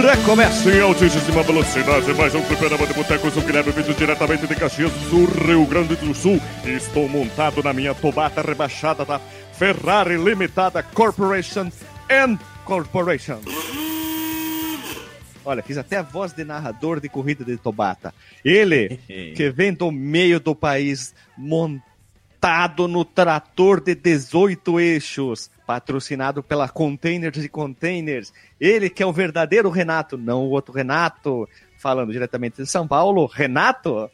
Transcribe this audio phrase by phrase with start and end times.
[0.00, 4.92] Recomeça em altíssima velocidade, mais um fliperama de boteco, sou Guilherme, vídeo diretamente de Caxias
[5.10, 6.40] do Rio Grande do Sul.
[6.64, 11.68] Estou montado na minha tobata rebaixada da Ferrari Limitada Corporation
[12.08, 13.40] and Corporation.
[15.44, 18.14] Olha, fiz até a voz de narrador de corrida de Tobata.
[18.44, 19.00] Ele,
[19.34, 21.87] que vem do meio do país, montado
[22.88, 28.32] no trator de 18 eixos, patrocinado pela Containers e Containers.
[28.60, 31.48] Ele que é o verdadeiro Renato, não o outro Renato.
[31.78, 34.10] Falando diretamente de São Paulo, Renato.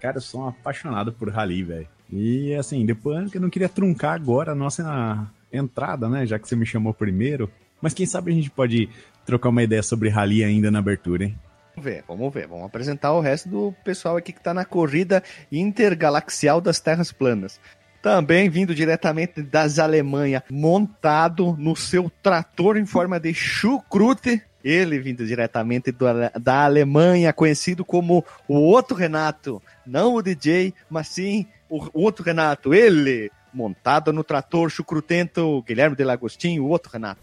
[0.00, 1.88] Cara, eu sou um apaixonado por rally, velho.
[2.12, 6.26] E assim, depois que eu não queria truncar agora a nossa entrada, né?
[6.26, 7.50] Já que você me chamou primeiro.
[7.80, 8.88] Mas quem sabe a gente pode
[9.24, 11.38] trocar uma ideia sobre rally ainda na abertura, hein?
[11.74, 12.46] Vamos ver, vamos ver.
[12.46, 17.58] Vamos apresentar o resto do pessoal aqui que está na corrida intergalaxial das Terras Planas.
[18.02, 24.42] Também vindo diretamente das Alemanha, montado no seu trator em forma de chucrute.
[24.62, 26.06] Ele vindo diretamente do,
[26.40, 29.62] da Alemanha, conhecido como o outro Renato.
[29.86, 32.74] Não o DJ, mas sim o, o outro Renato.
[32.74, 37.22] Ele, montado no trator chucrutento, Guilherme de Lagostinho, o outro Renato.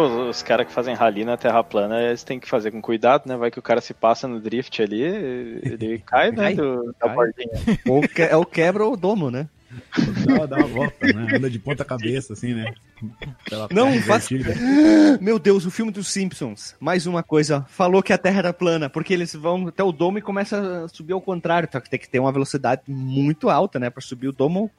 [0.00, 3.24] Pô, os caras que fazem rally na terra plana, eles têm que fazer com cuidado,
[3.26, 3.36] né?
[3.36, 6.54] Vai que o cara se passa no drift ali, ele cai, né?
[6.54, 7.50] Do, da bordinha.
[7.86, 9.46] Ou que, é o quebra o domo, né?
[10.26, 11.36] Dá, dá uma volta, né?
[11.36, 12.72] Anda de ponta cabeça, assim, né?
[13.48, 14.28] Pela não, faz...
[15.20, 16.74] Meu Deus, o filme dos Simpsons.
[16.80, 17.66] Mais uma coisa.
[17.68, 20.88] Falou que a Terra era plana, porque eles vão até o domo e começa a
[20.88, 21.68] subir ao contrário.
[21.70, 23.90] Só que tem que ter uma velocidade muito alta, né?
[23.90, 24.70] Pra subir o domo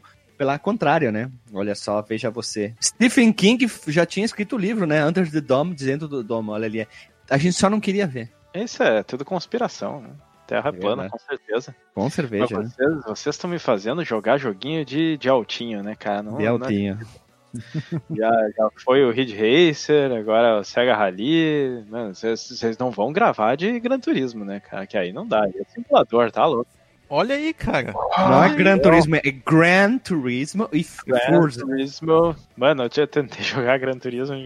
[0.41, 1.29] pela contrária, né?
[1.53, 2.73] Olha só, veja você.
[2.81, 5.05] Stephen King já tinha escrito o livro, né?
[5.05, 6.51] Under the Dome, dizendo do domo.
[6.51, 6.87] Olha ali.
[7.29, 8.31] A gente só não queria ver.
[8.51, 10.09] Isso é tudo conspiração, né?
[10.47, 11.75] Terra é plana, com certeza.
[11.93, 13.01] Com cerveja, Mas vocês, né?
[13.05, 16.23] Vocês estão me fazendo jogar joguinho de, de altinho, né, cara?
[16.23, 16.97] Não, de altinho.
[16.99, 17.21] Não
[18.17, 21.85] já, já foi o Ridge Racer, agora o Sega Rally.
[21.87, 24.87] Mano, vocês não vão gravar de Gran Turismo, né, cara?
[24.87, 25.47] Que aí não dá.
[25.47, 26.80] É simulador, tá louco.
[27.13, 27.91] Olha aí, cara.
[28.17, 32.35] Não é Gran Turismo, é Gran Turismo e Gran Turismo.
[32.55, 34.45] Mano, eu já tentei jogar Gran Turismo, não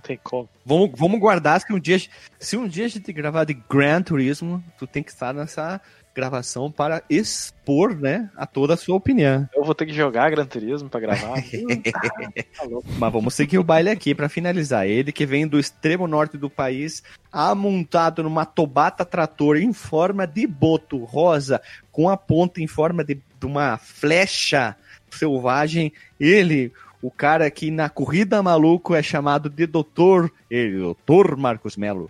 [0.00, 0.48] tem como.
[0.64, 1.98] Vamos, vamos guardar que um dia,
[2.38, 5.80] se um dia a gente gravar de Gran Turismo, tu tem que estar nessa
[6.14, 9.48] gravação para expor, né, a toda a sua opinião.
[9.54, 11.36] Eu vou ter que jogar Gran Turismo para gravar.
[11.92, 12.64] tá
[12.98, 14.86] Mas vamos seguir o baile aqui para finalizar.
[14.86, 20.46] Ele que vem do extremo norte do país, amontado numa Tobata trator em forma de
[20.46, 21.60] boto rosa,
[21.92, 24.76] com a ponta em forma de, de uma flecha
[25.10, 25.92] selvagem.
[26.18, 26.72] Ele,
[27.02, 32.08] o cara que na corrida maluco é chamado de doutor, ele, doutor Marcos Melo.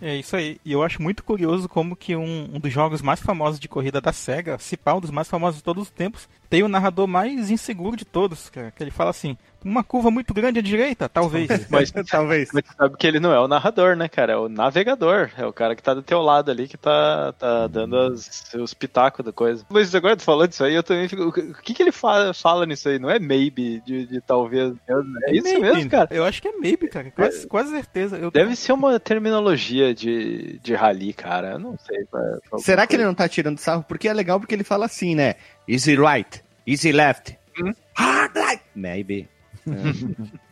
[0.00, 0.58] É isso aí.
[0.64, 4.00] E eu acho muito curioso como que um, um, dos jogos mais famosos de corrida
[4.00, 7.50] da SEGA, se um dos mais famosos de todos os tempos, tem o narrador mais
[7.50, 8.70] inseguro de todos, cara.
[8.70, 11.48] Que ele fala assim, uma curva muito grande à direita, talvez.
[11.68, 12.50] Mas talvez.
[12.52, 14.32] Mas sabe que ele não é o narrador, né, cara?
[14.32, 15.30] É o navegador.
[15.36, 18.74] É o cara que tá do teu lado ali, que tá, tá dando as, os
[18.74, 19.64] pitacos da coisa.
[19.68, 21.28] Mas agora tu falou disso aí, eu também fico.
[21.28, 22.98] O que, que ele fala, fala nisso aí?
[22.98, 24.74] Não é maybe, de, de talvez.
[24.88, 25.60] É isso maybe.
[25.60, 26.08] mesmo, cara.
[26.10, 27.10] Eu acho que é maybe, cara.
[27.10, 28.16] Quase, é, quase certeza.
[28.16, 28.30] Eu...
[28.30, 31.52] Deve ser uma terminologia de, de rally, cara.
[31.52, 32.04] Eu não sei.
[32.04, 33.84] Pra, Será que ele não tá tirando sarro?
[33.86, 35.34] Porque é legal porque ele fala assim, né?
[35.68, 37.36] Easy right, easy left.
[37.60, 37.72] Hum?
[37.94, 38.62] Hard right.
[38.74, 39.28] Maybe.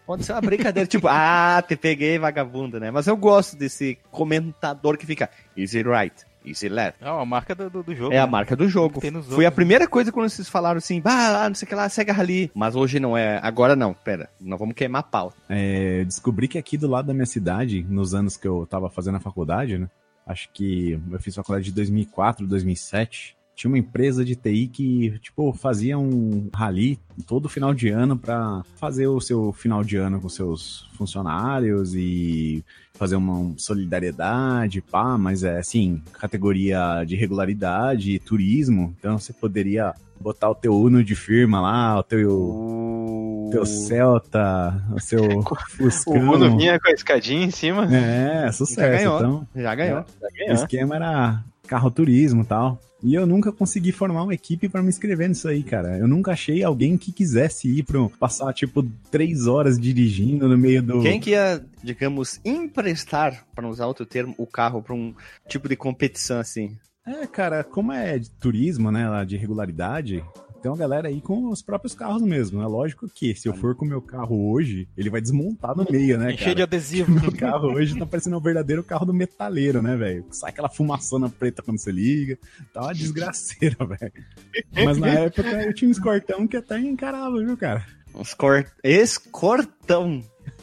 [0.07, 2.91] Pode ser uma brincadeira, tipo, ah, te peguei, vagabundo, né?
[2.91, 6.15] Mas eu gosto desse comentador que fica easy right,
[6.45, 7.03] easy left.
[7.03, 8.13] É a marca do, do jogo.
[8.13, 8.23] É né?
[8.23, 9.01] a marca do jogo.
[9.01, 12.13] Foi a primeira coisa quando vocês falaram assim, ah, não sei o que lá, Sega
[12.13, 12.51] Rally.
[12.55, 15.33] Mas hoje não é, agora não, pera, nós vamos queimar pau.
[15.49, 19.17] É, descobri que aqui do lado da minha cidade, nos anos que eu tava fazendo
[19.17, 19.89] a faculdade, né?
[20.27, 25.53] Acho que eu fiz faculdade de 2004, 2007 tinha uma empresa de TI que, tipo,
[25.53, 26.97] fazia um rally
[27.27, 32.65] todo final de ano para fazer o seu final de ano com seus funcionários e
[32.95, 39.93] fazer uma solidariedade, pá, mas é assim, categoria de regularidade e turismo, então você poderia
[40.21, 43.51] botar o teu Uno de firma lá, o teu, uh...
[43.51, 46.15] teu Celta, o seu Fuscão.
[46.15, 47.89] O Uno vinha com a escadinha em cima.
[47.93, 48.81] É, sucesso.
[48.81, 49.19] Já ganhou.
[49.19, 50.05] Então, já ganhou.
[50.21, 50.51] Já ganhou.
[50.51, 52.81] O esquema era carro turismo e tal.
[53.03, 55.97] E eu nunca consegui formar uma equipe para me inscrever nisso aí, cara.
[55.97, 60.83] Eu nunca achei alguém que quisesse ir para passar, tipo, três horas dirigindo no meio
[60.83, 61.01] do.
[61.01, 65.15] Quem que ia, digamos, emprestar, para não usar outro termo, o carro para um
[65.47, 66.77] tipo de competição assim?
[67.07, 70.23] É, cara, como é de turismo, né, lá de regularidade,
[70.61, 72.61] Tem uma galera aí com os próprios carros mesmo.
[72.61, 75.87] É lógico que se eu for com o meu carro hoje, ele vai desmontar no
[75.89, 77.13] meio, né, Cheio de adesivo.
[77.19, 80.25] Meu carro hoje tá parecendo um verdadeiro carro do metaleiro, né, velho?
[80.31, 82.37] Sai aquela fumaçona preta quando você liga.
[82.73, 84.13] Tá uma desgraceira, velho.
[84.85, 87.87] Mas na época eu tinha um escortão que até encarava, viu, cara?
[88.15, 88.67] Uns cor...
[88.83, 90.23] Escortão.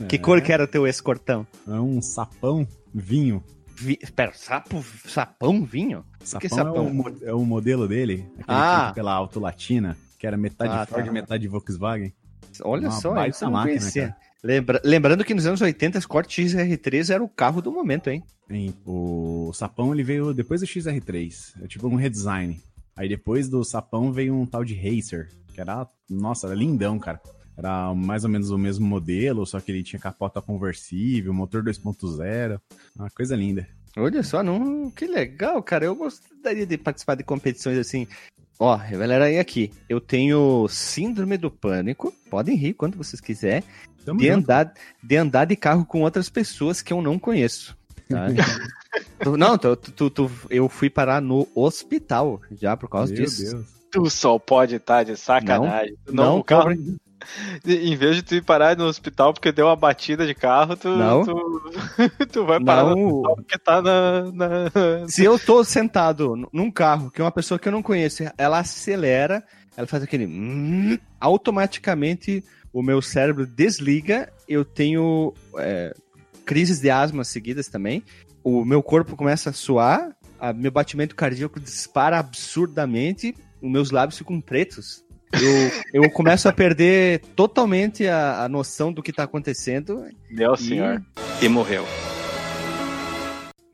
[0.09, 0.19] Que É.
[0.19, 1.47] cor que era o teu escortão?
[1.67, 3.41] É um sapão vinho.
[3.77, 3.97] Vi...
[4.15, 6.03] Pera, sapo, sapão, vinho?
[6.23, 6.87] Sapão, que sapão?
[6.87, 8.91] É, o, é o modelo dele, aquele Ah.
[8.95, 11.09] pela Auto Latina, que era metade Ah, Ford tá.
[11.09, 12.13] e metade Volkswagen.
[12.63, 14.07] Olha Uma só, isso eu não máquina, conhecia.
[14.09, 14.17] cara.
[14.43, 14.81] Lembra...
[14.83, 18.23] Lembrando que nos anos 80, Escort XR3 era o carro do momento, hein?
[18.49, 22.61] Em- o sapão ele veio depois do XR3, é tipo um redesign.
[22.95, 27.19] Aí depois do sapão veio um tal de Racer, que era, nossa, era lindão, cara.
[27.57, 32.59] Era mais ou menos o mesmo modelo, só que ele tinha capota conversível, motor 2.0,
[32.97, 33.67] uma coisa linda.
[33.97, 34.91] Olha só, não...
[34.91, 35.85] que legal, cara.
[35.85, 38.07] Eu gostaria de participar de competições assim.
[38.59, 39.71] Ó, galera, aí aqui.
[39.87, 42.13] Eu tenho síndrome do pânico.
[42.29, 43.63] Podem rir quando vocês quiserem.
[44.03, 44.37] Tamo De junto.
[44.39, 47.75] andar, de andar de carro com outras pessoas que eu não conheço.
[48.09, 48.27] tá?
[49.37, 53.43] Não, tu, tu- tu- eu fui parar no hospital já por causa Meu disso.
[53.43, 53.65] Deus.
[53.91, 55.95] Tu só pode estar de sacanagem.
[56.05, 56.77] Tu Não, o carro, cara.
[57.65, 60.89] em vez de tu ir parar no hospital porque deu uma batida de carro, tu,
[60.89, 61.23] Não.
[61.23, 61.33] tu,
[62.31, 66.71] tu vai parar no Não, hospital porque tá na, na- se eu tô sentado num
[66.71, 69.43] carro que uma pessoa que eu não conheço, ela acelera,
[69.77, 70.25] ela faz aquele.
[70.25, 72.43] hum, automaticamente
[72.73, 75.93] o meu cérebro desliga, eu tenho é,
[76.45, 78.03] crises de asma seguidas também,
[78.43, 84.17] o meu corpo começa a suar, a- meu batimento cardíaco dispara absurdamente, os meus lábios
[84.17, 85.04] ficam pretos.
[85.41, 90.05] Eu, eu começo a perder totalmente a, a noção do que tá acontecendo.
[90.29, 91.01] Meu e senhor.
[91.41, 91.85] E morreu.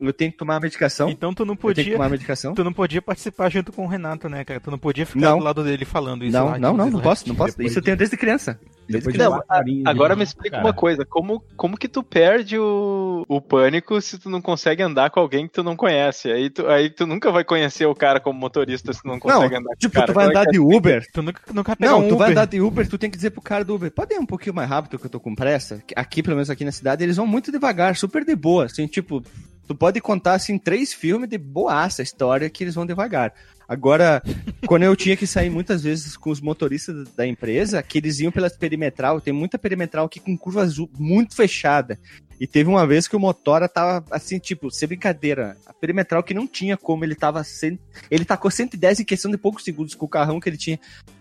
[0.02, 1.08] Eu tenho que tomar a medicação.
[1.08, 1.92] Então tu não Eu tenho que podia.
[1.92, 2.54] tomar a medicação.
[2.54, 4.58] Tu não podia participar junto com o Renato, né, cara?
[4.58, 5.38] Tu não podia ficar Não.
[5.38, 7.52] do lado dele falando isso Não, lá, não, não, não posso, não posso.
[7.56, 8.58] Depois Isso eu de- tenho desde criança.
[8.88, 9.16] Desde de.
[9.18, 13.24] Não, horinhas Agora de- me explica cara, uma coisa, como, como que tu perde o,
[13.28, 16.30] o pânico se tu não consegue andar com alguém que tu não conhece?
[16.32, 19.54] Aí tu, aí tu nunca vai conhecer o cara como motorista se tu não consegue
[19.54, 20.06] andar com o Tipo, cara.
[20.08, 21.06] tu vai é andar de Uber.
[21.12, 22.38] Tu nunca, nunca pega Não, um tu vai Uber.
[22.42, 24.54] andar de Uber, tu tem que dizer pro cara do Uber, pode ir um pouquinho
[24.54, 25.80] mais rápido que eu tô com pressa.
[25.94, 28.64] Aqui, pelo menos aqui na cidade, eles vão muito devagar, super de boa.
[28.64, 29.22] Assim, tipo,
[29.66, 33.32] tu pode contar, assim, três filmes de boaça a história que eles vão devagar.
[33.68, 34.22] Agora,
[34.66, 38.32] quando eu tinha que sair muitas vezes com os motoristas da empresa, que eles iam
[38.32, 41.98] pela perimetral, tem muita perimetral aqui com curva azul muito fechada.
[42.40, 46.34] E teve uma vez que o motora tava assim, tipo, sem brincadeira, a perimetral que
[46.34, 47.78] não tinha como, ele tava cem...
[48.10, 50.78] ele tacou 110 em questão de poucos segundos com o carrão que ele tinha.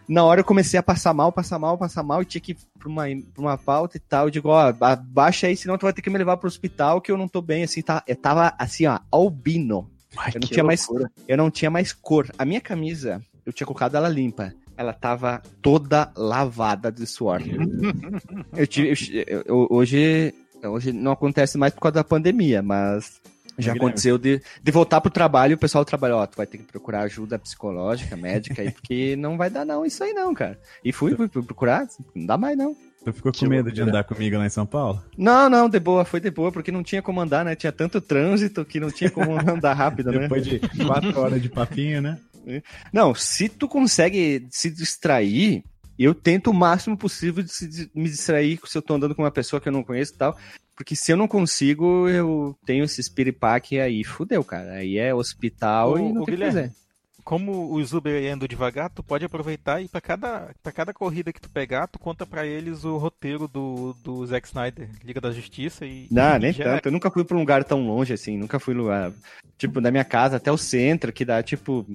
[0.08, 2.58] Na hora eu comecei a passar mal, passar mal, passar mal, e tinha que ir
[2.78, 3.04] pra uma,
[3.34, 4.26] pra uma pauta e tal.
[4.26, 7.12] Eu digo, ó, abaixa aí, senão tu vai ter que me levar pro hospital que
[7.12, 8.04] eu não tô bem, assim, tá?
[8.08, 9.90] Eu tava assim, ó, albino.
[10.18, 10.88] Ai, Eu não tinha mais
[11.28, 12.30] eu não tinha mais cor.
[12.38, 14.54] A minha camisa, eu tinha colocado ela limpa.
[14.78, 17.42] Ela tava toda lavada de suor.
[18.56, 23.22] eu tive, eu- eu- hoje, hoje não acontece mais por causa da pandemia, mas
[23.58, 23.80] já Guilherme.
[23.80, 26.58] aconteceu de, de voltar pro trabalho e o pessoal do trabalho, ó, tu vai ter
[26.58, 30.60] que procurar ajuda psicológica, médica, aí, porque não vai dar não isso aí não, cara.
[30.84, 32.76] E fui, fui procurar, não dá mais não.
[33.04, 35.04] Tu ficou com medo de andar comigo lá em São Paulo?
[35.18, 37.56] Não, não, de boa, foi de boa, porque não tinha como andar, né?
[37.56, 40.20] Tinha tanto trânsito que não tinha como andar rápido, né?
[40.20, 42.20] Depois de quatro horas de papinho, né?
[42.94, 45.64] Não, se tu consegue se distrair,
[45.98, 49.60] eu tento o máximo possível de me distrair se eu tô andando com uma pessoa
[49.60, 50.38] que eu não conheço e tal.
[50.76, 54.74] Porque se eu não consigo, eu tenho esse piripaque aí, fudeu, cara.
[54.74, 56.74] Aí é hospital Ô, e não ô, tem o que Guilherme, fazer.
[57.32, 61.40] Como os Uber andam devagar, tu pode aproveitar e pra cada, pra cada corrida que
[61.40, 65.86] tu pegar, tu conta pra eles o roteiro do, do Zack Snyder, Liga da Justiça
[65.86, 66.08] e.
[66.12, 66.90] Não, e nem tanto.
[66.90, 68.36] Eu nunca fui pra um lugar tão longe assim.
[68.36, 69.14] Nunca fui lugar.
[69.58, 71.88] Tipo, da minha casa até o centro, que dá, tipo.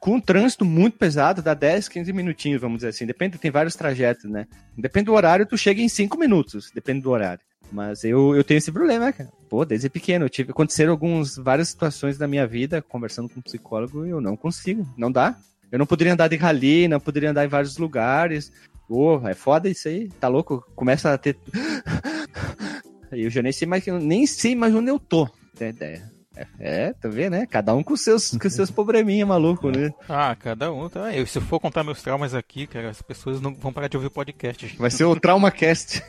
[0.00, 3.06] Com um trânsito muito pesado, dá 10, 15 minutinhos, vamos dizer assim.
[3.06, 4.48] Depende, tem vários trajetos, né?
[4.76, 7.40] Depende do horário, tu chega em 5 minutos, depende do horário.
[7.72, 9.30] Mas eu, eu tenho esse problema, cara.
[9.48, 10.28] Pô, desde pequeno.
[10.28, 14.36] Tive, aconteceram alguns, várias situações da minha vida, conversando com um psicólogo, e eu não
[14.36, 14.86] consigo.
[14.96, 15.36] Não dá.
[15.70, 18.52] Eu não poderia andar de rally, não poderia andar em vários lugares.
[18.86, 20.08] Pô, é foda isso aí.
[20.20, 20.62] Tá louco?
[20.76, 21.36] Começa a ter.
[23.10, 25.28] Eu já nem sei mais, nem sei mais onde eu tô.
[25.54, 26.11] Tem ideia.
[26.36, 27.46] É, é, tá vendo, né?
[27.46, 29.92] Cada um com seus, com seus probleminha maluco, né?
[30.08, 30.88] Ah, cada um.
[30.88, 31.14] Tá?
[31.14, 33.96] Eu, se eu for contar meus traumas aqui, cara, as pessoas não vão parar de
[33.96, 34.76] ouvir o podcast.
[34.78, 36.02] Vai ser o TraumaCast.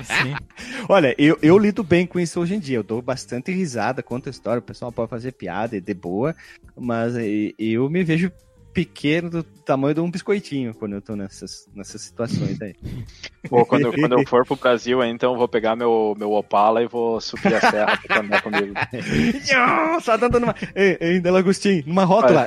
[0.00, 0.34] Assim.
[0.88, 2.78] Olha, eu, eu lido bem com isso hoje em dia.
[2.78, 4.60] Eu dou bastante risada, conto a história.
[4.60, 6.34] O pessoal pode fazer piada e de boa,
[6.76, 7.14] mas
[7.58, 8.32] eu me vejo
[8.78, 12.76] pequeno do tamanho de um biscoitinho quando eu tô nessas, nessas situações aí.
[13.50, 16.80] Pô, quando, quando eu for pro Brasil, aí, então eu vou pegar meu, meu Opala
[16.80, 18.74] e vou subir a serra pra andar comigo.
[20.00, 20.54] Só dando numa.
[20.76, 22.46] Ei, ei, Agostinho, numa rótula.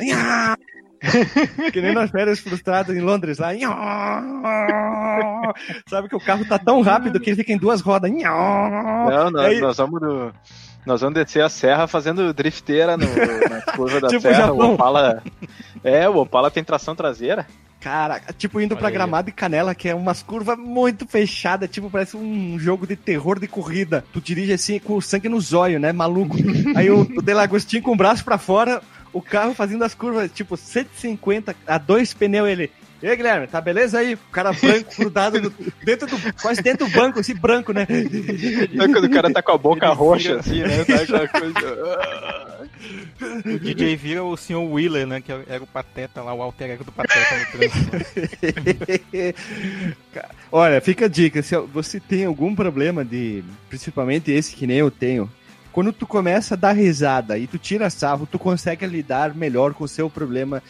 [1.73, 3.49] Que nem nas férias frustradas em Londres lá.
[5.89, 8.09] Sabe que o carro tá tão rápido que ele fica em duas rodas.
[8.09, 10.31] Não, nós, Aí- nós vamos no-
[10.85, 14.47] Nós vamos descer a serra fazendo drifteira no, na curva da Tipo serra.
[14.47, 14.71] Japão.
[14.71, 15.23] O Opala.
[15.83, 17.45] É, o Opala tem tração traseira.
[17.79, 18.93] Cara, tipo indo Olha pra aí.
[18.93, 23.39] Gramado e Canela, que é umas curvas muito fechadas, tipo, parece um jogo de terror
[23.39, 24.05] de corrida.
[24.13, 25.91] Tu dirige assim com o sangue no zóio, né?
[25.91, 26.37] Maluco.
[26.77, 30.55] Aí o, o Delagostinho com o braço pra fora, o carro fazendo as curvas, tipo,
[30.55, 32.71] 150 a dois pneus ele.
[33.01, 34.13] E aí, Guilherme, tá beleza aí?
[34.13, 35.51] O cara branco, grudado no-
[35.83, 36.17] dentro do.
[36.41, 37.87] Quase dentro do banco, assim, branco, né?
[38.91, 40.85] Quando o cara tá com a boca Ele roxa, vira- assim, né?
[40.85, 42.61] Tá aquela coisa.
[43.55, 44.57] O DJ vira o Sr.
[44.57, 45.19] Wheeler, né?
[45.21, 47.91] Que era o Pateta lá, o alter ego do Pateta no trânsito.
[50.51, 54.91] Olha, fica a dica, se você tem algum problema de, principalmente esse que nem eu
[54.91, 55.29] tenho,
[55.71, 59.85] quando tu começa a dar risada e tu tira sarro, tu consegue lidar melhor com
[59.85, 60.61] o seu problema,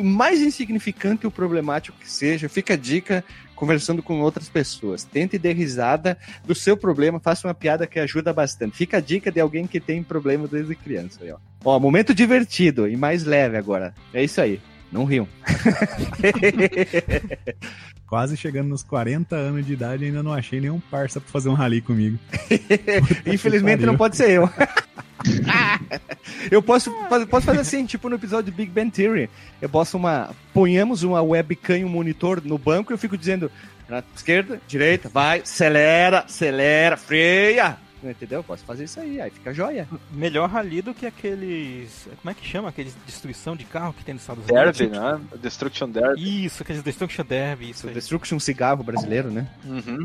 [0.00, 5.04] mais insignificante ou problemático que seja, fica a dica conversando com outras pessoas.
[5.04, 8.76] Tente dar risada do seu problema, faça uma piada que ajuda bastante.
[8.76, 11.20] Fica a dica de alguém que tem problema desde criança.
[11.22, 11.36] Aí, ó.
[11.64, 13.94] ó, momento divertido e mais leve agora.
[14.12, 14.60] É isso aí.
[14.90, 15.26] Não riam.
[18.06, 21.54] Quase chegando nos 40 anos de idade, ainda não achei nenhum parça pra fazer um
[21.54, 22.18] rally comigo.
[23.24, 24.50] Infelizmente não pode ser eu.
[26.50, 26.90] eu posso,
[27.28, 29.28] posso fazer assim, tipo no episódio de Big Bang Theory.
[29.60, 30.30] Eu posso uma.
[30.52, 33.50] Ponhamos uma webcam e um monitor no banco e eu fico dizendo.
[34.16, 37.76] Esquerda, direita, vai, acelera, acelera, freia.
[38.02, 38.40] Entendeu?
[38.40, 39.88] Eu posso fazer isso aí, aí fica joia.
[40.10, 42.08] Melhor rally do que aqueles.
[42.20, 42.68] Como é que chama?
[42.68, 44.78] Aqueles destruição de carro que tem nos Estados Unidos?
[44.78, 45.20] Derby, né?
[45.40, 46.44] Destruction Derby.
[46.44, 47.94] Isso, aqueles Destruction Derby, isso aí.
[47.94, 49.48] Destruction cigarro brasileiro, né?
[49.64, 50.04] Uhum.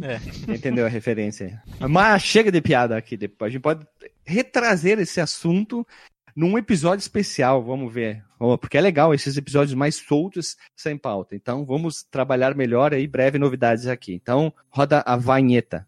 [0.53, 1.61] Entendeu a referência?
[1.79, 3.17] Mas chega de piada aqui.
[3.17, 3.49] depois.
[3.49, 3.85] A gente pode
[4.25, 5.85] retrazer esse assunto
[6.35, 8.23] num episódio especial, vamos ver.
[8.39, 11.35] Ó, Porque é legal esses episódios mais soltos, sem pauta.
[11.35, 14.13] Então vamos trabalhar melhor aí, breve novidades aqui.
[14.13, 15.87] Então roda a vanheta.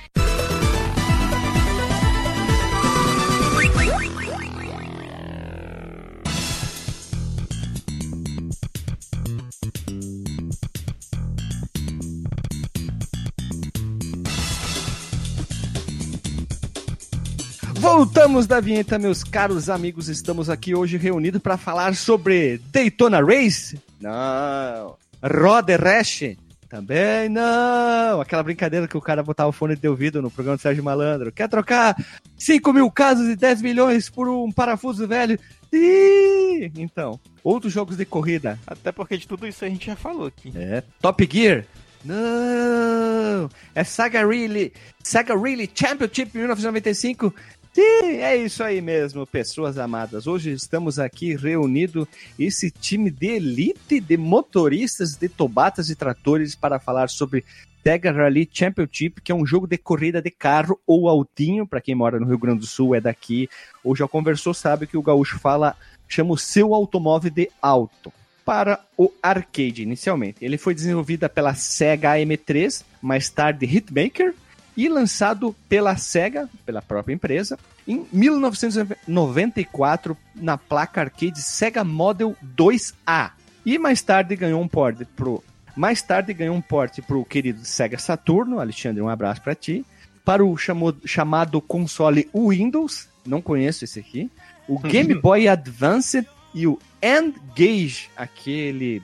[17.81, 20.07] Voltamos da vinheta, meus caros amigos.
[20.07, 23.81] Estamos aqui hoje reunidos para falar sobre Daytona Race?
[23.99, 24.95] Não.
[25.23, 26.37] Roder Rash?
[26.69, 28.21] Também não.
[28.21, 31.31] Aquela brincadeira que o cara botava o fone de ouvido no programa do Sérgio Malandro.
[31.31, 31.95] Quer trocar
[32.37, 35.39] 5 mil casas e 10 milhões por um parafuso velho?
[35.73, 36.71] Ih!
[36.77, 38.59] Então, outros jogos de corrida.
[38.67, 40.53] Até porque de tudo isso a gente já falou aqui.
[40.55, 40.83] É.
[41.01, 41.65] Top Gear?
[42.05, 43.49] Não!
[43.73, 44.71] É Saga Really,
[45.03, 47.33] Saga Really Championship 1995?
[47.73, 50.27] Sim, é isso aí mesmo, pessoas amadas.
[50.27, 52.05] Hoje estamos aqui reunidos,
[52.37, 57.45] esse time de elite de motoristas de tobatas e tratores para falar sobre
[57.81, 61.95] Sega Rally Championship, que é um jogo de corrida de carro ou altinho, para quem
[61.95, 63.49] mora no Rio Grande do Sul, é daqui,
[63.81, 65.73] ou já conversou, sabe que o gaúcho fala,
[66.09, 68.11] chama o seu automóvel de alto
[68.43, 70.43] para o arcade inicialmente.
[70.43, 74.35] Ele foi desenvolvido pela Sega AM3, mais tarde Hitmaker,
[74.81, 77.55] e lançado pela Sega, pela própria empresa,
[77.87, 83.33] em 1994 na placa arcade Sega Model 2A.
[83.63, 85.43] E mais tarde ganhou um port pro
[85.77, 89.85] mais tarde ganhou um port pro querido Sega Saturno, Alexandre, um abraço para ti,
[90.25, 94.31] para o chamado console Windows, não conheço esse aqui,
[94.67, 98.99] o Game Boy Advance e o N-Gage, aquele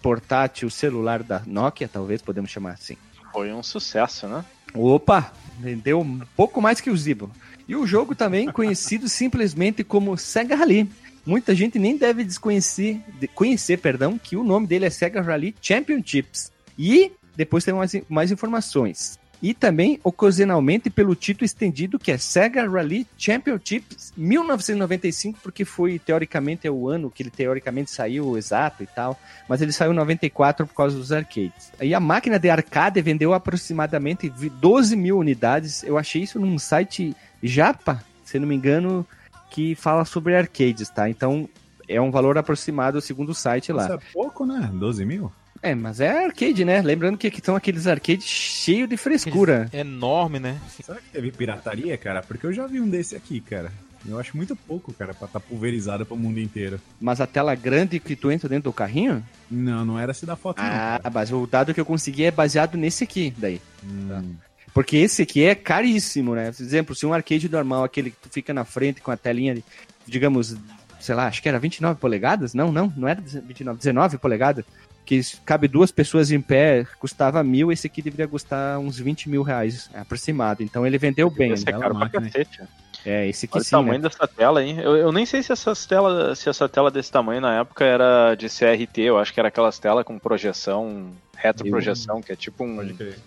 [0.00, 2.96] portátil celular da Nokia, talvez podemos chamar assim.
[3.30, 4.42] Foi um sucesso, né?
[4.74, 7.30] Opa, vendeu um pouco mais que o Zibo.
[7.68, 10.90] E o jogo também conhecido simplesmente como Sega Rally.
[11.24, 15.54] Muita gente nem deve desconhecer, de- conhecer, perdão, que o nome dele é Sega Rally
[15.62, 16.50] Championships.
[16.78, 19.18] E depois tem mais, mais informações.
[19.42, 26.66] E também, ocasionalmente, pelo título estendido que é Sega Rally Championships 1995, porque foi, teoricamente,
[26.66, 29.18] é o ano que ele teoricamente saiu exato e tal,
[29.48, 31.72] mas ele saiu em 94 por causa dos arcades.
[31.80, 35.82] Aí a máquina de arcade vendeu aproximadamente vi- 12 mil unidades.
[35.82, 39.04] Eu achei isso num site japa, se não me engano,
[39.50, 41.10] que fala sobre arcades, tá?
[41.10, 41.48] Então,
[41.88, 43.84] é um valor aproximado segundo o site lá.
[43.84, 44.70] Isso é pouco, né?
[44.72, 45.32] 12 mil?
[45.62, 46.82] É, mas é arcade, né?
[46.82, 49.68] Lembrando que aqui estão aqueles arcades cheios de frescura.
[49.72, 50.60] É enorme, né?
[50.82, 52.20] Será que teve pirataria, cara?
[52.20, 53.70] Porque eu já vi um desse aqui, cara.
[54.04, 56.80] Eu acho muito pouco, cara, pra estar tá pulverizado pro mundo inteiro.
[57.00, 59.24] Mas a tela grande que tu entra dentro do carrinho?
[59.48, 61.10] Não, não era essa da foto, ah, não.
[61.12, 63.60] mas o dado que eu consegui é baseado nesse aqui, daí.
[63.84, 64.34] Hum.
[64.74, 66.50] Porque esse aqui é caríssimo, né?
[66.50, 69.54] Por exemplo, se um arcade normal, aquele que tu fica na frente com a telinha,
[69.54, 69.64] de,
[70.06, 70.56] digamos,
[70.98, 72.54] sei lá, acho que era 29 polegadas?
[72.54, 74.64] Não, não, não era 29, 19 polegadas.
[75.12, 79.42] Que cabe duas pessoas em pé, custava mil, esse aqui deveria custar uns 20 mil
[79.42, 80.62] reais, aproximado.
[80.62, 81.52] Então ele vendeu bem.
[81.52, 81.78] Esse é né?
[81.78, 82.62] caro pra cacete.
[83.04, 84.08] É, esse aqui Olha o sim, tamanho né?
[84.08, 84.78] dessa tela, hein?
[84.80, 88.34] Eu, eu nem sei se, essas tela, se essa tela desse tamanho na época era
[88.34, 92.78] de CRT, eu acho que era aquelas telas com projeção, retroprojeção, que é tipo um.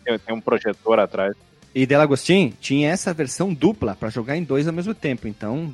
[0.04, 1.36] Tem, tem um projetor atrás.
[1.76, 5.72] E Delagostin tinha essa versão dupla para jogar em dois ao mesmo tempo, então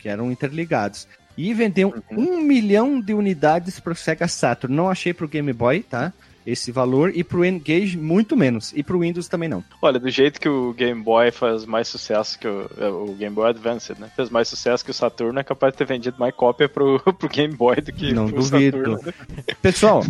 [0.00, 1.06] que eram interligados.
[1.36, 2.36] E vendeu Uhum.
[2.36, 4.74] um milhão de unidades para o Sega Saturn.
[4.74, 6.12] Não achei para o Game Boy, tá?
[6.44, 9.62] Esse valor e para o N-Gage muito menos e para o Windows também não.
[9.80, 13.32] Olha, do jeito que o Game Boy faz mais sucesso que o, é, o Game
[13.32, 14.10] Boy Advance, né?
[14.16, 17.28] Fez mais sucesso que o Saturno, é capaz de ter vendido mais cópia pro, pro
[17.28, 18.76] Game Boy do que Não pro duvido.
[18.76, 19.00] Saturno.
[19.06, 19.54] né?
[19.62, 20.02] Pessoal,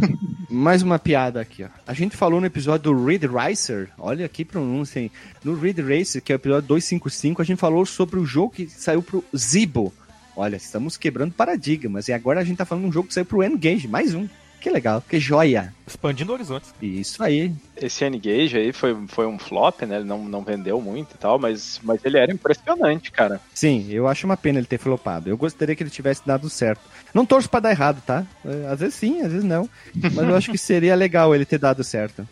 [0.48, 1.68] mais uma piada aqui, ó.
[1.86, 5.10] A gente falou no episódio do Ridge Racer, olha que pronúncia, hein?
[5.44, 8.66] No Ridge Racer, que é o episódio 255, a gente falou sobre o jogo que
[8.70, 9.92] saiu pro Zibo.
[10.36, 12.08] Olha, estamos quebrando paradigmas.
[12.08, 14.28] E agora a gente tá falando de um jogo que saiu pro N-Gage, mais um.
[14.60, 15.74] Que legal, que joia.
[15.84, 16.72] Expandindo horizontes.
[16.80, 17.52] Isso aí.
[17.76, 19.96] Esse N-Gage aí foi, foi um flop, né?
[19.96, 23.40] Ele não, não vendeu muito e tal, mas, mas ele era impressionante, cara.
[23.52, 25.28] Sim, eu acho uma pena ele ter flopado.
[25.28, 26.82] Eu gostaria que ele tivesse dado certo.
[27.12, 28.24] Não torço pra dar errado, tá?
[28.70, 29.68] Às vezes sim, às vezes não.
[29.94, 32.26] Mas eu acho que seria legal ele ter dado certo.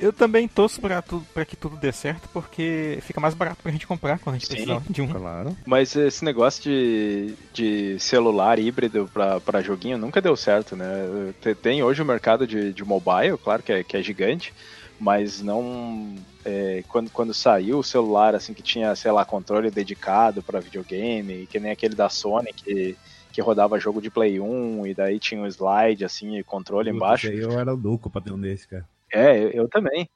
[0.00, 3.72] Eu também torço pra, tu, pra que tudo dê certo, porque fica mais barato pra
[3.72, 4.52] gente comprar quando a gente Sim.
[4.54, 5.08] precisar de um.
[5.08, 5.56] Claro.
[5.66, 11.32] Mas esse negócio de, de celular híbrido pra, pra joguinho nunca deu certo, né?
[11.40, 14.52] Te- Tem hoje o mercado de, de mobile, claro que é, que é gigante,
[15.00, 16.14] mas não.
[16.44, 21.46] é, quando, quando saiu o celular, assim, que tinha, sei lá, controle dedicado pra videogame,
[21.46, 22.94] que nem aquele da Sony que,
[23.32, 27.26] que rodava jogo de Play 1 e daí tinha um slide, assim, e controle embaixo.
[27.28, 28.84] Puta, Eu era louco pra ter um desse, cara.
[29.12, 30.08] É, eu, eu também.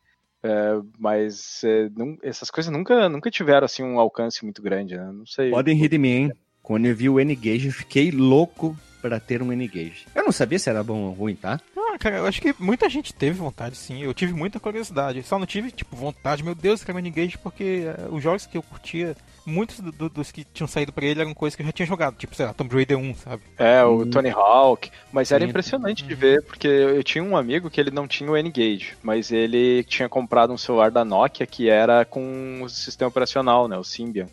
[0.42, 5.10] É, mas é, nun- essas coisas nunca, nunca tiveram assim um alcance muito grande, né?
[5.12, 5.50] Não sei.
[5.50, 6.32] Podem rir de mim, hein?
[6.62, 10.06] Quando eu vi o N-Gage, eu fiquei louco pra ter um N-Gage.
[10.14, 11.60] Eu não sabia se era bom ou ruim, tá?
[11.76, 14.02] Ah, cara, eu acho que muita gente teve vontade, sim.
[14.02, 15.22] Eu tive muita curiosidade.
[15.22, 18.62] Só não tive, tipo, vontade, meu Deus, cara, Engage, porque eh, os jogos que eu
[18.62, 21.72] curtia, muitos do- do- dos que tinham saído pra ele eram coisas que eu já
[21.72, 22.16] tinha jogado.
[22.16, 23.42] Tipo, sei lá, Tomb Raider 1, sabe?
[23.56, 24.90] É, o Tony Hawk.
[25.12, 25.50] Mas era Sim.
[25.50, 29.30] impressionante de ver, porque eu tinha um amigo que ele não tinha o N-Gage, mas
[29.30, 33.78] ele tinha comprado um celular da Nokia que era com o sistema operacional, né?
[33.78, 34.26] O Symbian.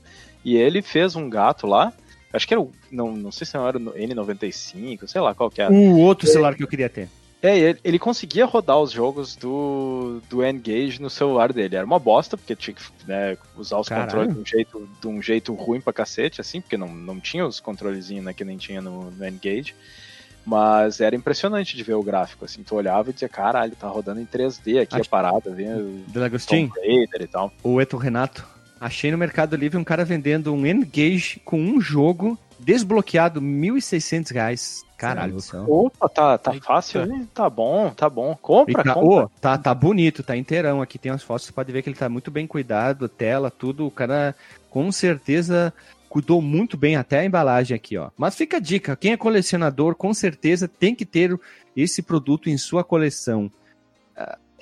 [0.43, 1.93] E ele fez um gato lá.
[2.33, 2.71] Acho que era o.
[2.91, 5.71] Não, não sei se não era o N95, sei lá qual que era.
[5.71, 7.07] O outro celular que eu queria ter.
[7.43, 11.75] É, ele, ele conseguia rodar os jogos do, do N-Gage no celular dele.
[11.75, 14.07] Era uma bosta, porque tinha que né, usar os Caralho.
[14.29, 17.45] controles de um, jeito, de um jeito ruim pra cacete, assim, porque não, não tinha
[17.45, 19.75] os controlezinhos né, que nem tinha no, no N-Gage.
[20.45, 24.19] Mas era impressionante de ver o gráfico, assim, tu olhava e dizia, caralho, tá rodando
[24.21, 27.51] em 3D aqui Acho- a parada, vem Delagostin, Tomb Raider e tal.
[27.63, 28.45] o Eto Renato.
[28.83, 34.83] Achei no Mercado Livre um cara vendendo um N-Gage com um jogo desbloqueado, 1.600 reais.
[34.97, 35.63] Caralho do céu.
[35.69, 36.65] Opa, tá, tá Eita.
[36.65, 37.29] fácil, hein?
[37.33, 38.37] tá bom, tá bom.
[38.41, 39.25] Compra, tá, compra.
[39.25, 40.81] ô, tá, tá bonito, tá inteirão.
[40.81, 43.87] Aqui tem as fotos, você pode ver que ele tá muito bem cuidado, tela, tudo.
[43.87, 44.35] O cara
[44.69, 45.73] com certeza
[46.09, 48.09] cuidou muito bem até a embalagem aqui, ó.
[48.17, 51.39] Mas fica a dica, quem é colecionador com certeza tem que ter
[51.73, 53.49] esse produto em sua coleção.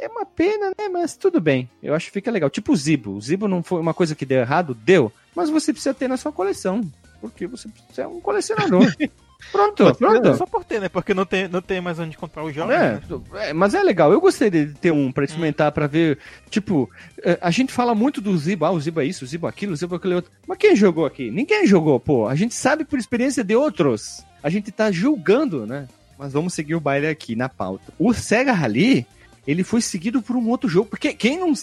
[0.01, 0.89] É uma pena, né?
[0.91, 1.69] Mas tudo bem.
[1.81, 2.49] Eu acho que fica legal.
[2.49, 3.11] Tipo o Zibo.
[3.11, 4.73] O Zibo não foi uma coisa que deu errado?
[4.73, 5.11] Deu.
[5.35, 6.81] Mas você precisa ter na sua coleção.
[7.21, 8.83] Porque você precisa ser um colecionador.
[9.51, 10.35] pronto, pronto.
[10.35, 10.89] Só por ter, né?
[10.89, 13.01] Porque não tem, não tem mais onde comprar os jogos, É, né?
[13.35, 14.11] é, mas é legal.
[14.11, 16.17] Eu gostaria de ter um pra experimentar, pra ver.
[16.49, 16.89] Tipo,
[17.23, 19.49] é, a gente fala muito do Zibo, ah, o Zibo é isso, o Zibo é
[19.51, 20.31] aquilo, o Zibo é aquele outro.
[20.47, 21.29] Mas quem jogou aqui?
[21.29, 22.27] Ninguém jogou, pô.
[22.27, 24.25] A gente sabe por experiência de outros.
[24.41, 25.87] A gente tá julgando, né?
[26.17, 27.93] Mas vamos seguir o baile aqui na pauta.
[27.99, 29.05] O Sega Rally,
[29.45, 30.89] ele foi seguido por um outro jogo.
[30.89, 31.53] Porque quem não.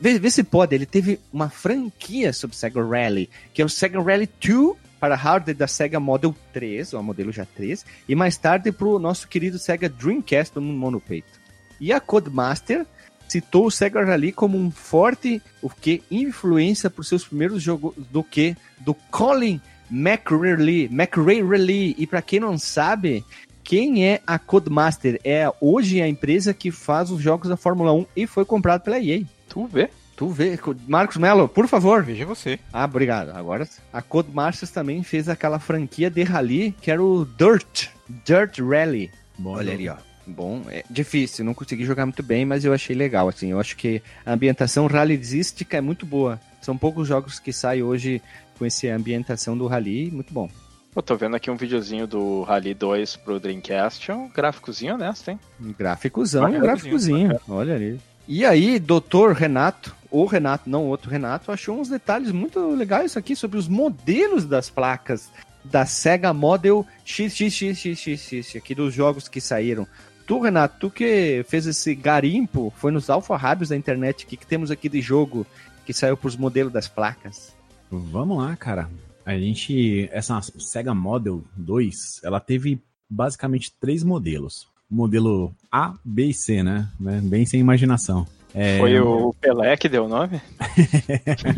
[0.00, 4.02] Vê, vê se pode, ele teve uma franquia sobre Sega Rally, que é o Sega
[4.02, 8.70] Rally 2 para hardware da Sega Model 3, ou modelo já 3, e mais tarde
[8.70, 11.40] para o nosso querido Sega Dreamcast no monopeito.
[11.80, 12.86] E a Codemaster
[13.28, 18.22] citou o Sega Rally como um forte o que influência por seus primeiros jogos do
[18.22, 23.24] que do Colin McRae, McRae E para quem não sabe,
[23.64, 25.20] quem é a Codemaster?
[25.24, 29.00] É hoje a empresa que faz os jogos da Fórmula 1 e foi comprado pela
[29.00, 29.22] EA.
[29.48, 29.90] Tu vê?
[30.16, 32.02] Tu vê, Marcos Mello, por favor.
[32.02, 32.58] Veja você.
[32.72, 33.30] Ah, obrigado.
[33.30, 37.88] Agora, a Codemasters também fez aquela franquia de rally que era o Dirt.
[38.24, 39.10] Dirt Rally.
[39.38, 39.96] Bom Olha ali, ó.
[40.26, 43.48] Bom, é difícil, não consegui jogar muito bem, mas eu achei legal, assim.
[43.48, 46.40] Eu acho que a ambientação rallyzística é muito boa.
[46.60, 48.22] São poucos jogos que saem hoje
[48.56, 50.48] com essa ambientação do rally, muito bom.
[50.94, 55.30] Eu tô vendo aqui um videozinho do Rally 2 pro Dreamcast, é um gráficozinho honesto,
[55.30, 55.40] hein?
[55.58, 57.40] Um gráficozão, um gráficozinho.
[57.48, 57.98] Olha ali.
[58.28, 63.34] E aí, doutor Renato, ou Renato, não outro Renato, achou uns detalhes muito legais aqui
[63.34, 65.30] sobre os modelos das placas
[65.64, 69.86] da Sega Model XXXXX, aqui dos jogos que saíram.
[70.26, 74.46] Tu, Renato, tu que fez esse garimpo, foi nos alfarrábios da internet, o que, que
[74.46, 75.46] temos aqui de jogo
[75.86, 77.56] que saiu pros modelos das placas?
[77.90, 78.88] Vamos lá, cara.
[79.24, 80.08] A gente.
[80.12, 84.66] Essa Sega Model 2, ela teve basicamente três modelos.
[84.90, 86.88] O modelo A, B e C, né?
[86.98, 87.20] Né?
[87.22, 88.26] Bem sem imaginação.
[88.54, 90.40] É, Foi o Pelé que deu o nome?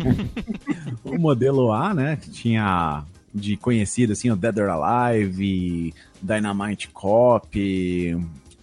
[1.04, 2.16] o modelo A, né?
[2.16, 8.16] Que tinha de conhecido assim, o Dead or Alive, Dynamite Cop,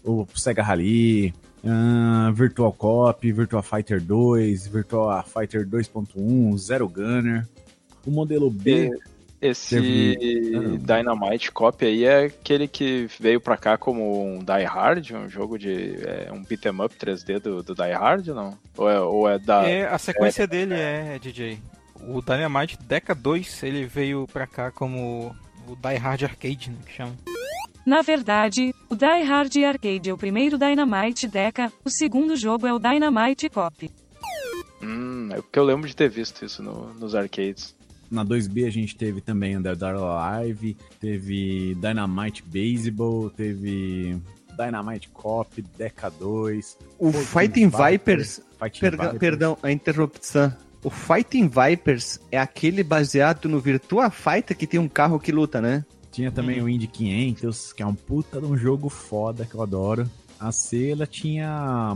[0.03, 1.33] o Sega Rally,
[1.65, 7.47] ah, Virtual Cop, Virtua Fighter 2, Virtua Fighter 2.1, Zero Gunner.
[8.05, 8.91] O modelo B.
[9.41, 15.09] Esse Teve- Dynamite Cop aí é aquele que veio pra cá como um Die Hard,
[15.13, 15.95] um jogo de.
[16.05, 18.55] É, um beat'em up 3D do, do Die Hard, não?
[18.77, 19.67] Ou é, ou é da.
[19.67, 21.57] É, a sequência dele é, DJ.
[22.07, 25.35] O Dynamite Deca 2, ele veio pra cá como
[25.67, 27.13] o Die Hard Arcade, né, que chama.
[27.83, 32.73] Na verdade, o Die Hard Arcade é o primeiro Dynamite Deca, o segundo jogo é
[32.73, 33.89] o Dynamite Cop.
[34.83, 37.75] Hum, é porque eu lembro de ter visto isso no- nos arcades.
[38.11, 44.21] Na 2B a gente teve também or Alive, teve Dynamite Baseball, teve
[44.57, 46.77] Dynamite Cop, Deca 2.
[46.99, 49.19] O Fighting Vipers Fighting Perga- Vipers.
[49.19, 50.53] Perdão, a interrupção.
[50.83, 55.61] O Fighting Vipers é aquele baseado no Virtua Fighter que tem um carro que luta,
[55.61, 55.85] né?
[56.11, 59.61] Tinha também o Indy 500, que é um puta de um jogo foda que eu
[59.61, 60.09] adoro.
[60.37, 61.95] A C, ela tinha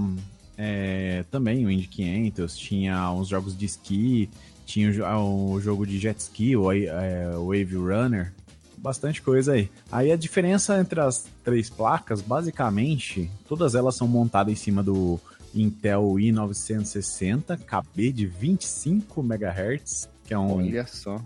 [0.57, 4.29] é, também o Indy 500, tinha uns jogos de esqui,
[4.65, 8.33] tinha o, jo- ah, o jogo de jet ski, o é, Wave Runner,
[8.77, 9.69] bastante coisa aí.
[9.91, 15.19] Aí a diferença entre as três placas, basicamente, todas elas são montadas em cima do
[15.53, 20.57] Intel i960 KB de 25 MHz, que é um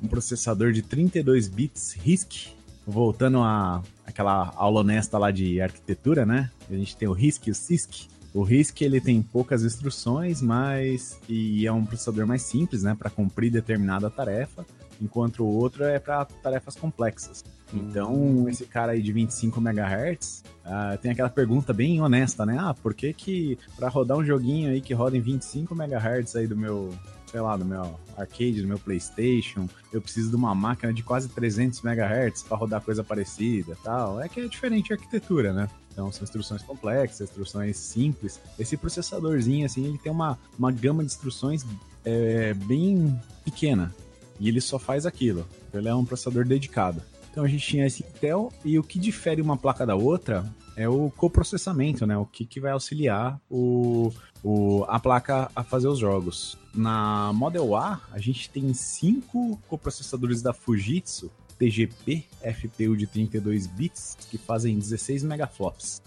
[0.04, 2.50] um processador de 32 bits RISC.
[2.86, 6.50] Voltando a aquela aula honesta lá de arquitetura, né?
[6.70, 8.08] A gente tem o RISC e o CISC.
[8.34, 13.10] O RISC ele tem poucas instruções, mas e é um processador mais simples, né, para
[13.10, 14.66] cumprir determinada tarefa,
[15.02, 17.44] enquanto o outro é para tarefas complexas.
[17.74, 22.58] Então, esse cara aí de 25 MHz, ah, tem aquela pergunta bem honesta, né?
[22.60, 26.48] Ah, por que que para rodar um joguinho aí que roda em 25 MHz aí
[26.48, 26.90] do meu,
[27.28, 31.30] sei lá, do meu arcade, do meu PlayStation, eu preciso de uma máquina de quase
[31.30, 34.20] 300 MHz para rodar coisa parecida, tal?
[34.20, 35.70] É que é diferente a arquitetura, né?
[35.92, 38.40] Então são instruções complexas, instruções simples.
[38.58, 41.66] Esse processadorzinho assim, ele tem uma, uma gama de instruções
[42.06, 43.94] é, bem pequena
[44.40, 45.46] e ele só faz aquilo.
[45.74, 47.02] Ele é um processador dedicado.
[47.32, 50.88] Então a gente tinha esse Intel e o que difere uma placa da outra é
[50.88, 52.18] o coprocessamento, né?
[52.18, 54.12] O que, que vai auxiliar o,
[54.44, 56.58] o, a placa a fazer os jogos.
[56.74, 64.18] Na Model A, a gente tem cinco coprocessadores da Fujitsu TGP FPU de 32 bits
[64.32, 66.02] que fazem 16 megaflops.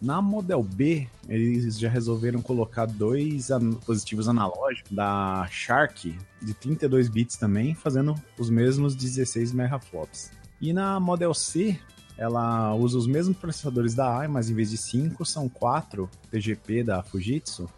[0.00, 7.08] Na Model B, eles já resolveram colocar dois an- positivos analógicos da Shark de 32
[7.08, 10.30] bits também, fazendo os mesmos 16 megaflops.
[10.60, 11.78] E na Model C,
[12.18, 16.82] ela usa os mesmos processadores da AI, mas em vez de 5, são 4 TGP
[16.84, 17.68] da Fujitsu.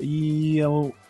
[0.00, 0.58] E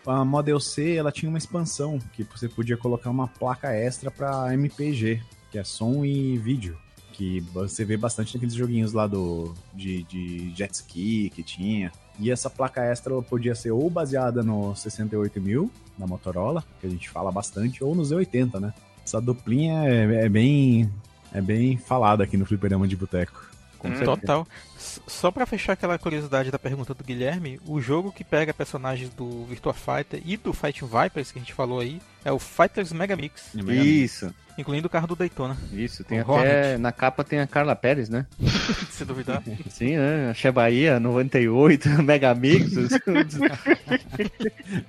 [0.07, 4.53] a Model C, ela tinha uma expansão, que você podia colocar uma placa extra para
[4.55, 5.21] MPG,
[5.53, 6.77] que é som e vídeo.
[7.13, 11.93] Que você vê bastante naqueles joguinhos lá do, de, de jet ski que tinha.
[12.19, 16.91] E essa placa extra ela podia ser ou baseada no 68000 da Motorola, que a
[16.91, 18.73] gente fala bastante, ou no Z80, né?
[19.05, 20.91] Essa duplinha é, é bem
[21.35, 23.53] é bem falada aqui no Fliperama de Boteco.
[23.79, 24.05] Com Hum.
[24.05, 24.47] Total.
[24.79, 29.45] Só pra fechar aquela curiosidade da pergunta do Guilherme, o jogo que pega personagens do
[29.47, 33.17] Virtua Fighter e do Fighting Vipers que a gente falou aí é o Fighters Mega
[33.17, 36.05] Mix, Isso, incluindo o carro do Daytona, isso.
[36.05, 36.33] Tem O até.
[36.33, 36.81] Hornet.
[36.81, 38.27] Na capa tem a Carla Pérez, né?
[38.91, 39.43] se duvidar.
[39.69, 40.31] Sim, né?
[40.31, 42.73] A Che Bahia, 98, Megamix.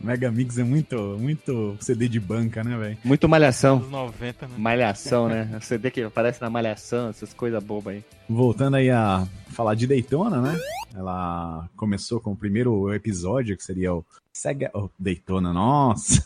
[0.02, 2.98] Mega Mix é muito, muito CD de banca, né, velho?
[3.04, 3.78] Muito malhação.
[3.78, 4.54] Anos 90, né?
[4.58, 5.50] Malhação, né?
[5.58, 8.04] O CD que aparece na malhação, essas coisas bobas aí.
[8.30, 10.58] Voltando aí a falar de Daytona, né?
[10.96, 14.70] Ela começou com o primeiro episódio, que seria o Sega...
[14.74, 16.24] Oh, Daytona, nossa!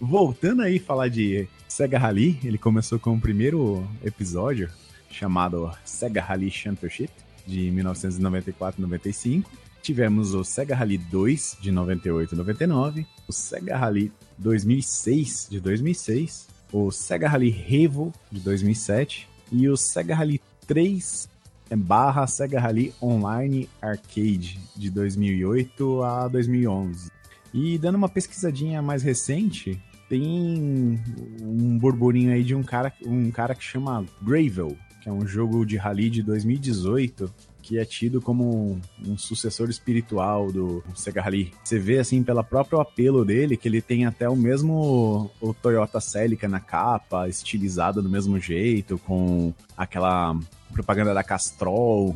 [0.00, 4.70] Voltando aí falar de Sega Rally, ele começou com o primeiro episódio
[5.10, 7.12] chamado Sega Rally Championship
[7.46, 9.44] de 1994-95.
[9.82, 16.90] Tivemos o Sega Rally 2 de 98 99, o Sega Rally 2006 de 2006, o
[16.90, 21.28] Sega Rally Revo de 2007 e o Sega Rally 3
[21.76, 27.10] barra Sega Rally Online Arcade de 2008 a 2011.
[27.52, 31.00] E dando uma pesquisadinha mais recente, tem
[31.42, 35.64] um burburinho aí de um cara, um cara que chama Gravel, que é um jogo
[35.64, 37.32] de rally de 2018
[37.68, 41.52] que é tido como um sucessor espiritual do Sega Rally.
[41.62, 46.00] Você vê, assim, pelo próprio apelo dele, que ele tem até o mesmo o Toyota
[46.00, 50.34] Celica na capa, estilizado do mesmo jeito, com aquela
[50.72, 52.14] propaganda da Castrol,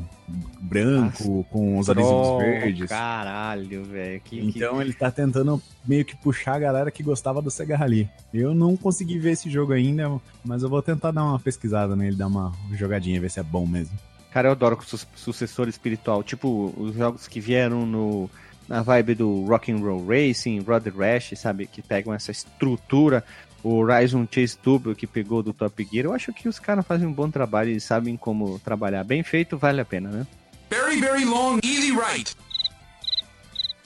[0.61, 2.89] branco, com os adesivos verdes.
[2.89, 4.23] Caralho, velho.
[4.33, 4.81] Então que...
[4.81, 8.09] ele tá tentando meio que puxar a galera que gostava do Sega Rally.
[8.33, 12.17] Eu não consegui ver esse jogo ainda, mas eu vou tentar dar uma pesquisada nele,
[12.17, 13.97] dar uma jogadinha, ver se é bom mesmo.
[14.33, 16.23] Cara, eu adoro su sucessor espiritual.
[16.23, 18.31] Tipo, os jogos que vieram no,
[18.67, 21.67] na vibe do Rock'n'Roll Racing, Road Rash, sabe?
[21.67, 23.23] Que pegam essa estrutura.
[23.63, 26.07] O Horizon Chase Turbo que pegou do Top Gear.
[26.07, 29.05] Eu acho que os caras fazem um bom trabalho e sabem como trabalhar.
[29.05, 30.27] Bem feito, vale a pena, né?
[30.69, 32.35] Very, very long, easy right.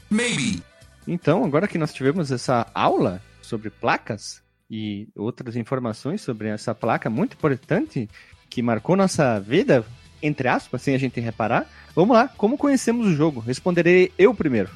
[0.09, 0.63] Maybe.
[1.07, 7.09] Então, agora que nós tivemos essa aula sobre placas e outras informações sobre essa placa
[7.09, 8.09] muito importante
[8.49, 9.85] que marcou nossa vida,
[10.23, 11.69] entre aspas, sem a gente reparar.
[11.95, 13.41] Vamos lá, como conhecemos o jogo?
[13.41, 14.71] Responderei eu primeiro.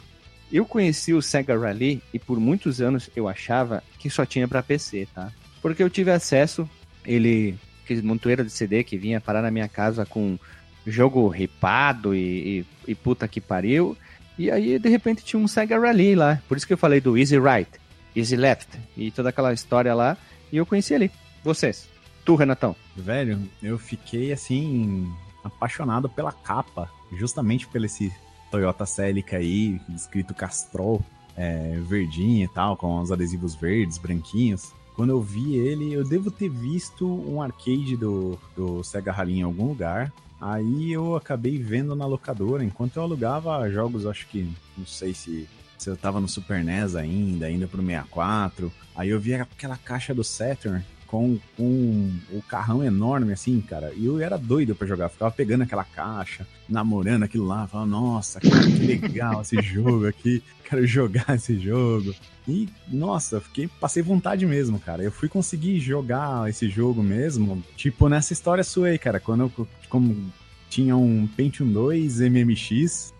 [0.53, 4.63] Eu conheci o Sega Rally e por muitos anos eu achava que só tinha para
[4.63, 5.33] PC, tá?
[5.63, 6.69] Porque eu tive acesso,
[7.05, 10.39] ele, aquele montoeiro de CD que vinha parar na minha casa com
[10.87, 13.97] jogo ripado e, e, e puta que pariu.
[14.39, 16.43] E aí, de repente, tinha um Sega Rally lá.
[16.49, 17.71] Por isso que eu falei do Easy Right,
[18.17, 20.17] Easy Left e toda aquela história lá.
[20.51, 21.11] E eu conheci ali.
[21.45, 21.89] Vocês.
[22.25, 22.75] Tu, Renatão.
[22.97, 25.13] Velho, eu fiquei assim
[25.45, 28.13] apaixonado pela capa, justamente pelo esse
[28.51, 31.03] Toyota Celica aí, escrito Castrol,
[31.37, 34.73] é, verdinho e tal, com os adesivos verdes, branquinhos.
[34.95, 39.43] Quando eu vi ele, eu devo ter visto um arcade do, do Sega Rally em
[39.43, 40.13] algum lugar.
[40.41, 45.49] Aí eu acabei vendo na locadora, enquanto eu alugava jogos, acho que, não sei se,
[45.79, 48.73] se eu tava no Super NES ainda, ainda pro 64.
[48.97, 53.93] Aí eu vi aquela caixa do Saturn com, com o carrão enorme, assim, cara.
[53.97, 55.09] E eu era doido para jogar.
[55.09, 57.67] Ficava pegando aquela caixa, namorando aquilo lá.
[57.67, 60.41] Falava, nossa, cara, que legal esse jogo aqui.
[60.65, 62.15] Quero jogar esse jogo.
[62.47, 65.03] E, nossa, fiquei, passei vontade mesmo, cara.
[65.03, 69.19] Eu fui conseguir jogar esse jogo mesmo, tipo, nessa história sua aí, cara.
[69.19, 70.33] Quando eu como,
[70.69, 73.13] tinha um Pentium 2 MMX,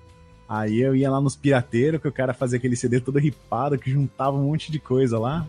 [0.51, 3.89] Aí eu ia lá nos pirateiros, que o cara fazia aquele CD todo ripado, que
[3.89, 5.47] juntava um monte de coisa lá.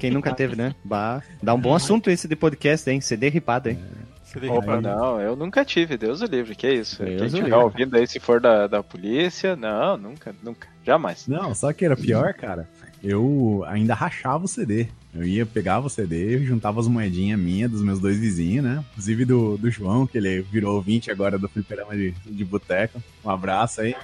[0.00, 0.74] Quem nunca teve, né?
[0.82, 3.00] Bah, dá um bom assunto esse de podcast, hein?
[3.00, 3.78] CD ripado, hein?
[4.08, 4.50] É.
[4.50, 7.04] Opa, não, eu nunca tive, Deus o livre, que isso?
[7.04, 11.28] Deus Quem estiver ouvindo aí, se for da, da polícia, não, nunca, nunca, jamais.
[11.28, 12.68] Não, só que era pior, cara,
[13.00, 14.88] eu ainda rachava o CD.
[15.14, 18.84] Eu ia, pegava o CD, juntava as moedinhas minhas dos meus dois vizinhos, né?
[18.90, 23.00] Inclusive do, do João, que ele virou ouvinte agora do Fliperama de, de Boteco.
[23.24, 23.94] Um abraço aí.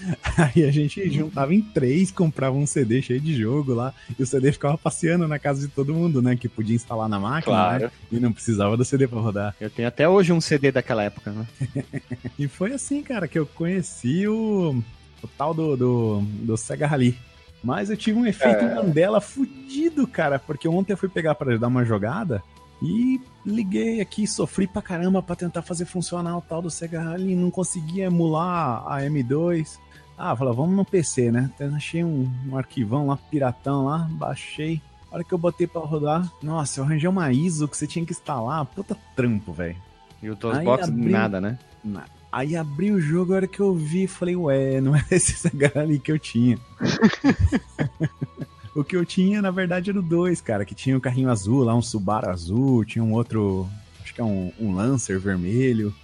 [0.36, 4.26] Aí a gente juntava em três, comprava um CD cheio de jogo lá, e o
[4.26, 6.36] CD ficava passeando na casa de todo mundo, né?
[6.36, 7.84] Que podia instalar na máquina, né, claro.
[7.84, 7.90] né?
[8.12, 9.54] E não precisava do CD pra rodar.
[9.60, 11.46] Eu tenho até hoje um CD daquela época, né?
[12.38, 14.82] e foi assim, cara, que eu conheci o,
[15.22, 17.16] o tal do, do, do Sega Rally.
[17.62, 18.74] Mas eu tive um efeito é...
[18.74, 22.42] Mandela fudido, cara, porque ontem eu fui pegar para dar uma jogada
[22.82, 27.36] e liguei aqui, sofri pra caramba pra tentar fazer funcionar o tal do Sega Rally,
[27.36, 29.78] não conseguia emular a M2.
[30.22, 31.50] Ah, falei, vamos no PC, né?
[31.54, 34.78] Até achei um, um arquivão lá, piratão lá, baixei.
[35.10, 38.04] A hora que eu botei pra rodar, nossa, eu arranjei uma ISO que você tinha
[38.04, 39.76] que instalar, puta trampo, velho.
[40.22, 41.10] E o DOSBox abri...
[41.10, 41.58] nada, né?
[41.82, 42.10] Nada.
[42.30, 45.98] Aí abri o jogo, a hora que eu vi, falei, ué, não é esse ali
[45.98, 46.58] que eu tinha.
[48.76, 51.64] o que eu tinha, na verdade, era o 2, cara, que tinha um carrinho azul
[51.64, 53.66] lá, um Subaru azul, tinha um outro,
[54.02, 55.94] acho que é um, um Lancer vermelho.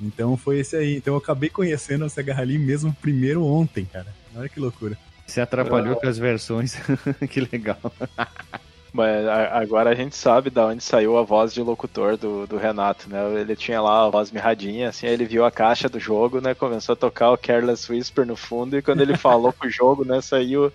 [0.00, 0.96] Então foi esse aí.
[0.96, 4.06] Então eu acabei conhecendo a Sega Rally mesmo primeiro ontem, cara.
[4.34, 4.96] Olha que loucura.
[5.26, 6.76] Você atrapalhou com as versões.
[7.30, 7.78] que legal.
[8.92, 13.08] Mas agora a gente sabe da onde saiu a voz de locutor do, do Renato,
[13.08, 13.40] né?
[13.40, 16.54] Ele tinha lá a voz mirradinha, assim, aí ele viu a caixa do jogo, né?
[16.54, 20.20] Começou a tocar o Careless Whisper no fundo, e quando ele falou pro jogo, né,
[20.20, 20.72] saiu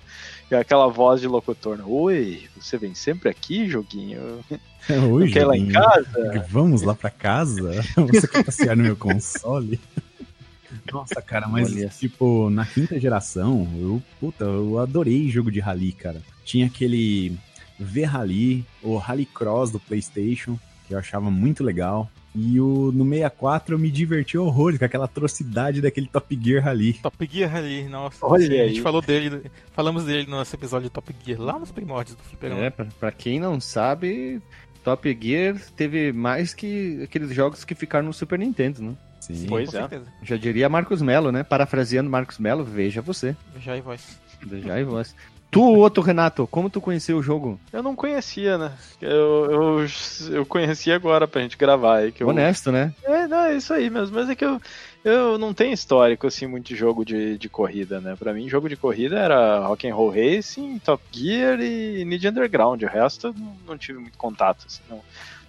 [0.52, 1.78] aquela voz de locutor.
[1.78, 1.84] Né?
[1.86, 4.40] Oi, você vem sempre aqui, joguinho?
[4.90, 6.46] Oi, quer ir lá em casa?
[6.50, 7.72] Vamos lá pra casa?
[8.12, 9.80] Você quer passear no meu console?
[10.92, 11.90] Nossa, cara, mas Olha.
[11.90, 16.22] tipo, na quinta geração, eu, puta, eu adorei jogo de rally, cara.
[16.44, 17.36] Tinha aquele
[17.80, 22.10] V-Rally, o Rallycross do PlayStation, que eu achava muito legal.
[22.38, 26.94] E o, no 64 eu me diverti horrores com aquela atrocidade daquele Top Gear Rally.
[27.02, 28.26] Top Gear Rally, nossa.
[28.26, 31.58] Olha sim, a gente falou dele, falamos dele no nosso episódio de Top Gear, lá
[31.58, 32.62] nos primórdios do Fliperama.
[32.62, 34.42] É, pra, pra quem não sabe,
[34.86, 38.94] Top Gear teve mais que aqueles jogos que ficaram no Super Nintendo, né?
[39.20, 39.48] Sim.
[39.50, 39.80] Pois com é.
[39.80, 40.06] certeza.
[40.22, 41.44] Já diria Marcos Melo, né?
[41.44, 43.36] Parafraseando Marcos Melo, veja você.
[43.60, 44.20] Já e voz.
[44.64, 45.16] Já e voz.
[45.52, 47.60] Tu, outro Renato, como tu conheceu o jogo?
[47.72, 48.74] Eu não conhecia, né?
[49.02, 49.88] Eu, eu,
[50.32, 52.12] eu conheci agora pra gente gravar.
[52.12, 52.28] Que eu...
[52.28, 52.94] Honesto, né?
[53.04, 54.16] É, não, é isso aí mesmo.
[54.16, 54.60] Mas é que eu,
[55.04, 58.16] eu não tenho histórico, assim, muito de jogo de, de corrida, né?
[58.18, 62.82] Pra mim, jogo de corrida era Rock'n'Roll Racing, Top Gear e Need Underground.
[62.82, 65.02] O resto eu não, não tive muito contato, assim, não,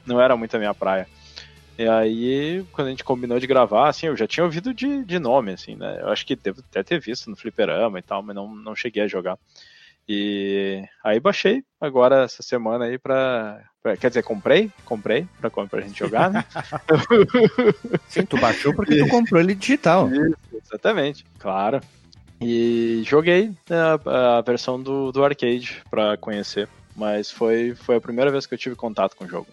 [0.06, 1.08] não era muito a minha praia.
[1.78, 5.18] E aí, quando a gente combinou de gravar, assim, eu já tinha ouvido de, de
[5.18, 5.98] nome, assim, né?
[6.00, 9.02] Eu acho que devo até ter visto no fliperama e tal, mas não, não cheguei
[9.02, 9.38] a jogar.
[10.08, 13.60] E aí baixei agora essa semana aí pra.
[13.98, 16.44] quer dizer, comprei, comprei pra, pra gente jogar, né?
[18.08, 20.08] Sim, tu baixou porque tu comprou ele digital.
[20.52, 21.80] Exatamente, claro.
[22.40, 26.68] E joguei né, a, a versão do, do arcade pra conhecer.
[26.94, 29.46] Mas foi, foi a primeira vez que eu tive contato com o jogo.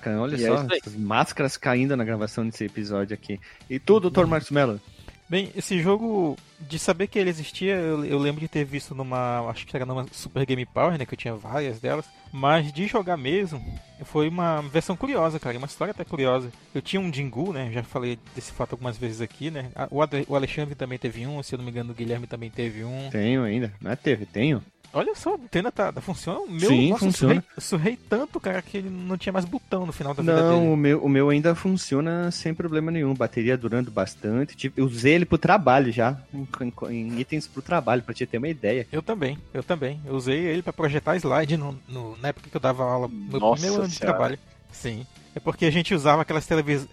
[0.00, 0.78] Cara, olha E é só, isso aí.
[0.80, 3.40] essas máscaras caindo na gravação desse episódio aqui.
[3.70, 4.80] E tu, doutor Marcos Mello?
[5.28, 9.48] Bem, esse jogo, de saber que ele existia, eu, eu lembro de ter visto numa,
[9.48, 12.86] acho que era numa Super Game Power, né, que eu tinha várias delas, mas de
[12.86, 13.64] jogar mesmo,
[14.04, 16.52] foi uma versão curiosa, cara, uma história até curiosa.
[16.74, 20.26] Eu tinha um Jingu, né, já falei desse fato algumas vezes aqui, né, o, Ade-
[20.28, 23.08] o Alexandre também teve um, se eu não me engano o Guilherme também teve um.
[23.10, 23.72] Tenho ainda.
[23.80, 24.62] Não é teve, tenho.
[24.94, 27.34] Olha só, o Tena tá, tá funciona, o meu, Sim, nossa, eu funciona.
[27.34, 30.40] surrei, eu surrei tanto, cara, que ele não tinha mais botão no final da vida
[30.42, 30.72] Não, dele.
[30.72, 33.12] o meu, o meu ainda funciona sem problema nenhum.
[33.14, 34.56] Bateria durando bastante.
[34.56, 36.16] Tipo, eu usei ele pro trabalho já.
[36.32, 36.46] Em,
[36.90, 38.86] em- itens pro trabalho, pra te ter uma ideia.
[38.92, 40.00] Eu também, eu também.
[40.06, 43.38] Eu usei ele pra projetar slide no, no- na época que eu dava aula, no
[43.40, 44.16] Nossa primeiro ano de Senhora.
[44.16, 44.38] trabalho.
[44.72, 45.06] Sim.
[45.36, 46.88] É porque a gente usava aquelas televisões.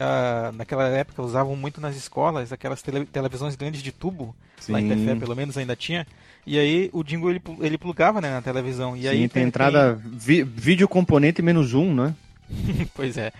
[0.55, 4.35] naquela época usavam muito nas escolas aquelas tele- televisões grandes de tubo.
[4.69, 6.05] Lá em Tefé, pelo menos, ainda tinha.
[6.45, 8.95] E aí o Dingo ele, ele plugava né, na televisão.
[8.97, 12.15] E Sim, aí tem tem- entrada vi- vídeo componente menos um, né?
[12.95, 13.31] Pois é.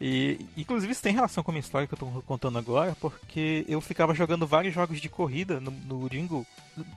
[0.00, 3.64] E, inclusive isso tem relação com a minha história que eu tô contando agora, porque
[3.68, 6.46] eu ficava jogando vários jogos de corrida no, no Jingle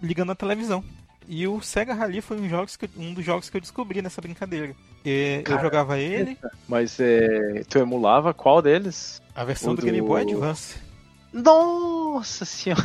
[0.01, 0.83] ligando na televisão.
[1.27, 4.21] E o Sega Rally foi um, jogos que um dos jogos que eu descobri nessa
[4.21, 4.75] brincadeira.
[5.05, 9.21] E eu jogava ele, Mas é, tu emulava qual deles?
[9.33, 10.75] a versão o do Game do- Boy Advance.
[11.33, 12.83] Nossa senhora!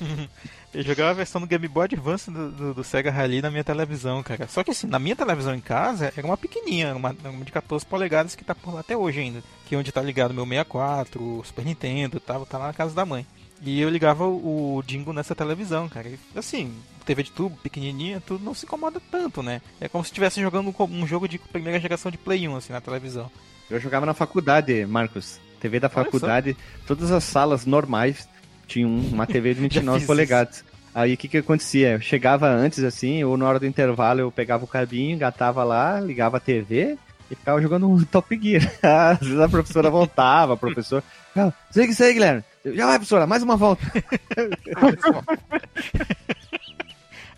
[0.72, 3.64] Eu jogava a versão do Game Boy Advance do, do, do Sega Rally na minha
[3.64, 4.46] televisão, cara.
[4.48, 7.86] Só que assim, na minha televisão em casa era uma pequenininha, uma, uma de 14
[7.86, 9.42] polegadas que tá por lá até hoje ainda.
[9.66, 12.94] Que é onde tá ligado meu 64, o Super Nintendo, tá, tá lá na casa
[12.94, 13.26] da mãe.
[13.62, 16.08] E eu ligava o, Dingo nessa televisão, cara.
[16.08, 16.72] E, assim,
[17.04, 19.62] TV de tubo, pequenininha, tudo não se incomoda tanto, né?
[19.80, 22.80] É como se estivesse jogando um, jogo de primeira geração de Play 1, assim, na
[22.80, 23.30] televisão.
[23.70, 25.40] Eu jogava na faculdade, Marcos.
[25.60, 28.28] TV da faculdade, todas as salas normais
[28.68, 30.64] tinham uma TV de Já 29 fiz polegadas.
[30.94, 31.92] Aí o que que acontecia?
[31.92, 36.00] Eu chegava antes assim, ou na hora do intervalo eu pegava o cabinho, engatava lá,
[36.00, 36.96] ligava a TV
[37.30, 38.62] e ficava jogando um Top Gear.
[38.82, 41.02] Às vezes a professora voltava, o professor.
[41.36, 42.42] "Ah, Segue isso aí, Guilherme.
[42.64, 43.82] Já vai, professora, mais uma volta.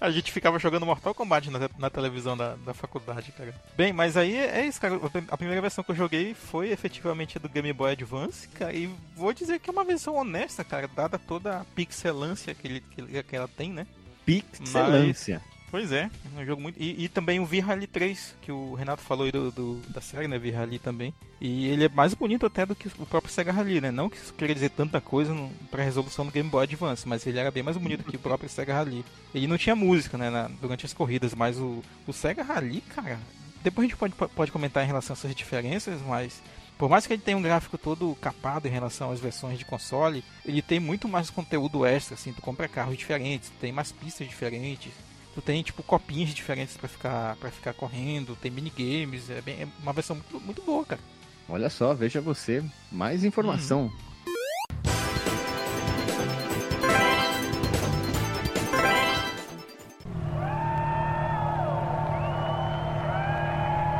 [0.00, 3.54] A gente ficava jogando Mortal Kombat na, na televisão da, da faculdade, cara.
[3.76, 4.98] Bem, mas aí é isso, cara.
[5.28, 8.72] A primeira versão que eu joguei foi efetivamente a do Game Boy Advance, cara.
[8.72, 12.80] E vou dizer que é uma versão honesta, cara, dada toda a pixelância que, ele,
[12.80, 13.86] que, que ela tem, né?
[14.24, 15.42] Pixelância.
[15.70, 16.82] Pois é, é um jogo muito.
[16.82, 20.26] E, e também o V-Rally 3, que o Renato falou aí do, do- da série,
[20.26, 20.36] né?
[20.36, 21.14] V-Rally também.
[21.40, 23.92] E ele é mais bonito até do que o próprio Sega Rally, né?
[23.92, 27.24] Não que isso queria dizer tanta coisa no, pra resolução do Game Boy Advance, mas
[27.24, 29.04] ele era bem mais bonito que o próprio Sega Rally.
[29.32, 30.28] Ele não tinha música, né?
[30.28, 33.20] na- durante as corridas, mas o, o Sega Rally, cara.
[33.62, 36.42] Depois a gente pode, pode comentar em relação a essas diferenças, mas.
[36.76, 40.24] Por mais que ele tenha um gráfico todo capado em relação às versões de console,
[40.46, 44.90] ele tem muito mais conteúdo extra, assim, tu compra carros diferentes, tem mais pistas diferentes,
[45.34, 49.68] Tu tem tipo copinhas diferentes pra ficar para ficar correndo, tem minigames, é, bem, é
[49.80, 51.00] uma versão muito, muito boa, cara.
[51.48, 52.64] Olha só, veja você.
[52.90, 53.90] Mais informação.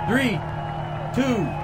[0.09, 0.41] Three,
[1.15, 1.60] two,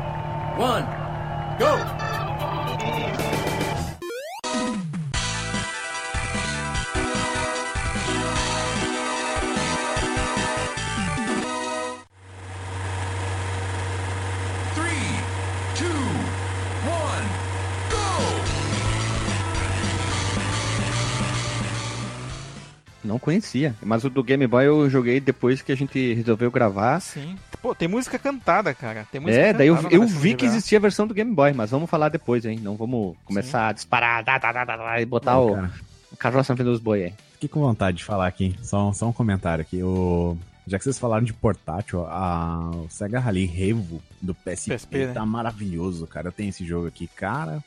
[23.82, 27.00] Mas o do Game Boy eu joguei depois que a gente resolveu gravar.
[27.00, 27.36] Sim.
[27.60, 29.06] Pô, tem música cantada, cara.
[29.10, 31.70] Tem música É, daí eu, eu vi que existia a versão do Game Boy, mas
[31.70, 32.60] vamos falar depois, hein?
[32.62, 35.72] Não vamos começar a disparar tá, tá, tá, tá, tá, e botar Não, o, cara.
[36.12, 37.14] o carroça na frente dos boi aí.
[37.32, 38.54] Fiquei com vontade de falar aqui.
[38.62, 39.82] Só, só um comentário aqui.
[39.82, 40.36] O...
[40.66, 42.70] Já que vocês falaram de portátil, a...
[42.74, 45.12] o Sega Rally Revo do PSP, PSP, né?
[45.12, 46.28] tá maravilhoso, cara.
[46.28, 47.06] Eu tenho esse jogo aqui.
[47.06, 47.62] Cara,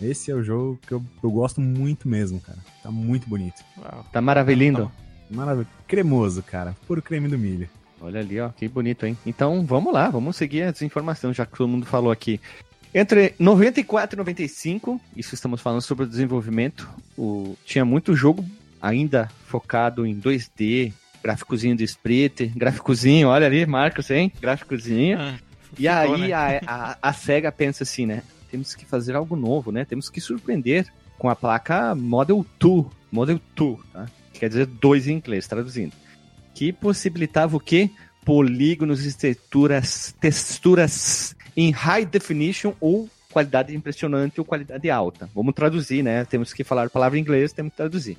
[0.00, 2.58] esse é o jogo que eu, eu gosto muito mesmo, cara.
[2.82, 3.62] Tá muito bonito.
[3.78, 4.06] Uau.
[4.12, 4.90] Tá maravilhindo?
[5.30, 5.68] Maravilhoso.
[5.86, 6.76] Cremoso, cara.
[6.86, 7.68] Puro creme do milho.
[8.00, 9.16] Olha ali, ó, que bonito, hein?
[9.26, 12.40] Então, vamos lá, vamos seguir as informações, já que todo mundo falou aqui.
[12.94, 17.56] Entre 94 e 95, isso estamos falando sobre o desenvolvimento, o...
[17.64, 18.44] tinha muito jogo
[18.80, 24.32] ainda focado em 2D, gráficozinho de split, gráficozinho, olha ali, Marcos, hein?
[24.40, 25.18] Gráficozinho.
[25.20, 25.38] Ah,
[25.78, 26.32] E ficou, aí né?
[26.32, 28.22] a, a, a SEGA pensa assim, né?
[28.50, 29.84] Temos que fazer algo novo, né?
[29.84, 30.86] Temos que surpreender
[31.18, 32.86] com a placa Model 2.
[33.12, 34.06] Model 2, tá?
[34.32, 35.92] Quer dizer dois em inglês, traduzindo.
[36.54, 37.90] Que possibilitava o quê?
[38.24, 45.28] Polígonos e texturas, texturas em high definition ou qualidade impressionante ou qualidade alta.
[45.34, 46.24] Vamos traduzir, né?
[46.24, 48.18] Temos que falar a palavra em inglês, temos que traduzir.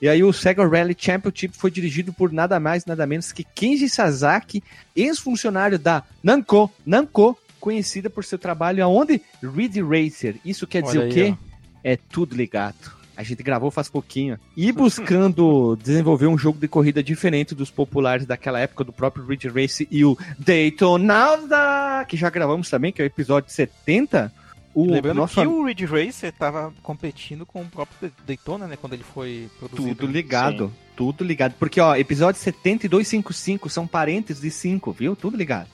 [0.00, 3.88] E aí o Sega Rally Championship foi dirigido por nada mais, nada menos que Kenji
[3.88, 4.62] Sasaki,
[4.94, 9.20] ex-funcionário da Namco, Namco, conhecida por seu trabalho aonde?
[9.42, 10.36] Ridge Racer.
[10.44, 11.34] Isso quer dizer Olha o aí, quê?
[11.82, 12.94] É tudo ligado.
[13.16, 14.38] A gente gravou faz pouquinho.
[14.56, 19.48] E buscando desenvolver um jogo de corrida diferente dos populares daquela época, do próprio Ridge
[19.48, 24.32] Race e o Daytonauta, que já gravamos também, que é o episódio 70.
[24.72, 28.76] O Lembrando nosso que o Ridge Racer tava competindo com o próprio Daytona, né?
[28.76, 29.96] Quando ele foi produzido.
[29.96, 30.72] Tudo ligado.
[30.94, 31.54] Tudo ligado.
[31.58, 35.16] Porque, ó, episódio 70 e 255 são parentes de 5, viu?
[35.16, 35.68] Tudo ligado.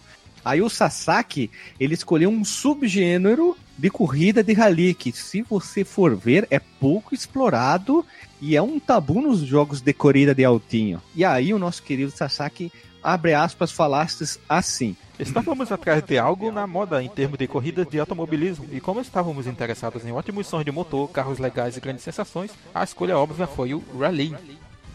[0.45, 6.14] Aí o Sasaki, ele escolheu um subgênero de corrida de rally, que se você for
[6.16, 8.05] ver, é pouco explorado
[8.40, 11.01] e é um tabu nos jogos de corrida de altinho.
[11.14, 12.72] E aí o nosso querido Sasaki,
[13.03, 14.97] abre aspas, falastes assim.
[15.18, 19.47] Estávamos atrás de algo na moda em termos de corridas de automobilismo, e como estávamos
[19.47, 23.74] interessados em ótimos sons de motor, carros legais e grandes sensações, a escolha óbvia foi
[23.74, 24.34] o Rally.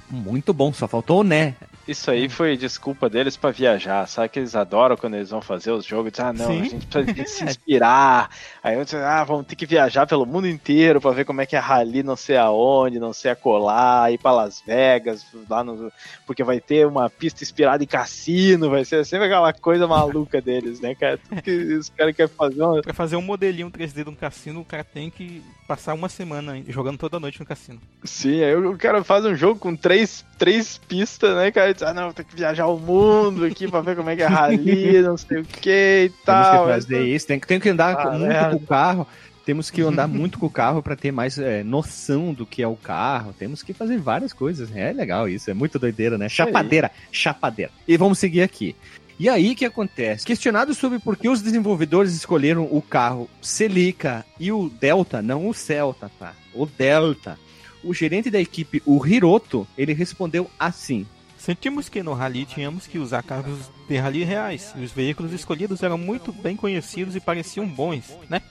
[0.09, 1.55] Muito bom, só faltou o né.
[1.87, 4.05] Isso aí foi desculpa deles pra viajar.
[4.07, 6.11] Sabe que eles adoram quando eles vão fazer os jogos?
[6.11, 6.61] Dizem, ah, não, Sim.
[6.61, 8.29] a gente precisa se inspirar.
[8.61, 11.45] Aí eu disse, ah, vamos ter que viajar pelo mundo inteiro pra ver como é
[11.45, 15.91] que é rally, não sei aonde, não sei acolá, ir pra Las Vegas, lá no.
[16.25, 20.81] Porque vai ter uma pista inspirada em cassino, vai ser sempre aquela coisa maluca deles,
[20.81, 21.17] né, cara?
[21.17, 22.81] Tudo que os caras querem fazer uma.
[22.81, 26.61] Pra fazer um modelinho 3D de um cassino, o cara tem que passar uma semana
[26.67, 27.79] jogando toda noite no cassino.
[28.03, 31.73] Sim, aí o cara faz um jogo com três, três pistas, né, cara?
[31.73, 34.27] Diz, ah, não, tem que viajar o mundo aqui pra ver como é que é
[34.27, 36.65] rally, não sei o que e Temos tal.
[36.67, 38.49] que fazer isso, tem que, tem que andar Ah, muito merda.
[38.51, 39.07] com o carro.
[39.45, 42.67] Temos que andar muito com o carro para ter mais é, noção do que é
[42.67, 43.33] o carro.
[43.37, 44.69] Temos que fazer várias coisas.
[44.75, 46.27] É legal isso, é muito doideira, né?
[46.29, 47.71] Chapadeira, chapadeira.
[47.87, 48.75] E vamos seguir aqui.
[49.19, 50.25] E aí que acontece?
[50.25, 55.53] Questionado sobre por que os desenvolvedores escolheram o carro Celica e o Delta, não o
[55.55, 56.33] Celta, tá?
[56.53, 57.39] O Delta.
[57.84, 61.05] O gerente da equipe, o Hiroto, ele respondeu assim:
[61.38, 65.84] Sentimos que no rally tínhamos que usar carros de rally reais, e os veículos escolhidos
[65.84, 68.41] eram muito bem conhecidos e pareciam bons, né?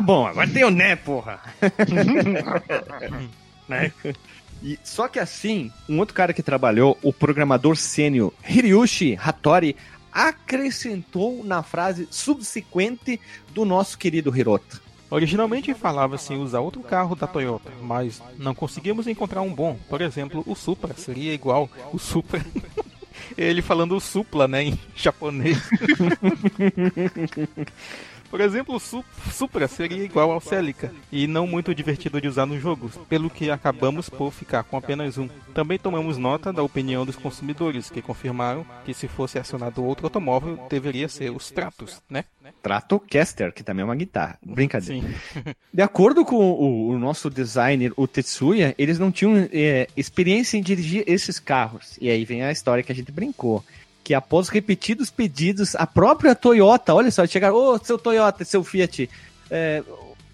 [0.00, 1.40] Bom, agora tem o né, porra.
[3.68, 3.92] né?
[4.62, 9.76] E, só que assim, um outro cara que trabalhou, o programador sênior Hiroshi Hattori,
[10.12, 13.20] acrescentou na frase subsequente
[13.52, 14.82] do nosso querido Hiroto.
[15.12, 19.76] Originalmente falava-se em usar outro carro da Toyota, mas não conseguimos encontrar um bom.
[19.86, 22.42] Por exemplo, o Supra seria igual o Supra.
[23.36, 25.58] Ele falando o Supla, né, em japonês.
[28.32, 32.46] Por exemplo, o Su- Supra seria igual ao Celica e não muito divertido de usar
[32.46, 35.28] no jogo, pelo que acabamos por ficar com apenas um.
[35.52, 40.58] Também tomamos nota da opinião dos consumidores, que confirmaram que se fosse acionado outro automóvel,
[40.70, 42.24] deveria ser os Tratos, né?
[42.56, 44.38] Stratocaster, que também é uma guitarra.
[44.42, 45.06] Brincadeira.
[45.06, 45.44] Sim.
[45.72, 50.62] De acordo com o, o nosso designer, o Tetsuya, eles não tinham é, experiência em
[50.62, 51.98] dirigir esses carros.
[52.00, 53.62] E aí vem a história que a gente brincou.
[54.12, 59.08] Que após repetidos pedidos, a própria Toyota, olha só, chegaram, ô seu Toyota, seu Fiat,
[59.50, 59.82] é,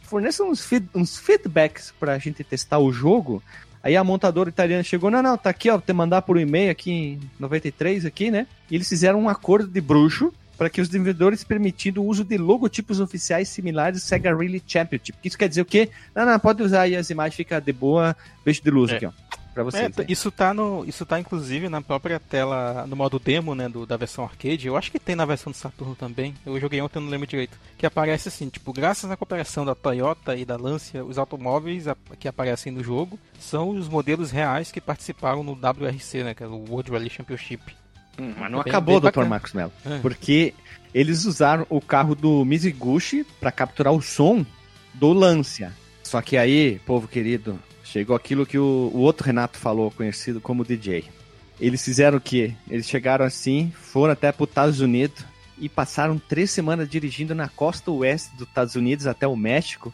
[0.03, 3.41] forneça uns, feed- uns feedbacks pra gente testar o jogo.
[3.81, 6.73] Aí a montadora italiana chegou, não, não, tá aqui, ó, vou te mandar por e-mail
[6.73, 8.49] aqui em 93 aqui, né?
[8.69, 12.37] E eles fizeram um acordo de bruxo para que os desenvolvedores permitindo o uso de
[12.37, 15.17] logotipos oficiais similares ao Sega Rally Championship.
[15.23, 15.89] Isso quer dizer o quê?
[16.17, 18.97] Não, não, pode usar aí as imagens, fica de boa, beijo de luz É.
[18.97, 19.13] aqui, ó.
[19.53, 19.95] Pra É, vocês.
[19.95, 20.07] t- né?
[20.09, 23.97] isso tá no, isso tá inclusive na própria tela, no modo demo, né, do, da
[23.97, 24.67] versão arcade.
[24.67, 26.35] Eu acho que tem na versão do Saturno também.
[26.47, 27.59] Eu joguei ontem, eu não lembro direito.
[27.77, 31.85] Que aparece assim, tipo, graças à cooperação da Toyota e da Lancia, os automóveis
[32.19, 36.47] que aparecem no jogo são os modelos reais que participaram no WRC, né, que é
[36.47, 37.63] o World Rally Championship.
[38.19, 39.25] Mas não Bem- acabou, bem Dr.
[39.27, 39.73] Marcos Mello.
[39.87, 39.99] É.
[39.99, 40.53] Porque
[40.93, 44.45] eles usaram o carro do Mizuguchi pra capturar o som
[44.95, 45.73] do Lancia.
[46.03, 47.61] Só que aí, povo querido,
[47.93, 51.05] chegou aquilo que o, o outro Renato falou, conhecido como DJ.
[51.61, 52.53] Eles fizeram o quê?
[52.71, 55.25] Eles chegaram assim, foram até para os Estados Unidos
[55.59, 59.93] e passaram três semanas dirigindo na costa oeste dos Estados Unidos até o México.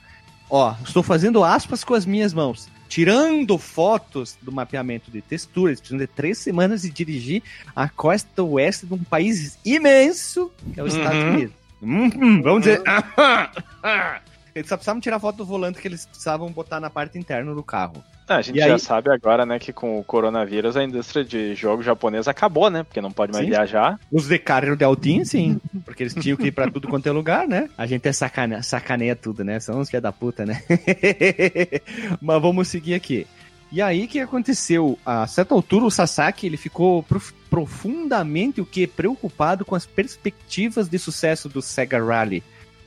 [0.51, 2.68] Ó, estou fazendo aspas com as minhas mãos.
[2.86, 7.42] Tirando fotos do mapeamento de textura, eles precisam de três semanas de dirigir
[7.74, 11.30] a costa oeste de um país imenso, que é os Estados Uhum.
[11.30, 11.55] Unidos.
[11.80, 12.82] Uhum, vamos dizer.
[14.55, 17.62] Eles só precisavam tirar foto do volante que eles precisavam botar na parte interna do
[17.62, 18.05] carro.
[18.28, 21.24] Ah, a gente E já aí- sabe agora, né, que com o coronavírus a indústria
[21.24, 22.82] de jogos japonesa acabou, né?
[22.84, 23.50] Porque não pode mais Sim.
[23.50, 23.98] viajar.
[24.11, 25.61] Os de carro de altinho, sim.
[25.84, 27.68] Porque eles tinham que ir pra tudo quanto é lugar, né?
[27.76, 28.62] A gente é sacane...
[28.62, 29.59] sacaneia tudo, né?
[29.61, 30.62] São uns que é da puta, né?
[32.20, 33.26] Mas vamos seguir aqui.
[33.72, 34.96] E aí, o que aconteceu?
[35.05, 40.88] A certa altura, o Sasaki ele ficou prof- profundamente o que preocupado com as perspectivas
[40.88, 42.42] de sucesso do Sega Rally.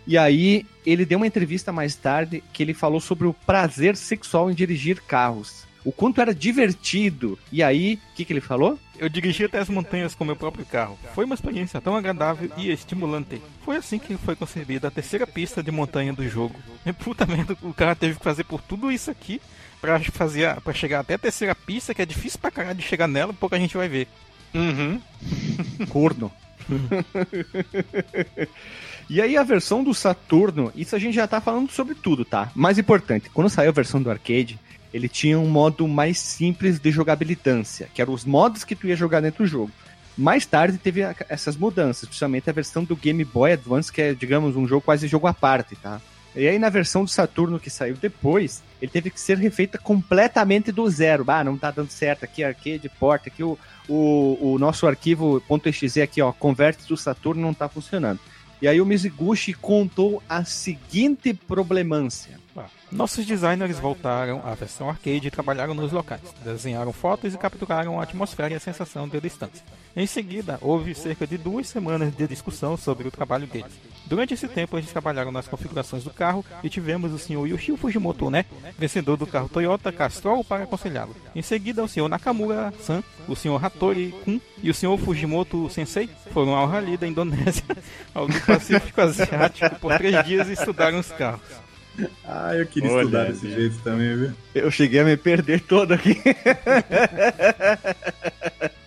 [0.08, 4.50] E aí, ele deu uma entrevista mais tarde que ele falou sobre o prazer sexual
[4.50, 5.68] em dirigir carros.
[5.84, 7.38] O quanto era divertido.
[7.52, 8.80] E aí, o que, que ele falou?
[8.98, 10.98] Eu dirigi até as montanhas com meu próprio carro.
[11.14, 13.42] Foi uma experiência tão agradável e estimulante.
[13.64, 16.56] Foi assim que foi concebida a terceira pista de montanha do jogo.
[16.86, 19.42] E puta merda, o cara teve que fazer por tudo isso aqui
[19.80, 23.08] pra, fazer, pra chegar até a terceira pista, que é difícil pra caralho de chegar
[23.08, 24.08] nela, pouca gente vai ver.
[24.54, 25.02] Uhum.
[25.90, 26.32] Corno.
[29.10, 32.52] e aí a versão do Saturno, isso a gente já tá falando sobre tudo, tá?
[32.56, 34.60] Mais importante, quando saiu a versão do arcade,
[34.94, 38.96] ele tinha um modo mais simples de jogabilitância, que eram os modos que tu ia
[38.96, 39.72] jogar dentro do jogo.
[40.18, 44.56] Mais tarde teve essas mudanças, principalmente a versão do Game Boy Advance, que é, digamos,
[44.56, 46.02] um jogo quase jogo à parte, tá?
[46.38, 50.72] E aí na versão do Saturno que saiu depois, ele teve que ser refeita completamente
[50.72, 51.26] do zero.
[51.28, 53.58] Ah, não tá dando certo aqui, arcade, porta, aqui o,
[53.90, 58.20] o, o nosso arquivo .exe aqui, ó, converte do Saturno não tá funcionando.
[58.62, 62.40] E aí o Mizuguchi contou a seguinte problemância.
[62.92, 66.22] Nossos designers voltaram à versão arcade e trabalharam nos locais.
[66.44, 69.64] Desenharam fotos e capturaram a atmosfera e a sensação de distância.
[69.96, 73.72] Em seguida, houve cerca de duas semanas de discussão sobre o trabalho deles.
[74.06, 77.48] Durante esse tempo, eles trabalharam nas configurações do carro e tivemos o Sr.
[77.48, 78.46] Yoshio Fujimoto, né?
[78.78, 81.16] Vencedor do carro Toyota Castrol para aconselhá-lo.
[81.36, 82.08] Em seguida, o Sr.
[82.08, 83.64] Nakamura-san, o Sr.
[83.64, 84.98] Hattori Kun e o Sr.
[84.98, 87.66] Fujimoto Sensei foram ao rally da Indonésia,
[88.16, 91.67] ao Pacífico Asiático, por três dias e estudaram os carros.
[92.26, 93.60] Ah, eu queria Olha, estudar desse gente.
[93.60, 94.32] jeito também, viu?
[94.54, 96.22] Eu cheguei a me perder todo aqui.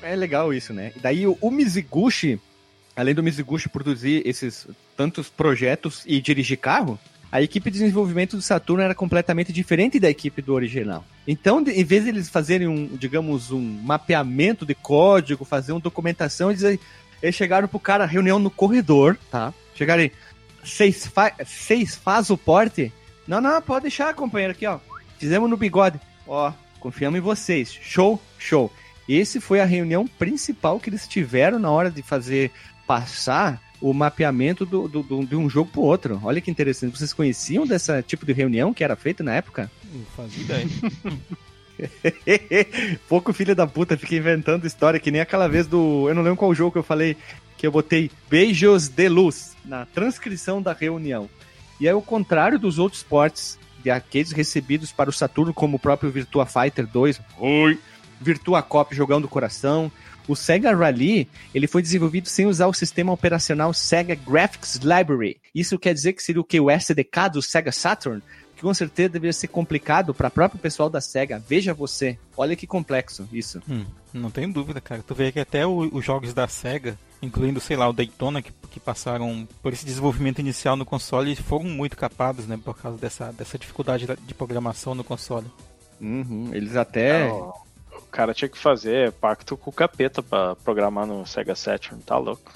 [0.02, 0.92] é legal isso, né?
[0.96, 2.40] E daí o, Mizuguchi,
[2.96, 6.98] além do Mizuguchi produzir esses tantos projetos e dirigir carro,
[7.32, 11.04] a equipe de desenvolvimento do Saturno era completamente diferente da equipe do original.
[11.26, 15.80] Então, de- em vez de eles fazerem um, digamos, um mapeamento de código, fazer uma
[15.80, 16.62] documentação, eles,
[17.22, 19.54] eles chegaram pro cara, reunião no corredor, tá?
[19.76, 20.10] Chegaram aí,
[20.64, 22.92] vocês faz o porte?
[23.30, 24.80] Não, não, pode deixar, companheiro, aqui, ó.
[25.18, 26.00] Fizemos no bigode.
[26.26, 27.72] Ó, confiamos em vocês.
[27.72, 28.72] Show, show.
[29.08, 32.50] Esse foi a reunião principal que eles tiveram na hora de fazer
[32.88, 36.20] passar o mapeamento do, do- do- de um jogo pro outro.
[36.24, 36.96] Olha que interessante.
[36.98, 39.70] Vocês conheciam dessa tipo de reunião que era feita na época?
[39.94, 40.66] Não fazia ideia.
[43.08, 46.08] Pouco filho da puta fica inventando história, que nem aquela vez do.
[46.08, 47.16] Eu não lembro qual jogo que eu falei,
[47.56, 51.28] que eu botei beijos de luz na transcrição da reunião.
[51.80, 55.80] E é o contrário dos outros ports de arcades recebidos para o Saturno, como o
[55.80, 57.78] próprio Virtua Fighter 2, Oi.
[58.20, 59.90] Virtua Cop Jogão do Coração.
[60.28, 65.40] O Sega Rally, ele foi desenvolvido sem usar o sistema operacional Sega Graphics Library.
[65.54, 66.60] Isso quer dizer que seria o que?
[66.60, 68.22] O SDK do Sega Saturn?
[68.54, 71.42] Que com certeza deveria ser complicado para o próprio pessoal da Sega.
[71.48, 72.18] Veja você.
[72.36, 73.60] Olha que complexo isso.
[73.68, 75.02] Hum, não tenho dúvida, cara.
[75.04, 78.52] Tu vê que até o- os jogos da SEGA, incluindo, sei lá, o Daytona, que,
[78.70, 82.58] que passaram por esse desenvolvimento inicial no console, foram muito capados, né?
[82.62, 85.46] Por causa dessa, dessa dificuldade da- de programação no console.
[86.00, 87.30] Uhum, Eles até.
[87.30, 87.52] O
[87.92, 92.18] o cara tinha que fazer pacto com o capeta pra programar no Sega Saturn, tá
[92.18, 92.52] louco?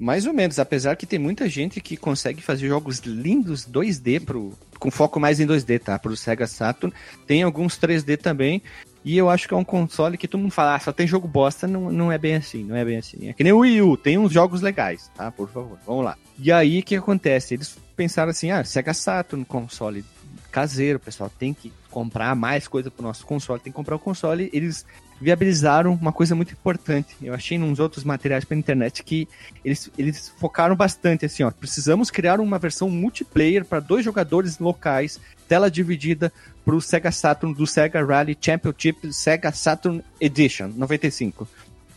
[0.00, 4.52] Mais ou menos, apesar que tem muita gente que consegue fazer jogos lindos 2D pro,
[4.80, 5.96] com foco mais em 2D, tá?
[5.96, 6.92] Pro Sega Saturn.
[7.24, 8.60] Tem alguns 3D também.
[9.06, 11.28] E eu acho que é um console que todo mundo fala, ah, só tem jogo
[11.28, 13.28] bosta, não, não é bem assim, não é bem assim.
[13.28, 15.30] É que nem o Wii U, tem uns jogos legais, tá?
[15.30, 16.18] Por favor, vamos lá.
[16.36, 17.54] E aí, o que acontece?
[17.54, 20.04] Eles pensaram assim, ah, Sega Saturn, console
[20.50, 24.50] caseiro, pessoal tem que comprar mais coisa pro nosso console, tem que comprar o console,
[24.52, 24.84] eles
[25.20, 27.16] viabilizaram uma coisa muito importante.
[27.22, 29.28] Eu achei nos outros materiais pela internet que
[29.64, 35.20] eles, eles focaram bastante assim, ó, precisamos criar uma versão multiplayer para dois jogadores locais,
[35.48, 36.32] tela dividida
[36.64, 41.48] pro Sega Saturn do Sega Rally Championship Sega Saturn Edition 95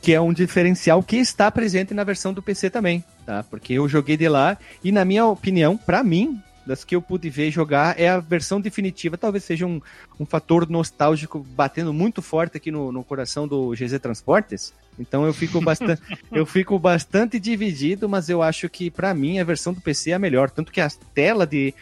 [0.02, 3.44] que é um diferencial que está presente na versão do PC também, tá?
[3.44, 7.32] Porque eu joguei de lá e na minha opinião, para mim, das que eu pude
[7.32, 9.18] ver jogar, é a versão definitiva.
[9.18, 9.82] Talvez seja um,
[10.20, 14.72] um fator nostálgico batendo muito forte aqui no, no coração do GZ Transportes.
[15.00, 16.00] Então eu fico bastante,
[16.32, 20.14] eu fico bastante dividido, mas eu acho que para mim a versão do PC é
[20.14, 21.74] a melhor, tanto que a tela de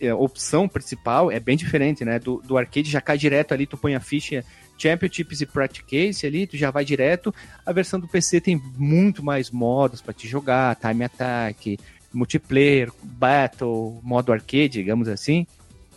[0.00, 2.18] é, opção principal é bem diferente, né?
[2.18, 4.44] Do, do arcade já cai direto ali, tu põe a ficha
[4.76, 7.32] Championships e Practice ali, tu já vai direto.
[7.64, 11.78] A versão do PC tem muito mais modos para te jogar, time attack,
[12.12, 15.46] multiplayer, battle, modo arcade, digamos assim,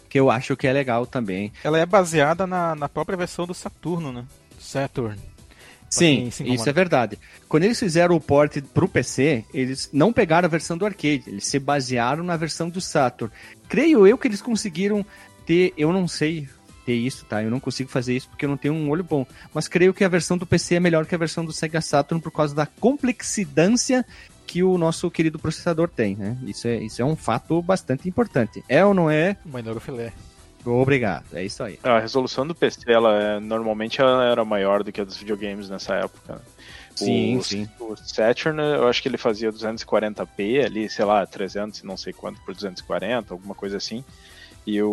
[0.10, 1.52] que eu acho que é legal também.
[1.64, 4.26] Ela é baseada na, na própria versão do Saturno, né?
[4.60, 5.20] Saturn.
[5.90, 7.18] Sim, isso é verdade.
[7.48, 11.46] Quando eles fizeram o port pro PC, eles não pegaram a versão do arcade, eles
[11.46, 13.34] se basearam na versão do Saturn.
[13.70, 15.06] Creio eu que eles conseguiram
[15.46, 16.50] ter, eu não sei
[16.86, 17.42] ter isso, tá?
[17.42, 19.26] Eu não consigo fazer isso porque eu não tenho um olho bom.
[19.54, 22.22] Mas creio que a versão do PC é melhor que a versão do Sega Saturn
[22.22, 24.06] por causa da complexidância
[24.46, 26.38] que o nosso querido processador tem, né?
[26.44, 28.64] Isso é, isso é um fato bastante importante.
[28.70, 29.38] É ou não é?
[29.46, 30.14] Minor filé.
[30.66, 31.80] Obrigado, é isso aí.
[31.84, 35.70] A resolução do PC, ela é, normalmente ela era maior do que a dos videogames
[35.70, 36.42] nessa época.
[36.96, 37.70] Sim, o, sim.
[37.80, 42.14] O Saturn, eu acho que ele fazia 240p ali, sei lá, 300 e não sei
[42.14, 44.04] quanto por 240, alguma coisa assim.
[44.66, 44.88] E o,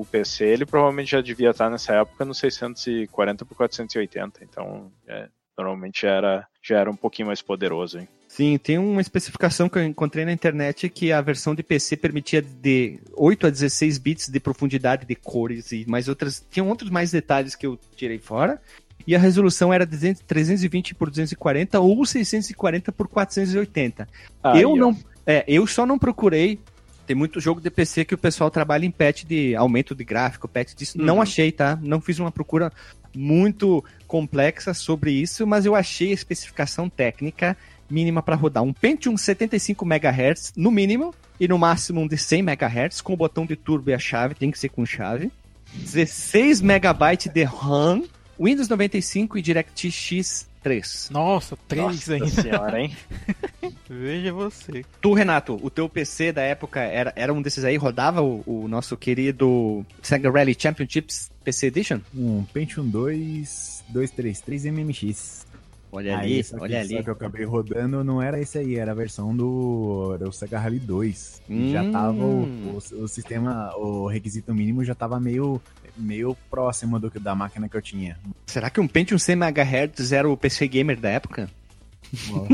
[0.00, 4.44] o PC, ele provavelmente já devia estar nessa época no 640 por 480.
[4.44, 8.08] Então, é, normalmente já era, já era um pouquinho mais poderoso, hein?
[8.38, 12.40] Sim, tem uma especificação que eu encontrei na internet que a versão de PC permitia
[12.40, 16.46] de 8 a 16 bits de profundidade de cores e mais outras.
[16.48, 18.62] Tinham outros mais detalhes que eu tirei fora.
[19.04, 24.06] E a resolução era 200 320 por 240 ou 640 por 480.
[24.44, 24.76] Aí, eu ó.
[24.76, 26.60] não, é, eu só não procurei.
[27.08, 30.46] Tem muito jogo de PC que o pessoal trabalha em patch de aumento de gráfico,
[30.46, 30.96] patch disso.
[30.96, 31.22] Não Uhum.
[31.22, 31.76] achei, tá?
[31.82, 32.72] Não fiz uma procura
[33.12, 37.56] muito complexa sobre isso, mas eu achei a especificação técnica
[37.90, 42.40] mínima para rodar um Pentium 75 MHz no mínimo e no máximo um de 100
[42.40, 45.30] MHz com o botão de turbo e a chave, tem que ser com chave.
[45.74, 48.02] 16 MB de RAM,
[48.38, 51.08] Windows 95 e DirectX 3.
[51.10, 52.28] Nossa, três Nossa ainda.
[52.28, 52.96] senhora, hein?
[53.88, 54.84] Veja você.
[55.00, 57.76] Tu, Renato, o teu PC da época era, era um desses aí?
[57.76, 62.00] Rodava o, o nosso querido Sega Rally Championships PC Edition?
[62.14, 65.46] Um Pentium 2 233 MMX.
[65.90, 67.02] Olha Aí, ali, só olha Só ali.
[67.04, 70.78] que eu acabei rodando, não era esse aí, era a versão do, do Sega Rally
[70.78, 71.42] 2.
[71.48, 71.90] E Já Hum.
[71.90, 75.60] tava o, o, o sistema, o requisito mínimo já tava meio,
[75.96, 78.18] meio próximo do da máquina que eu tinha.
[78.46, 81.48] Será que um Pentium 100 MHz era o PC Gamer da época?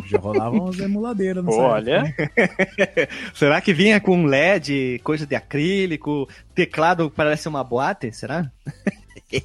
[0.07, 2.14] Já rolavam uns emuladeiros nessa Olha.
[2.16, 3.09] época, né?
[3.34, 8.12] Será que vinha com LED, coisa de acrílico, teclado que parece uma boate?
[8.12, 8.50] Será?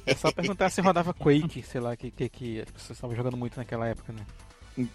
[0.06, 3.36] É só perguntar se rodava Quake, sei lá, que, que, que as pessoas estavam jogando
[3.36, 4.20] muito naquela época, né?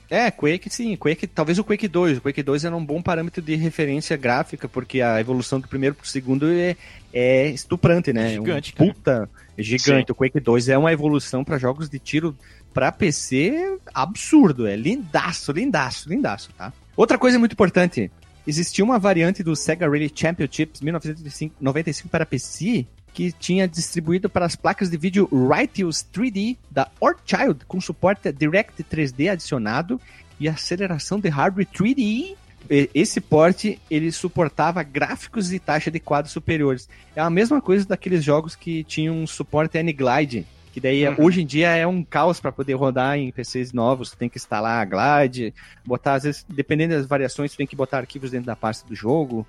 [0.09, 2.17] É, Quake sim, Quake, talvez o Quake 2.
[2.17, 5.95] O Quake 2 era um bom parâmetro de referência gráfica, porque a evolução do primeiro
[5.95, 6.75] pro segundo é,
[7.13, 8.27] é estuprante, né?
[8.27, 8.93] É gigante, um cara.
[8.93, 10.11] puta, é gigante.
[10.11, 12.35] O Quake 2 é uma evolução para jogos de tiro
[12.75, 16.71] pra PC absurdo, é lindaço, lindaço, lindaço, tá?
[16.95, 18.11] Outra coisa muito importante,
[18.45, 24.57] existia uma variante do Sega Rally Championships 1995 para PC que tinha distribuído para as
[24.57, 29.99] placas de vídeo Righteous 3D da Orchild com suporte a Direct 3D adicionado
[30.37, 32.35] e aceleração de hardware 3D.
[32.69, 36.89] E- Esse porte ele suportava gráficos e taxa de quadros superiores.
[37.15, 40.45] É a mesma coisa daqueles jogos que tinham suporte N-Glide,
[40.75, 41.15] que daí Uhum.
[41.19, 44.11] hoje em dia é um caos para poder rodar em PCs novos.
[44.11, 45.53] Tu tem que instalar a Glide,
[45.85, 48.93] botar às vezes, dependendo das variações, tu tem que botar arquivos dentro da pasta do
[48.93, 49.47] jogo,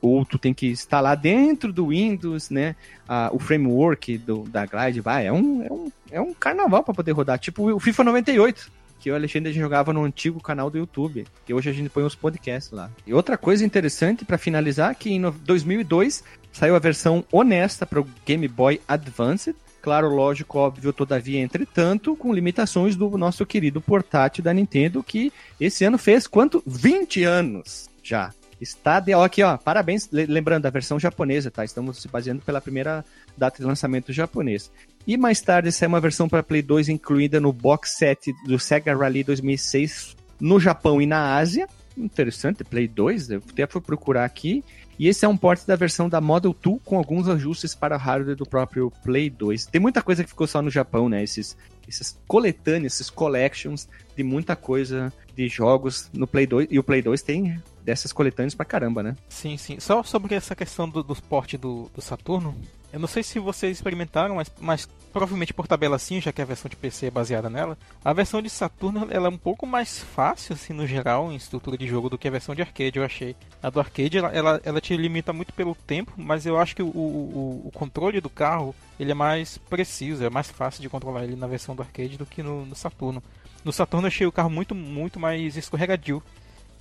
[0.00, 2.76] ou tu tem que instalar dentro do Windows, né?
[3.08, 5.00] a- o framework do, da Glide.
[5.00, 7.40] Vai, é um, é um, é um carnaval para poder rodar.
[7.40, 11.68] Tipo o FIFA 98 que o Alexandre jogava no antigo canal do YouTube, que hoje
[11.68, 12.88] a gente põe os podcasts lá.
[13.04, 18.00] E outra coisa interessante para finalizar, que em no- 2002 saiu a versão honesta para
[18.00, 19.56] o Game Boy Advance.
[19.82, 25.84] Claro, lógico, óbvio, todavia, entretanto, com limitações do nosso querido portátil da Nintendo, que esse
[25.84, 26.62] ano fez quanto?
[26.64, 28.32] 20 anos já.
[28.60, 29.56] Está de ó, aqui, ó.
[29.56, 31.64] Parabéns, le- lembrando a versão japonesa, tá?
[31.64, 33.04] Estamos se baseando pela primeira
[33.36, 34.70] data de lançamento japonês.
[35.04, 38.96] E mais tarde saiu uma versão para Play 2 incluída no box set do Sega
[38.96, 41.66] Rally 2006 no Japão e na Ásia.
[41.96, 44.64] Interessante, Play 2, eu até fui procurar aqui.
[44.98, 48.36] E esse é um porte da versão da Model 2 com alguns ajustes para hardware
[48.36, 49.66] do próprio Play 2.
[49.66, 51.22] Tem muita coisa que ficou só no Japão, né?
[51.22, 51.56] Esses,
[51.88, 56.68] esses coletâneos, esses collections de muita coisa de jogos no Play 2.
[56.70, 59.16] E o Play 2 tem dessas coletâneas pra caramba, né?
[59.28, 59.80] Sim, sim.
[59.80, 62.54] Só sobre essa questão do, do porte do, do Saturno,
[62.92, 66.44] eu não sei se vocês experimentaram, mas, mas provavelmente por tabela sim, já que a
[66.44, 67.78] versão de PC é baseada nela.
[68.04, 71.78] A versão de Saturno ela é um pouco mais fácil, assim, no geral, em estrutura
[71.78, 73.34] de jogo, do que a versão de arcade, eu achei.
[73.62, 76.82] A do arcade, ela, ela, ela te limita muito pelo tempo, mas eu acho que
[76.82, 81.24] o, o, o controle do carro, ele é mais preciso, é mais fácil de controlar
[81.24, 83.22] ele na versão do arcade do que no, no Saturno.
[83.64, 86.22] No Saturno eu achei o carro muito, muito mais escorregadio.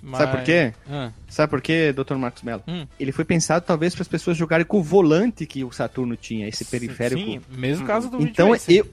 [0.01, 0.19] Mas...
[0.19, 0.73] Sabe por quê?
[0.89, 2.15] Ah, Sabe por quê, Dr.
[2.15, 2.63] Marcos Mello?
[2.67, 2.87] Hum.
[2.99, 6.47] Ele foi pensado talvez para as pessoas jogarem com o volante que o Saturno tinha,
[6.47, 7.21] esse periférico.
[7.21, 8.89] Sim, mesmo caso do Então eu.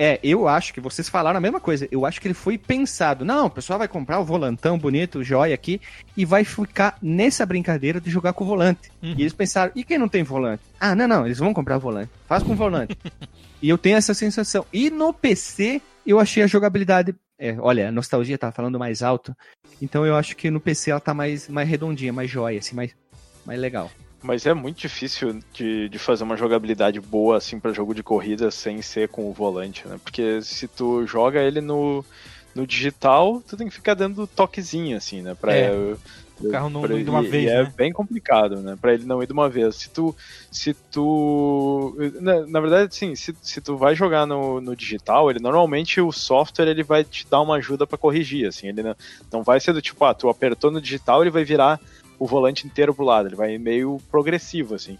[0.00, 1.88] É, eu acho que vocês falaram a mesma coisa.
[1.90, 3.24] Eu acho que ele foi pensado.
[3.24, 5.80] Não, o pessoal vai comprar o volantão bonito, joia aqui,
[6.16, 8.92] e vai ficar nessa brincadeira de jogar com o volante.
[9.02, 9.14] Uhum.
[9.18, 10.62] E eles pensaram, e quem não tem volante?
[10.78, 12.12] Ah, não, não, eles vão comprar o volante.
[12.28, 12.96] Faz com o volante.
[13.60, 14.64] e eu tenho essa sensação.
[14.72, 17.12] E no PC, eu achei a jogabilidade.
[17.38, 19.34] É, olha, a nostalgia tá falando mais alto.
[19.80, 22.94] Então eu acho que no PC ela tá mais, mais redondinha, mais joia, assim, mais,
[23.46, 23.90] mais legal.
[24.20, 28.50] Mas é muito difícil de, de fazer uma jogabilidade boa assim para jogo de corrida
[28.50, 29.98] sem ser com o volante, né?
[30.02, 32.04] Porque se tu joga ele no,
[32.54, 35.34] no digital, tu tem que ficar dando toquezinho assim, né?
[35.34, 35.96] Pra, É.
[36.40, 37.72] O carro não- não ir de uma vez, é né?
[37.76, 38.78] bem complicado, né?
[38.80, 39.74] Pra ele não ir de uma vez.
[39.74, 40.14] Se tu.
[40.52, 41.96] Se tu.
[42.20, 46.12] Na, na verdade, sim, se, se tu vai jogar no, no digital, ele normalmente o
[46.12, 48.68] software ele vai te dar uma ajuda pra corrigir, assim.
[48.68, 48.94] Ele não,
[49.32, 51.80] não vai ser do tipo, ah, tu apertou no digital, ele vai virar
[52.20, 53.28] o volante inteiro pro lado.
[53.28, 54.96] Ele vai meio progressivo, assim.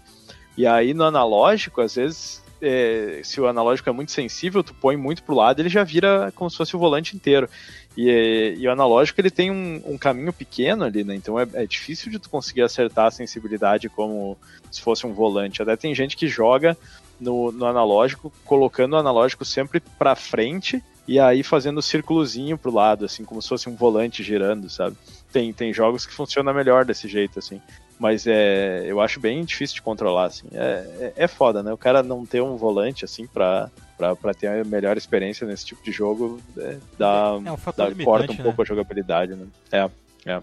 [0.57, 4.97] E aí no analógico, às vezes, é, se o analógico é muito sensível, tu põe
[4.97, 7.49] muito pro lado, ele já vira como se fosse o volante inteiro.
[7.97, 11.15] E, e o analógico ele tem um, um caminho pequeno ali, né?
[11.15, 14.37] Então é, é difícil de tu conseguir acertar a sensibilidade como
[14.71, 15.63] se fosse um volante.
[15.63, 16.77] Até tem gente que joga
[17.21, 22.73] no, no analógico, colocando o analógico sempre pra frente e aí fazendo o círculozinho pro
[22.73, 24.97] lado, assim, como se fosse um volante girando, sabe?
[25.33, 27.61] Tem, tem jogos que funcionam melhor desse jeito, assim.
[27.99, 30.47] Mas é, eu acho bem difícil de controlar, assim.
[30.53, 31.73] É, é, é foda, né?
[31.73, 35.67] O cara não ter um volante, assim, pra, pra, pra ter a melhor experiência nesse
[35.67, 38.43] tipo de jogo, é, dá, É um fator dá- limitante, corta um né?
[38.45, 39.47] pouco a jogabilidade, né?
[39.73, 39.91] É,
[40.27, 40.43] é.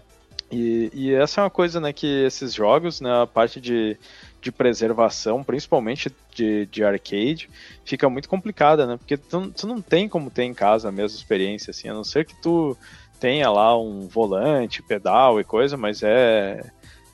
[0.52, 3.96] E, e essa é uma coisa, né, que esses jogos, né, a parte de,
[4.40, 7.50] de preservação, principalmente de, de arcade,
[7.84, 8.96] fica muito complicada, né?
[8.96, 12.04] Porque tu, tu não tem como ter em casa a mesma experiência, assim, a não
[12.04, 12.76] ser que tu
[13.18, 16.62] tenha lá um volante, pedal e coisa, mas é.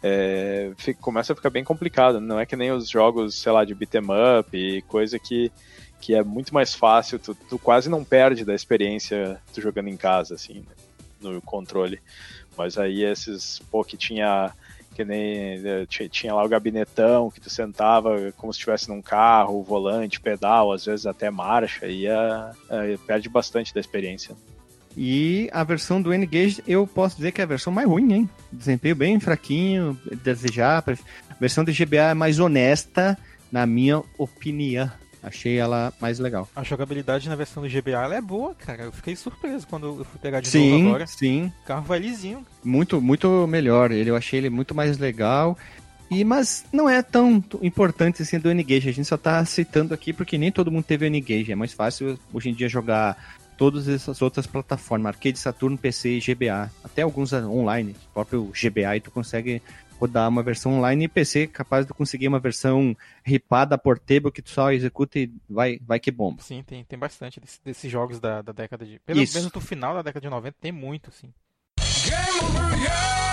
[0.02, 2.20] É, fica- começa a ficar bem complicado.
[2.20, 4.02] Não é que nem os jogos, sei lá, de beat'em
[4.38, 5.50] up e coisa que,
[6.00, 9.96] que é muito mais fácil, tu, tu quase não perde da experiência tu jogando em
[9.96, 10.74] casa, assim, né,
[11.20, 12.00] no controle.
[12.56, 14.52] Mas aí esses, pô, que tinha
[14.94, 19.00] que nem eh, ti- tinha lá o gabinetão que tu sentava como se estivesse num
[19.00, 24.36] carro, volante, pedal, às vezes até marcha, e é, é, perde bastante da experiência.
[24.96, 28.30] E a versão do N-Gage, eu posso dizer que é a versão mais ruim, hein?
[28.52, 30.84] Desempenho bem fraquinho, desejar.
[31.30, 33.16] A versão de GBA é mais honesta,
[33.50, 34.90] na minha opinião.
[35.22, 36.48] Achei ela mais legal.
[36.54, 38.82] A jogabilidade na versão do GBA ela é boa, cara.
[38.82, 41.06] Eu fiquei surpreso quando eu fui pegar de novo Sim, agora.
[41.06, 41.52] sim.
[41.62, 42.44] O carro vai lisinho.
[42.64, 43.92] Muito, muito melhor.
[43.92, 45.56] Ele, eu achei ele muito mais legal.
[46.10, 48.88] E, mas não é tão importante assim do N-Gage.
[48.88, 51.52] A gente só tá citando aqui porque nem todo mundo teve o N-Gage.
[51.52, 53.16] É mais fácil hoje em dia jogar
[53.56, 55.14] todas essas outras plataformas.
[55.14, 56.70] Arcade, Saturno, PC e GBA.
[56.84, 57.94] Até alguns online.
[58.12, 59.62] Próprio GBA e tu consegue
[60.00, 64.50] rodar uma versão online e PC capaz de conseguir uma versão ripada, portable, que tu
[64.50, 66.42] só executa e vai, vai que bomba.
[66.42, 68.98] Sim, tem, tem bastante desse- desses jogos da, da década de.
[69.06, 69.36] Pelo Isso.
[69.38, 71.32] menos no final da década de 90 tem muito, sim.
[72.04, 73.31] Game over, yeah!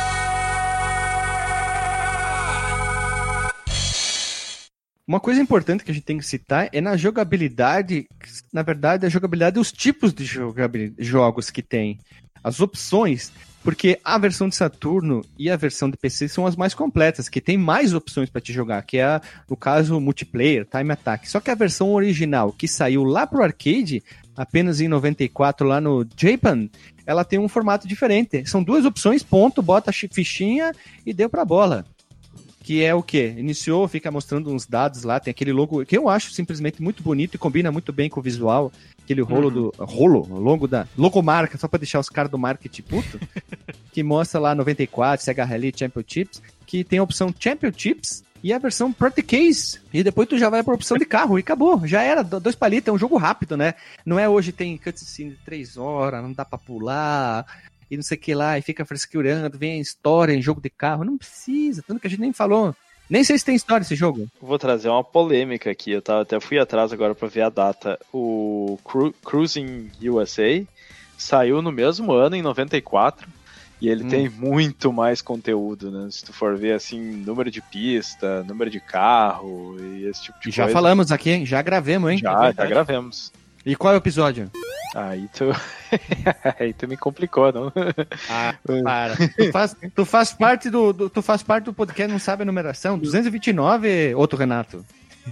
[5.10, 8.07] Uma coisa importante que a gente tem que citar é na jogabilidade,
[8.53, 10.24] na verdade, a jogabilidade e os tipos de
[10.99, 11.97] jogos que tem.
[12.43, 13.32] As opções,
[13.64, 17.41] porque a versão de Saturno e a versão de PC são as mais completas, que
[17.41, 21.28] tem mais opções para te jogar, que é, no caso, multiplayer, time attack.
[21.28, 24.03] Só que a versão original, que saiu lá pro arcade,
[24.38, 26.70] apenas em 94, lá no Japan,
[27.03, 28.47] ela tem um formato diferente.
[28.47, 30.72] São duas opções, ponto, bota a chi- fichinha
[31.03, 31.84] e deu pra bola
[32.70, 33.34] que é o quê?
[33.36, 37.34] Iniciou, fica mostrando uns dados lá, tem aquele logo que eu acho simplesmente muito bonito
[37.34, 38.72] e combina muito bem com o visual,
[39.03, 43.20] aquele rolo do rolo, logo da logomarca, só pra deixar os caras do marketing puto,
[43.91, 48.93] que mostra lá 94 Sega Rally Championships, que tem a opção Championships e a versão
[48.93, 49.80] Project Case.
[49.91, 51.86] E depois tu já vai pra opção de carro e acabou.
[51.88, 53.74] Já era, do- dois palitos, é um jogo rápido, né?
[54.05, 57.45] Não é hoje tem cutscene de três horas, não dá pra pular.
[57.89, 61.03] E não sei o que lá, e fica frescurando, vem história em jogo de carro.
[61.03, 62.75] Não precisa, tanto que a gente nem falou.
[63.09, 64.27] Nem sei se tem história esse jogo.
[64.39, 65.89] Vou trazer uma polêmica aqui.
[65.91, 67.97] Eu tava, até fui atrás agora pra ver a data.
[68.13, 70.63] O Cru Cruising USA
[71.17, 73.27] saiu no mesmo ano, em 94.
[73.81, 74.09] E ele Hum.
[74.09, 76.09] tem muito mais conteúdo, né?
[76.11, 80.51] Se tu for ver assim, número de pista, número de carro e esse tipo de
[80.51, 80.73] já coisa.
[80.73, 81.45] falamos aqui, hein?
[81.45, 82.17] Já gravemos, hein?
[82.17, 82.57] Já, verdade.
[82.57, 83.31] já gravemos.
[83.66, 84.49] E qual é o episódio?
[84.95, 85.45] Aí tu.
[86.60, 87.72] Aí tu me complicou, não?
[88.30, 89.16] Ah, para.
[89.16, 92.45] tu, faz, tu faz parte do, do- Tu faz parte do podcast, não sabe a
[92.45, 92.97] numeração?
[92.97, 94.84] 229, outro Renato.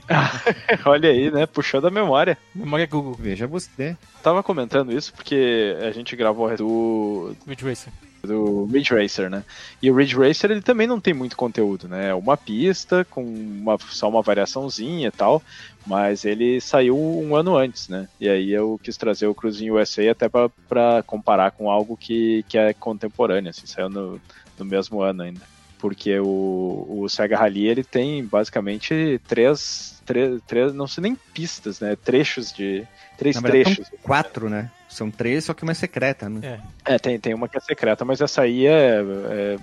[0.86, 1.46] Olha aí, né?
[1.48, 2.38] Puxou da memória.
[2.54, 3.98] Memória Google, Veja você.
[4.22, 7.92] Tava comentando isso porque a gente gravou do, Ridge Racer.
[8.24, 9.43] Do Ridge Racer, né?
[9.82, 12.09] E o Ridge Racer ele também não tem muito conteúdo, né?
[12.09, 15.41] É uma pista com uma, só uma variaçãozinha e tal,
[15.86, 18.07] mas ele saiu um ano antes, né?
[18.20, 22.57] E aí eu quis trazer o Cruising USA até pra comparar com algo que, que
[22.57, 24.20] é contemporâneo, assim, saiu no,
[24.57, 25.41] no mesmo ano ainda.
[25.80, 31.80] Porque o, o Sega Rally ele tem basicamente três, três, três, não sei nem pistas,
[31.80, 31.95] né?
[31.95, 32.84] Trechos de.
[33.15, 33.88] Três Na trechos.
[34.01, 34.72] quatro, né?
[34.98, 36.60] São três, só que uma é secreta, né?
[36.86, 36.95] É.
[36.95, 39.58] É, tem, tem uma que é secreta, mas essa aí é, é-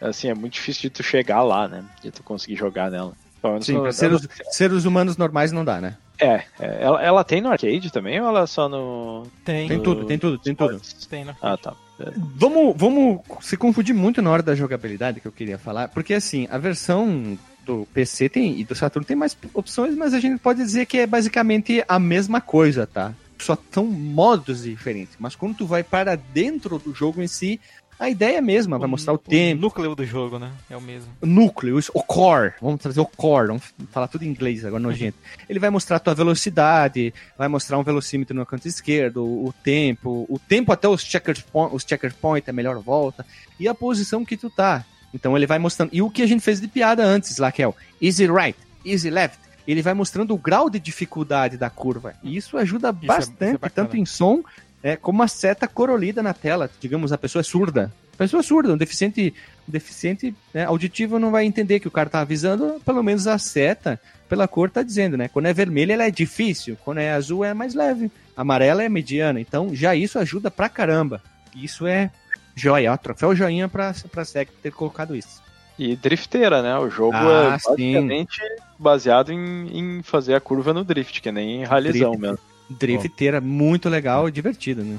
[0.00, 1.84] assim, é muito difícil de tu chegar lá, né?
[2.00, 3.12] De tu conseguir jogar nela.
[3.42, 5.96] Menos Sim, no- pra seres, seres humanos normais não dá, né?
[6.20, 9.26] É, é, ela, ela tem no arcade também ou ela é só no.
[9.44, 10.80] Tem, Tem tudo, tem tudo, tem tudo.
[11.10, 11.36] tem, né?
[11.42, 11.74] Ah, tá.
[12.00, 12.10] É.
[12.36, 16.46] Vamos, vamos se confundir muito na hora da jogabilidade que eu queria falar, porque assim,
[16.50, 20.60] a versão do PC tem, e do Saturno tem mais opções, mas a gente pode
[20.62, 23.12] dizer que é basicamente a mesma coisa, tá?
[23.38, 25.16] Só são modos diferentes.
[25.18, 27.60] Mas quando tu vai para dentro do jogo em si,
[27.98, 30.52] a ideia é a mesma, vai mostrar o tempo, O núcleo do jogo, né?
[30.68, 31.10] É o mesmo.
[31.20, 32.52] o núcleo, isso, o core.
[32.60, 35.16] Vamos trazer o core, vamos falar tudo em inglês agora, nojento.
[35.48, 40.26] Ele vai mostrar a tua velocidade, vai mostrar um velocímetro no canto esquerdo, o tempo,
[40.28, 43.24] o tempo até os checkers point, os checker point, a melhor volta,
[43.58, 44.84] e a posição que tu tá.
[45.14, 45.88] Então ele vai mostrando.
[45.94, 48.58] E o que a gente fez de piada antes lá, que é o easy right,
[48.84, 49.38] easy left.
[49.66, 52.14] Ele vai mostrando o grau de dificuldade da curva.
[52.22, 53.70] E isso ajuda é- isso é bastante, bacana.
[53.74, 54.42] tanto em som
[54.82, 56.70] é, como uma seta corolida na tela.
[56.80, 57.92] Digamos, a pessoa é surda.
[58.14, 59.34] A pessoa é surda, um deficiente,
[59.68, 63.36] um deficiente né, auditivo não vai entender que o cara tá avisando, pelo menos a
[63.36, 65.28] seta, pela cor, tá dizendo, né?
[65.28, 66.78] Quando é vermelha, ela é difícil.
[66.82, 68.10] Quando é azul, é mais leve.
[68.34, 69.38] Amarela é mediana.
[69.40, 71.20] Então, já isso ajuda pra caramba.
[71.54, 72.10] Isso é
[72.54, 75.42] joia, ó, troféu joinha pra, pra SEG ter colocado isso.
[75.78, 76.78] E drifteira, né?
[76.78, 77.68] O jogo Ah, é sim.
[77.92, 78.40] basicamente
[78.78, 82.20] baseado em, em fazer a curva no drift, que nem ralizão Drift.
[82.22, 82.38] mesmo.
[82.68, 84.98] Drifteira, muito legal e divertido, né?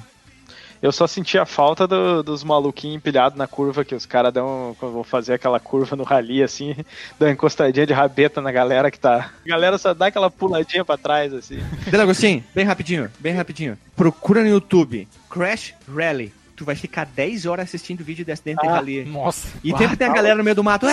[0.80, 4.76] Eu só senti a falta do- dos maluquinhos empilhados na curva, que os caras dão.
[4.80, 6.76] quando vão fazer aquela curva no rally, assim,
[7.20, 9.32] dão encostadinha de rabeta na galera que tá.
[9.44, 11.58] A galera só dá aquela puladinha pra trás, assim.
[11.90, 13.76] Delagostinho, bem rapidinho, bem rapidinho.
[13.96, 16.32] Procura no YouTube Crash Rally.
[16.58, 19.06] Tu vai ficar 10 horas assistindo vídeo de acidente de Ah, rally.
[19.06, 19.48] Nossa.
[19.64, 20.88] E sempre tem a galera no meio do mato.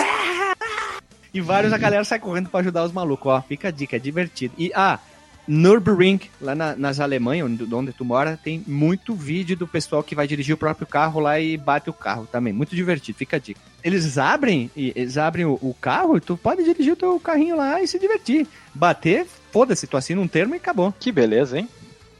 [1.33, 3.41] E vários a galera sai correndo pra ajudar os malucos, ó.
[3.41, 4.53] Fica a dica, é divertido.
[4.57, 4.99] E, ah,
[5.47, 10.15] Nürburgring, lá na- nas Alemanha, onde, onde tu mora, tem muito vídeo do pessoal que
[10.15, 12.53] vai dirigir o próprio carro lá e bate o carro também.
[12.53, 13.59] Muito divertido, fica a dica.
[13.83, 17.81] Eles abrem, eles abrem o, o carro e tu pode dirigir o teu carrinho lá
[17.81, 18.47] e se divertir.
[18.73, 20.93] Bater, foda-se, tu assina um termo e acabou.
[20.99, 21.67] Que beleza, hein?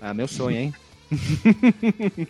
[0.02, 0.74] Ah, meu sonho, hein?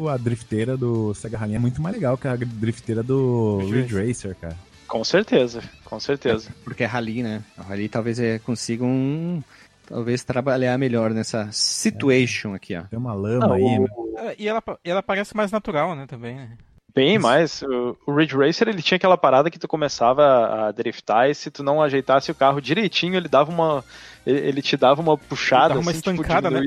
[0.00, 3.94] Pô, A drifteira do Sega Rally é muito mais legal que a drifteira do Ridge
[3.94, 4.56] Racer, cara.
[4.88, 6.48] Com certeza, com certeza.
[6.64, 7.42] Porque é rally, né?
[7.58, 9.42] O rally talvez é, consiga um.
[9.86, 12.84] Talvez trabalhar melhor nessa situation aqui, ó.
[12.84, 14.18] Tem uma lama Não, aí, o-?
[14.18, 16.06] É, E ela, e ela parece mais natural, né?
[16.06, 16.48] Também, né?
[16.94, 17.62] Bem mais.
[17.62, 21.62] O, Ridge Racer ele tinha aquela parada que tu começava a driftar e se tu
[21.62, 23.84] não ajeitasse o carro direitinho, ele dava uma.
[24.24, 26.62] Ele, te dava uma puxada, Dava uma assim, tipo, estancada, né?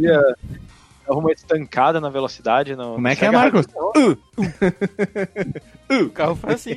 [1.08, 2.76] Dava uma estancada na velocidade.
[2.76, 3.66] No, Como é que é, Marcos?
[3.96, 4.18] Rally.
[6.06, 6.76] O carro faz assim.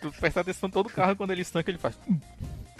[0.00, 1.98] tu presta atenção todo carro quando ele estanca, ele faz.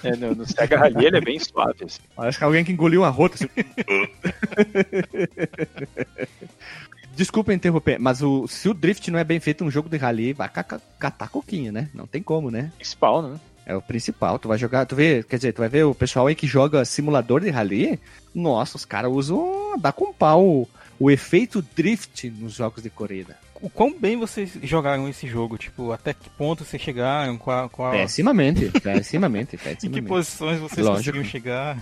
[0.05, 1.85] É, no, no Sega Rally ele é bem suave.
[1.85, 2.01] Assim.
[2.15, 3.37] Parece que alguém que engoliu uma rota.
[3.37, 3.49] assim.
[7.15, 10.33] Desculpa interromper, mas o, se o drift não é bem feito num jogo de rally,
[10.33, 11.89] vai ca- ca- catar coquinho, né?
[11.93, 12.71] Não tem como, né?
[12.77, 13.41] Principal, né?
[13.67, 14.39] É o principal.
[14.39, 16.85] Tu vai jogar, tu vê, quer dizer, tu vai ver o pessoal aí que joga
[16.85, 17.99] simulador de rally.
[18.35, 20.69] Nossa, os caras usam, dá com pau
[20.99, 23.37] o, efeito drift nos jogos de corrida.
[23.61, 25.59] O quão bem vocês jogaram esse jogo?
[25.59, 27.37] Tipo, até que ponto vocês chegaram?
[27.37, 30.07] Qual, qual, Pessimamente, pessimamente, em que pessimamente.
[30.09, 31.05] posições vocês Lógico.
[31.19, 31.79] conseguiram chegar?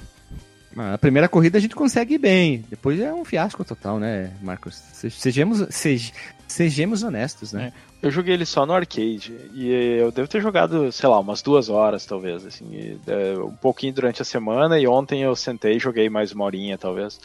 [0.79, 4.33] Ah, A primeira corrida a gente consegue ir bem, depois é um fiasco total, né,
[4.43, 4.75] Marcos?
[4.75, 6.13] Se- Sejamos, sej-
[6.47, 7.73] sejamos honestos, né?
[8.03, 11.69] Eu joguei ele só no arcade e eu devo ter jogado, sei lá, umas duas
[11.71, 15.81] horas talvez, assim, e, é, um pouquinho durante a semana e ontem eu sentei e
[15.81, 17.19] joguei mais uma horinha talvez.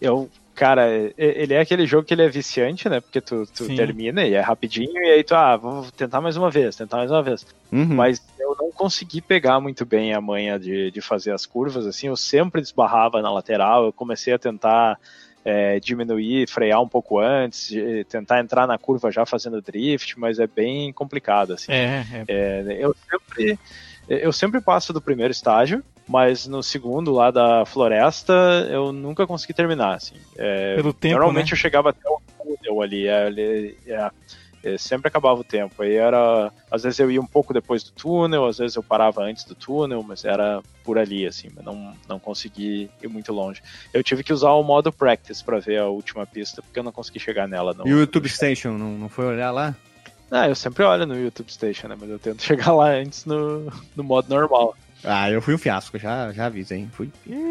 [0.00, 0.88] Eu Cara,
[1.18, 3.00] ele é aquele jogo que ele é viciante, né?
[3.00, 6.50] Porque tu, tu termina e é rapidinho, e aí tu, ah, vou tentar mais uma
[6.50, 7.44] vez, tentar mais uma vez.
[7.72, 7.86] Uhum.
[7.86, 12.06] Mas eu não consegui pegar muito bem a manha de, de fazer as curvas, assim,
[12.06, 14.98] eu sempre desbarrava na lateral, eu comecei a tentar
[15.44, 17.70] é, diminuir, frear um pouco antes,
[18.08, 21.72] tentar entrar na curva já fazendo drift, mas é bem complicado, assim.
[21.72, 22.24] É, é.
[22.28, 23.58] É, eu sempre
[24.08, 28.32] eu sempre passo do primeiro estágio, mas no segundo lá da floresta
[28.70, 30.16] eu nunca consegui terminar, assim.
[30.36, 31.52] É, Pelo tempo, Normalmente né?
[31.52, 34.10] eu chegava até o túnel ali, é, ali, é,
[34.62, 35.82] é, sempre acabava o tempo.
[35.82, 39.22] Aí era, às vezes eu ia um pouco depois do túnel, às vezes eu parava
[39.22, 43.62] antes do túnel, mas era por ali, assim, mas não, não consegui ir muito longe.
[43.92, 46.92] Eu tive que usar o modo practice para ver a última pista, porque eu não
[46.92, 47.72] consegui chegar nela.
[47.74, 49.74] No, E o YouTube Station, não, não foi olhar lá?
[50.36, 51.96] Ah, eu sempre olho no YouTube Station, né?
[51.98, 54.76] Mas eu tento chegar lá antes no, no modo normal.
[55.04, 56.90] Ah, eu fui um fiasco, já, já aviso, hein?
[56.92, 57.08] Fui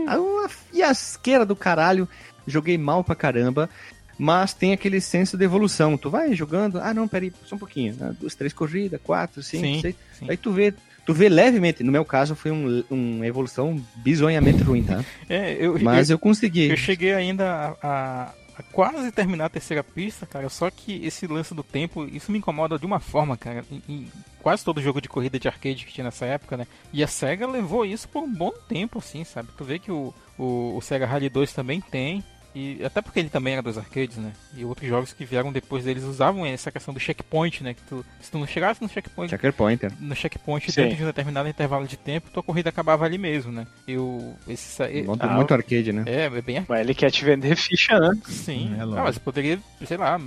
[0.08, 2.10] ah, uma fiasqueira do caralho.
[2.46, 3.70] Joguei mal pra caramba.
[4.18, 5.98] Mas tem aquele senso de evolução.
[5.98, 7.96] Tu vai jogando, ah não, peraí, só um pouquinho.
[8.02, 9.96] Ah, duas, três corridas, quatro, cinco, Sim, seis.
[10.20, 10.26] sim.
[10.30, 10.74] Aí tu vê,
[11.06, 11.84] tu vê levemente.
[11.84, 15.04] No meu caso, foi um, uma evolução bizonhamente ruim, tá?
[15.30, 16.70] É, eu, Mas eu, eu consegui.
[16.70, 18.34] eu cheguei ainda a, a-
[18.72, 20.50] quase terminar a terceira pista, cara.
[20.50, 23.66] Só que esse lance do tempo, isso me incomoda de uma forma, cara.
[23.72, 26.68] Em, em quase todo jogo de corrida de arcade que tinha nessa época, né?
[26.92, 29.50] E a SEGA levou isso por um bom tempo, assim, sabe?
[29.58, 32.24] Tu vê que o, o, o Sega Rally 2 também tem.
[32.56, 34.32] E até porque ele também era dos arcades, né?
[34.56, 37.74] E outros jogos que vieram depois deles usavam essa questão do checkpoint, né?
[37.74, 39.92] Que tu, se tu não chegasse no checkpoint Checker Pointer.
[40.00, 40.82] no checkpoint Sim.
[40.82, 43.66] dentro de um determinado intervalo de tempo, tua corrida acabava ali mesmo, né?
[43.88, 44.36] Eu.
[44.48, 46.04] Esse, e- Muito, Ah, muito arcade, né?
[46.06, 48.12] é, é bem Mas ele quer te vender ficha, né?
[48.26, 50.20] Sim, É, Ah, mas poderia, sei lá,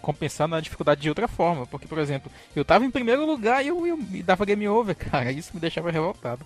[0.00, 1.66] compensar na dificuldade de outra forma.
[1.66, 4.94] Porque, por exemplo, eu tava em primeiro lugar e eu, eu me dava game over,
[4.96, 5.30] cara.
[5.30, 6.44] Isso me deixava revoltado.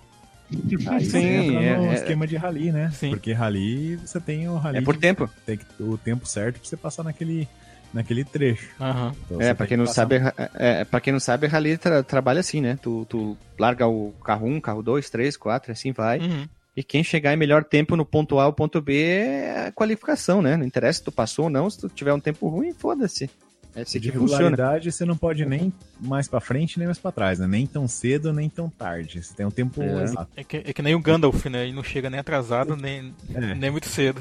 [0.87, 2.89] Aí Sim, entra é- no é- esquema de rally, né?
[2.93, 3.09] Sim.
[3.09, 5.29] Porque rally, você tem o rally É por tempo.
[5.45, 7.47] tem que- o tempo certo pra você passar naquele,
[7.93, 8.69] naquele trecho.
[8.79, 9.13] Aham.
[9.25, 10.49] Então, É, pra quem não passar- sabe, é,
[10.81, 12.77] é, pra quem não sabe, Rally tra- trabalha assim, né?
[12.81, 16.19] Tu, tu larga o carro 1, carro 2, 3, 4, assim vai.
[16.19, 16.47] Uhum.
[16.75, 20.41] E quem chegar em melhor tempo no ponto A ou ponto B é a qualificação,
[20.41, 20.55] né?
[20.55, 23.29] Não interessa se tu passou ou não, se tu tiver um tempo ruim, foda-se.
[23.77, 24.43] É assim De que funciona.
[24.49, 25.71] regularidade, você não pode nem
[26.01, 27.45] mais pra frente, nem mais pra trás, né?
[27.45, 29.21] Nem tão cedo, nem tão tarde.
[29.23, 30.03] Você tem um tempo É.
[30.03, 30.27] exato.
[30.35, 31.63] É, que, é que nem o Gandalf, né?
[31.63, 33.53] Ele não chega nem atrasado, nem, É.
[33.53, 34.19] nem muito cedo.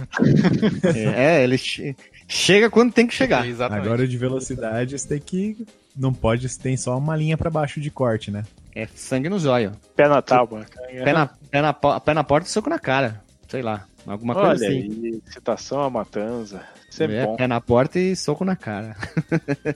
[1.15, 1.97] É, ele che-
[2.29, 3.47] chega quando tem que chegar.
[3.49, 3.87] Exatamente.
[3.87, 5.67] Agora de velocidade, você tem que.
[5.97, 8.45] Não pode, você tem só uma linha pra baixo de corte, né?
[8.75, 9.73] É sangue no zóio.
[9.97, 10.67] Pé na tábua.
[10.89, 13.25] Pé na, pé, na, pé na porta e soco na cara.
[13.57, 13.87] Sei lá.
[14.07, 14.79] Alguma coisa Olha assim.
[14.79, 16.63] aí, citação a matanza.
[16.91, 17.37] Sempre É, bom.
[17.37, 18.95] pé na porta e soco na cara.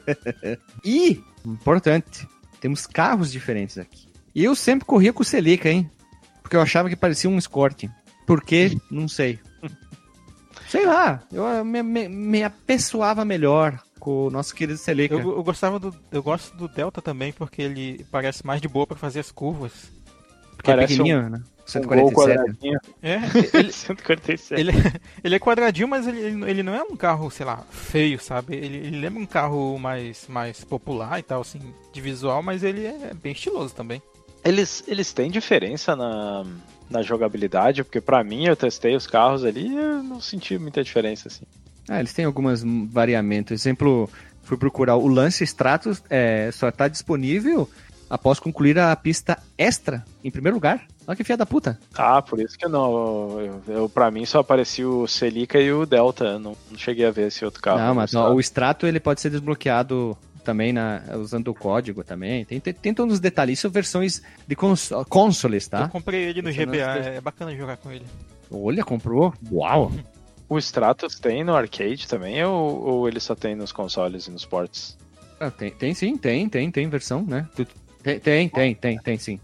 [0.85, 2.29] e, importante,
[2.61, 4.07] temos carros diferentes aqui.
[4.35, 5.91] E eu sempre corria com o Celica, hein?
[6.43, 7.85] Porque eu achava que parecia um Escort.
[8.27, 8.77] Por quê?
[8.91, 9.39] Não sei.
[10.69, 15.15] Sei lá, eu me, me, me apessoava melhor com o nosso querido Celica.
[15.15, 15.95] Eu, eu gostava do.
[16.13, 19.73] Eu gosto do Delta também, porque ele parece mais de boa pra fazer as curvas.
[20.57, 21.39] Porque é parece pequenininho, né?
[21.39, 22.15] Um gol 147.
[22.15, 22.81] quadradinho.
[23.03, 23.19] É,
[23.59, 24.61] ele, 147.
[24.61, 24.73] ele,
[25.23, 28.55] ele é quadradinho, mas ele, ele não é um carro, sei lá, feio, sabe?
[28.57, 31.61] Ele, ele lembra um carro mais, mais popular e tal, assim,
[31.93, 34.03] de visual, mas ele é bem estiloso também.
[34.45, 36.45] Eles, eles têm diferença na,
[36.89, 40.83] na jogabilidade, porque pra mim eu testei os carros ali e eu não senti muita
[40.83, 41.45] diferença assim.
[41.89, 43.53] Ah, eles têm algumas variamentos.
[43.53, 44.09] Exemplo,
[44.43, 47.69] fui procurar o Lance Stratos, é, só está disponível
[48.11, 50.85] após concluir a pista extra, em primeiro lugar.
[51.11, 51.77] Olha que filha da puta.
[51.97, 53.41] Ah, por isso que não.
[53.41, 56.25] Eu, eu, pra mim só aparecia o Celica e o Delta.
[56.25, 57.81] eu Não, não cheguei a ver esse outro carro.
[57.81, 62.45] não, mas ó, o extrato ele pode ser desbloqueado também na, usando o código também.
[62.45, 63.55] Tem, tem, tem todos os detalhes.
[63.55, 65.89] Isso são versões de cons consoles, Eu tá?
[65.89, 68.07] comprei ele no é GBA, é bacana jogar com ele.
[68.49, 69.35] Olha, comprou.
[69.51, 69.91] Uau!
[70.49, 74.45] O Stratos tem no arcade também ou, ou ele só tem nos consoles e nos
[74.45, 74.97] ports?
[75.41, 77.49] Ah, tem, tem sim, tem, tem, tem versão, né?
[78.01, 79.41] Tem, tem, tem, tem, tem sim.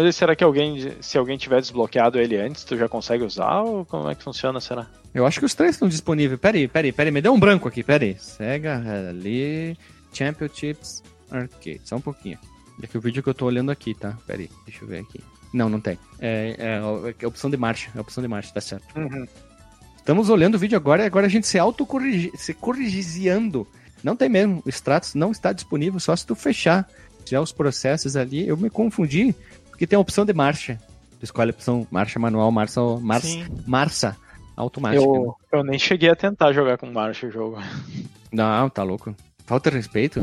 [0.00, 3.60] Mas aí, será que alguém, se alguém tiver desbloqueado ele antes, tu já consegue usar
[3.60, 4.86] ou como é que funciona, será?
[5.12, 6.40] Eu acho que os três estão disponíveis.
[6.40, 8.16] Peraí, peraí, peraí, me deu um branco aqui, peraí.
[8.18, 9.76] Sega Rally
[10.10, 11.82] Championships Arcade.
[11.84, 12.38] Só um pouquinho.
[12.82, 14.16] É que o vídeo que eu tô olhando aqui, tá?
[14.26, 15.20] Peraí, deixa eu ver aqui.
[15.52, 15.98] Não, não tem.
[16.18, 17.90] É, é, é opção de marcha.
[17.94, 18.86] É opção de marcha, tá certo.
[19.98, 23.68] Estamos olhando o vídeo agora e agora a gente se autocorrigi, se corrigiando.
[24.02, 24.62] Não tem mesmo.
[24.64, 26.88] O Stratos não está disponível só se tu fechar
[27.26, 28.48] já os processos ali.
[28.48, 29.34] Eu me confundi
[29.80, 30.78] porque tem a opção de marcha.
[31.18, 34.16] Tu escolhe a opção marcha manual, marcha, marcha, marcha
[34.54, 35.02] automática.
[35.02, 37.58] Eu, eu nem cheguei a tentar jogar com marcha o jogo.
[38.30, 39.16] Não, tá louco.
[39.46, 40.20] Falta respeito.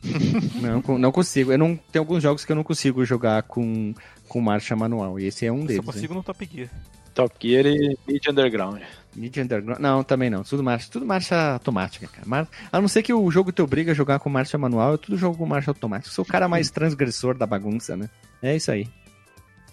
[0.88, 1.52] não, não consigo.
[1.52, 3.92] Eu não tem alguns jogos que eu não consigo jogar com,
[4.26, 5.20] com marcha manual.
[5.20, 5.84] E esse é um Eu só deles.
[5.84, 6.70] consigo no Top Gear.
[7.14, 8.80] Top Gear e Mid Underground.
[9.14, 9.80] Mid Underground.
[9.80, 10.42] Não, também não.
[10.42, 12.26] Tudo marcha, tudo marcha automática, cara.
[12.26, 12.48] Mar...
[12.70, 15.16] A não ser que o jogo te obriga a jogar com marcha manual, eu tudo
[15.16, 16.14] jogo com marcha automática.
[16.14, 18.08] Sou o cara mais transgressor da bagunça, né?
[18.42, 18.88] É isso aí.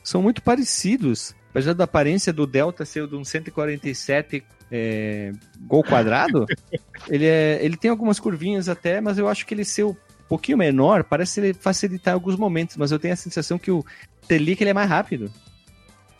[0.04, 1.36] São muito parecidos.
[1.50, 5.32] Apesar da aparência do Delta ser o de um 147 é,
[5.62, 6.46] gol quadrado,
[7.08, 9.96] ele, é, ele tem algumas curvinhas até, mas eu acho que ele ser um
[10.28, 13.86] pouquinho menor parece facilitar em alguns momentos, mas eu tenho a sensação que o
[14.28, 15.32] Telic ele é mais rápido.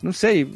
[0.02, 0.50] Não sei,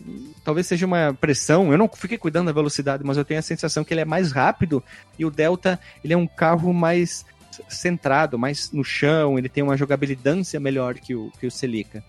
[0.44, 1.72] talvez seja uma pressão.
[1.72, 4.32] Eu não fiquei cuidando da velocidade, mas eu tenho a sensação que ele é mais
[4.32, 4.82] rápido
[5.18, 7.24] e o Delta ele é um carro mais
[7.68, 9.38] centrado, mais no chão.
[9.38, 12.04] Ele tem uma jogabilidade melhor que o que o Celica.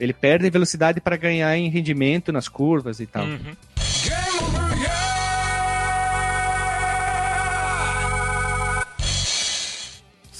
[0.00, 3.24] Ele perde velocidade para ganhar em rendimento nas curvas e tal.
[3.24, 3.54] Uhum.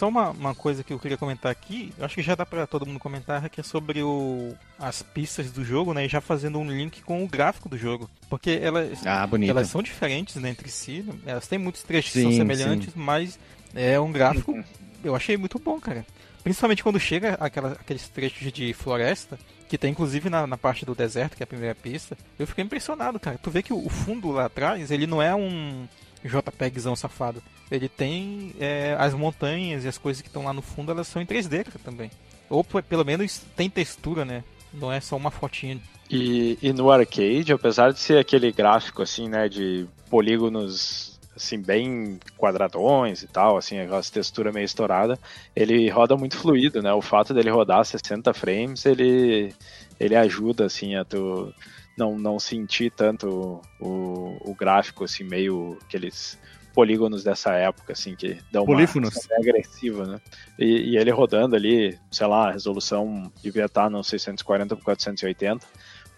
[0.03, 2.67] Só uma, uma coisa que eu queria comentar aqui, eu acho que já dá pra
[2.67, 6.07] todo mundo comentar, que é sobre o, as pistas do jogo, né?
[6.07, 8.11] E já fazendo um link com o gráfico do jogo.
[8.29, 12.33] Porque elas, Ah, elas são diferentes né, entre si, elas têm muitos trechos que são
[12.33, 13.39] Sim, semelhantes, mas
[13.77, 14.59] é um gráfico,
[15.05, 16.05] eu achei muito bom, cara.
[16.43, 19.39] Principalmente quando chega aquela, aqueles trechos de floresta,
[19.69, 22.65] que tem inclusive na, na parte do deserto, que é a primeira pista, eu fiquei
[22.65, 23.39] impressionado, cara.
[23.41, 25.87] Tu vê que o, o fundo lá atrás, ele não é um
[26.25, 27.43] JPEGzão safado.
[27.71, 31.21] Ele tem é, as montanhas e as coisas que estão lá no fundo, elas são
[31.21, 32.11] em 3D cara, também.
[32.49, 34.45] Ou pelo menos tem textura, né?
[34.73, 35.81] Não é só uma fotinha.
[36.11, 42.21] E, e no arcade, apesar de ser aquele gráfico assim, né, de polígonos assim bem
[42.37, 45.19] quadradões e tal, assim, aquelas texturas meio estourada,
[45.57, 46.93] ele roda muito fluido, né?
[46.93, 49.55] O fato dele rodar a 60 frames, ele
[49.99, 51.53] ele ajuda assim a tu
[51.97, 56.39] não, não sentir tanto o, o gráfico assim meio aqueles
[56.73, 59.13] polígonos dessa época assim que dão uma Polífonos.
[59.15, 60.21] sensação agressiva, né?
[60.59, 65.67] E, e ele rodando ali, sei lá, a resolução devia estar no 640 por 480,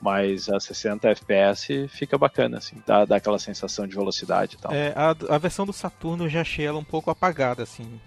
[0.01, 4.73] mas a 60 FPS fica bacana, assim, dá, dá aquela sensação de velocidade e tal.
[4.73, 8.01] É, a, a versão do Saturno eu já achei ela um pouco apagada, assim.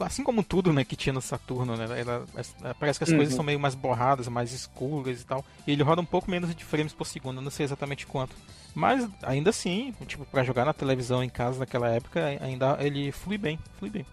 [0.00, 1.84] Assim como tudo, né, que tinha no Saturno, né?
[1.84, 5.44] Ela- ela- parece que as coisas são meio mais borradas, mais escuras e tal.
[5.66, 8.36] E ele roda um pouco menos de frames por segundo, não sei exatamente quanto.
[8.74, 13.38] Mas ainda assim, tipo, pra jogar na televisão em casa naquela época, ainda ele flui
[13.38, 14.06] bem, flui bem.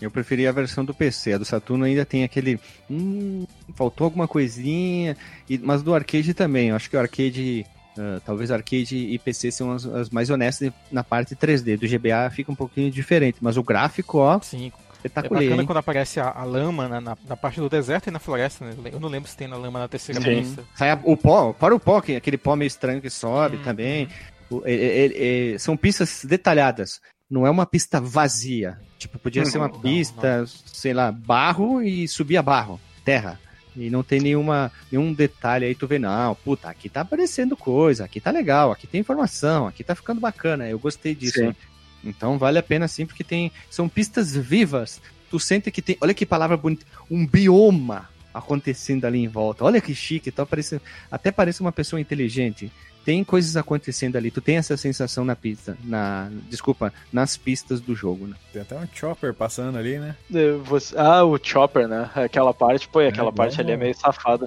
[0.00, 1.32] Eu preferia a versão do PC.
[1.32, 2.60] A do Saturno ainda tem aquele.
[2.90, 3.44] Hum,
[3.74, 5.16] faltou alguma coisinha.
[5.50, 6.68] E- mas do arcade também.
[6.68, 7.66] Eu acho que o arcade.
[7.98, 11.76] ah, talvez arcade e PC são as, as mais honestas na parte 3D.
[11.76, 13.38] Do GBA fica um pouquinho diferente.
[13.40, 14.70] Mas o gráfico, ó, Sim,
[15.02, 15.66] é bacana hein?
[15.66, 18.72] quando aparece a, a lama na, na, na parte do deserto e na floresta, né?
[18.92, 20.42] Eu não lembro se tem na lama na terceira Sim.
[20.42, 20.64] pista.
[20.76, 23.62] Sai a- o pó, para o pó, que- aquele pó meio estranho que sobe Hum,
[23.64, 24.08] também.
[24.48, 27.00] O- é- é- é- são pistas detalhadas.
[27.28, 28.78] Não é uma pista vazia.
[28.98, 33.38] Tipo, podia ser uma Não, pista, sei lá, barro e subia barro, terra.
[33.76, 38.04] E não tem nenhuma, nenhum detalhe aí, tu vê, não, puta, aqui tá aparecendo coisa,
[38.04, 40.68] aqui tá legal, aqui tem informação, aqui tá ficando bacana.
[40.68, 41.40] Eu gostei disso.
[41.40, 41.54] Hein?
[42.02, 43.52] Então vale a pena sim, porque tem.
[43.70, 45.00] São pistas vivas.
[45.30, 45.96] Tu sente que tem.
[46.00, 46.84] Olha que palavra bonita.
[47.10, 49.64] Um bioma acontecendo ali em volta.
[49.64, 50.28] Olha que chique.
[50.30, 50.80] Então parece,
[51.10, 52.72] até parece uma pessoa inteligente.
[53.08, 54.30] Tem coisas acontecendo ali.
[54.30, 55.78] Tu tem essa sensação na pista.
[55.82, 58.34] Na, desculpa, nas pistas do jogo, né?
[58.52, 60.14] Tem até um chopper passando ali, né?
[60.34, 62.10] Eh, você- ah, o Chopper, né?
[62.14, 63.62] Aquela parte, pô, e aquela É, parte bom.
[63.62, 64.46] ali é meio safada.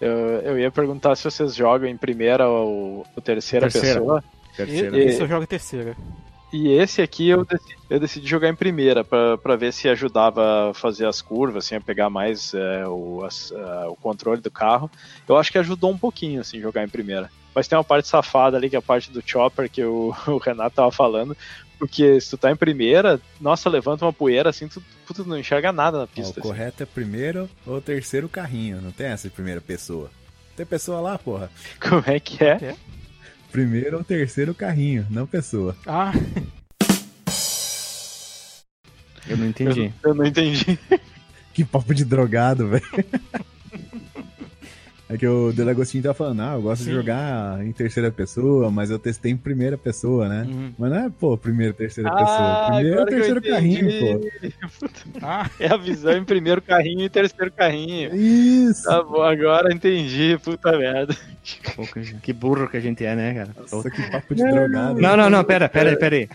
[0.00, 4.00] Eu, eu ia perguntar se vocês jogam em primeira ou, ou terceira, Terceira.
[4.00, 4.24] pessoa.
[4.56, 4.96] Terceira.
[4.96, 5.94] E- Esse eu jogo em terceira.
[6.50, 10.70] E esse aqui eu decidi, eu decidi jogar em primeira pra pra ver se ajudava
[10.70, 14.50] a fazer as curvas, assim, a pegar mais é, o, as- ah, o controle do
[14.50, 14.90] carro.
[15.28, 17.28] Eu acho que ajudou um pouquinho, assim, jogar em primeira.
[17.58, 20.38] Mas tem uma parte safada ali, que é a parte do chopper que o, o
[20.38, 21.36] Renato tava falando.
[21.76, 24.80] Porque se tu tá em primeira, nossa, levanta uma poeira assim, tu,
[25.12, 26.28] tu não enxerga nada na pista.
[26.28, 26.40] o assim.
[26.40, 30.08] correto é primeiro ou terceiro carrinho, não tem essa de primeira pessoa.
[30.56, 31.50] Tem pessoa lá, porra.
[31.80, 32.76] Como é que é?
[33.50, 35.76] Primeiro ou terceiro carrinho, não pessoa.
[35.84, 36.12] Ah,
[39.28, 39.92] Eu não entendi.
[40.02, 40.78] Eu, eu não entendi.
[41.52, 42.84] Que papo de drogado, velho.
[45.10, 46.90] É que o Delagostinho tá falando, ah, eu gosto Sim.
[46.90, 50.46] de jogar em terceira pessoa, mas eu testei em primeira pessoa, né?
[50.46, 50.72] uhum.
[50.78, 52.66] Mas não é, pô, primeira, terceira Ah, pessoa.
[52.76, 53.88] Primeiro terceiro carrinho,
[54.20, 54.48] pô.
[55.22, 58.14] ah, É a visão em primeiro carrinho e terceiro carrinho.
[58.14, 58.82] Isso!
[58.84, 61.16] Tá bom, agora entendi, puta merda.
[61.74, 63.50] Pô, que- que burro que a gente é, né, cara?
[63.72, 65.00] Nossa, que papo de drogado.
[65.00, 66.28] Não, não, não, pera, pera aí, pera aí.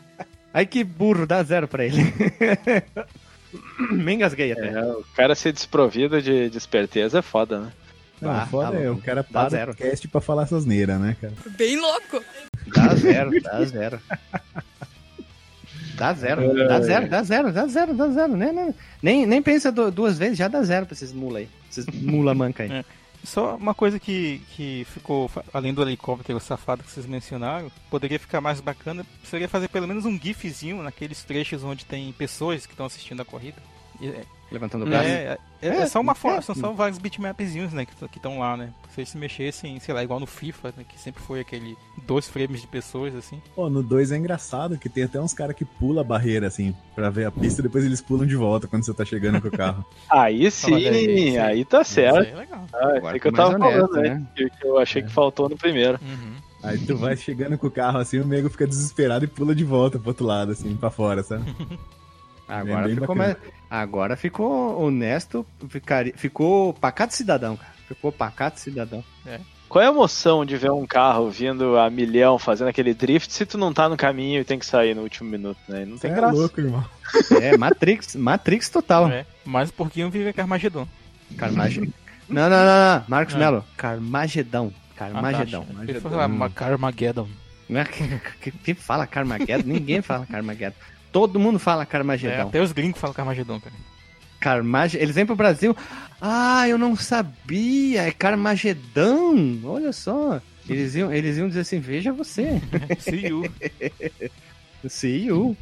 [0.51, 1.97] Ai, que burro, dá zero pra ele.
[3.91, 4.67] Me engasguei até.
[4.69, 7.71] É, o cara ser desprovido de, de esperteza é foda, né?
[8.23, 9.71] Não, Ah, foda tá é, o cara Dá para zero.
[9.71, 11.33] o cast pra falar essas neiras, né, cara?
[11.57, 12.23] Bem louco.
[12.73, 13.99] Dá zero, dá zero.
[15.95, 18.35] Dá zero, dá zero, dá zero, dá zero, dá zero.
[18.35, 21.49] Nem, nem, nem, nem pensa du- duas vezes, já dá zero pra esses mula aí.
[21.69, 22.71] Esses mula manca aí.
[22.71, 22.85] É.
[23.23, 28.41] Só uma coisa que, que ficou, além do helicóptero safado que vocês mencionaram, poderia ficar
[28.41, 32.85] mais bacana, seria fazer pelo menos um gifzinho naqueles trechos onde tem pessoas que estão
[32.85, 33.57] assistindo a corrida.
[34.01, 35.07] É, Levantando o braço.
[35.07, 38.69] é, é, é só uma foto, são só vários bitmapzinhos, né, que estão lá, né.
[38.93, 41.75] Se eles se mexessem, sei lá, igual no FIFA, né, que sempre foi aquele
[42.05, 43.41] dois frames de pessoas, assim.
[43.55, 46.75] Pô, no 2 é engraçado que tem até uns caras que pulam a barreira, assim,
[46.93, 49.47] pra ver a pista e depois eles pulam de volta quando você tá chegando com
[49.47, 49.83] o carro.
[50.07, 51.37] Aí sim, aí, sim.
[51.39, 52.19] aí tá certo.
[52.19, 52.65] aí é legal.
[52.71, 54.09] Ah, Agora é que eu tava honesto, falando, né?
[54.15, 54.27] né?
[54.35, 55.99] Que, que eu achei que faltou no primeiro.
[55.99, 56.35] Uhum.
[56.61, 59.63] Aí tu vai chegando com o carro assim, o nego fica desesperado e pula de
[59.63, 61.43] volta pro outro lado, assim, pra fora, sabe?
[62.61, 63.37] Agora, É bem ficou mais-
[63.69, 66.13] Agora ficou honesto, ficaria...
[66.15, 67.71] ficou pacato cidadão, cara.
[67.87, 69.03] Ficou pacato cidadão.
[69.67, 73.43] Qual é a emoção de ver um carro vindo a milhão fazendo aquele drift se
[73.45, 75.83] tu não tá no caminho e tem que sair no último minuto, né?
[75.83, 76.33] Não tem é graça.
[76.35, 76.85] louco, irmão.
[77.41, 79.07] É, Matrix, Matrix total.
[79.09, 80.87] É, mas o porquinho vive Carmagedon.
[81.37, 81.91] Carmagedão.
[82.29, 83.03] Não, não, não, não.
[83.07, 83.37] Marcos É.
[83.39, 83.65] Melo.
[83.75, 84.71] Carmagedão.
[84.91, 85.65] Ah, Carmagedão.
[85.65, 85.83] tá.
[85.83, 87.27] Ele falou, ah, Carmageddon.
[87.67, 89.63] Não é que- que- Quem fala Carmageddon?
[89.65, 90.75] Ninguém fala Carmageddon.
[91.13, 92.47] Todo mundo fala É, Carmagedão.
[92.49, 94.63] até os gringos falam Carmagedon, cara.
[94.99, 95.73] Eles vêm pro Brasil.
[96.19, 98.01] Ah, eu não sabia.
[98.03, 99.59] É Carmagedão.
[99.63, 100.41] Olha só.
[100.67, 102.61] Eles iam, eles iam dizer assim: veja você.
[102.99, 103.45] See you.
[104.89, 105.55] See you.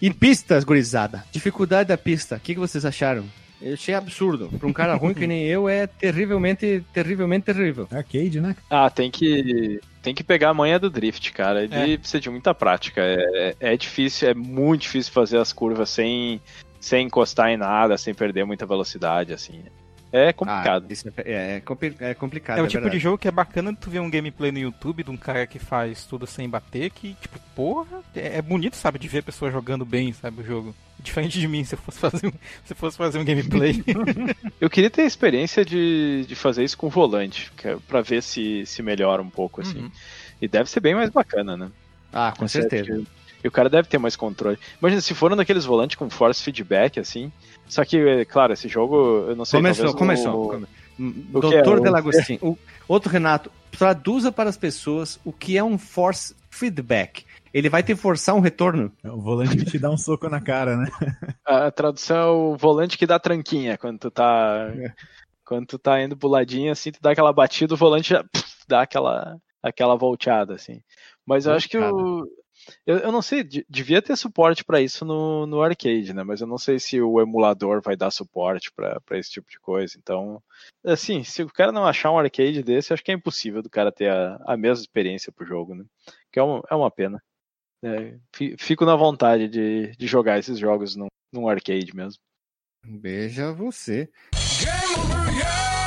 [0.00, 1.24] E pistas, gurizada.
[1.32, 2.36] Dificuldade da pista.
[2.36, 3.24] O que, que vocês acharam?
[3.60, 4.48] Eu achei absurdo.
[4.58, 7.88] Pra um cara ruim que nem eu, é terrivelmente, terrivelmente terrível.
[7.90, 8.56] Arcade, né?
[8.70, 11.64] Ah, tem que tem que pegar a manha do drift, cara.
[11.64, 13.02] Ele precisa de muita prática.
[13.02, 16.40] É, é difícil, é muito difícil fazer as curvas sem,
[16.80, 19.62] sem encostar em nada, sem perder muita velocidade, assim.
[20.10, 20.86] É complicado.
[20.88, 22.58] Ah, isso é, é compli- é complicado.
[22.58, 23.02] É o é tipo de verdade.
[23.02, 26.04] jogo que é bacana tu ver um gameplay no YouTube de um cara que faz
[26.04, 29.84] tudo sem bater, que, tipo, porra, é é bonito, sabe, de ver a pessoa jogando
[29.84, 30.74] bem, sabe, o jogo.
[30.98, 32.30] Diferente de mim, se eu fosse fazer um,
[32.64, 33.84] se eu fosse fazer um gameplay.
[34.60, 38.64] Eu queria ter a experiência de, de fazer isso com volante, é pra ver se,
[38.66, 39.82] se melhora um pouco, assim.
[39.82, 39.90] Uhum.
[40.42, 41.70] E deve ser bem mais bacana, né?
[42.12, 43.02] Ah, com certeza.
[43.42, 44.58] E o cara deve ter mais controle.
[44.80, 47.30] Imagina, se foram daqueles volantes com force feedback, assim.
[47.68, 48.96] Só que, é, claro, esse jogo,
[49.28, 50.44] eu não sei Começou, começou.
[50.44, 50.66] o- come-
[51.34, 52.38] o que é Doutor o- Delagostin.
[52.88, 57.24] O outro Renato, traduza para as pessoas o que é um force feedback.
[57.52, 58.90] Ele vai te forçar um retorno.
[59.04, 60.86] É o volante que te dá um soco na cara, né?
[61.44, 64.72] A tradução é o volante que dá tranquinha quando tu tá.
[65.44, 68.44] Quando tu tá indo pro ladinho, assim, tu dá aquela batida, o volante já pff,
[68.68, 70.80] dá aquela, aquela volteada, assim.
[71.26, 72.26] Mas eu acho que o.
[72.86, 76.22] Eu, eu não sei, de- devia ter suporte pra isso no, no arcade, né?
[76.22, 79.58] Mas eu não sei se o emulador vai dar suporte pra pra esse tipo de
[79.58, 79.96] coisa.
[79.98, 80.42] Então,
[80.84, 83.90] assim, se o cara não achar um arcade desse, acho que é impossível do cara
[83.92, 85.84] ter a, a mesma experiência pro jogo, né?
[86.32, 87.22] Que é uma, é uma pena.
[87.84, 92.20] É, fi- fico na vontade de, de jogar esses jogos num, num arcade mesmo.
[92.84, 94.10] Veja você.
[94.60, 95.77] Game over, yeah!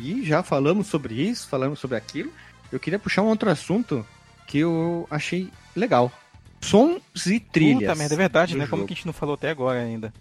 [0.00, 2.32] E já falamos sobre isso, falamos sobre aquilo.
[2.70, 4.06] Eu queria puxar um outro assunto
[4.46, 6.12] que eu achei legal.
[6.60, 7.80] Sons e trilhas.
[7.80, 8.66] Puta merda, é verdade, né?
[8.66, 8.86] Como jogo.
[8.86, 10.12] que a gente não falou até agora ainda?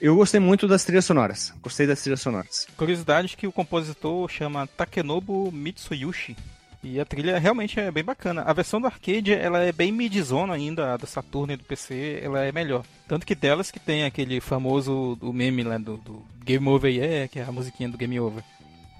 [0.00, 1.52] Eu gostei muito das trilhas sonoras.
[1.60, 2.66] Gostei das trilhas sonoras.
[2.76, 6.36] Curiosidade que o compositor chama Takenobu Mitsuyushi.
[6.82, 8.42] E a trilha realmente é bem bacana.
[8.42, 12.20] A versão do arcade, ela é bem midzona ainda, a do Saturno e do PC,
[12.22, 12.84] ela é melhor.
[13.08, 17.28] Tanto que delas que tem aquele famoso do meme lá do, do Game Over Yeah,
[17.28, 18.44] que é a musiquinha do Game Over.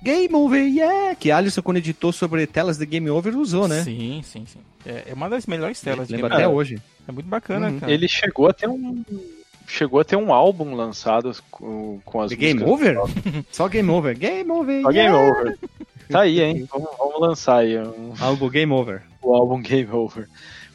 [0.02, 1.14] Game Over, yeah!
[1.14, 3.82] Que Alisson, quando editou sobre telas de Game Over, usou, né?
[3.82, 4.60] Sim, sim, sim.
[4.86, 6.80] É, é uma das melhores telas de Lembra Game até hoje.
[7.08, 7.80] É muito bacana, Uhum.
[7.80, 7.92] cara.
[7.92, 9.04] Ele chegou a ter um.
[9.66, 12.62] Chegou a ter um álbum lançado com, com as Game.
[12.62, 12.96] Over?
[13.52, 14.16] Só Game Over.
[14.16, 15.30] Game Over, Só Game yeah!
[15.40, 15.58] Over.
[16.08, 16.66] Tá aí, hein?
[16.72, 19.02] Vamos, vamos lançar aí um, Álbum Game Over.
[19.20, 20.26] o álbum Game Over.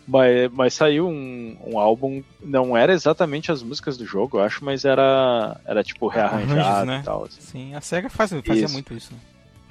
[0.08, 4.64] Mas, mas saiu um, um álbum, não era exatamente as músicas do jogo, eu acho,
[4.64, 7.00] mas era, era tipo rearranjado Arranjos, né?
[7.02, 7.24] e tal.
[7.24, 7.42] assim.
[7.42, 8.74] Sim, a SEGA faz, fazia Isso.
[8.74, 9.14] muito isso.
[9.14, 9.20] né?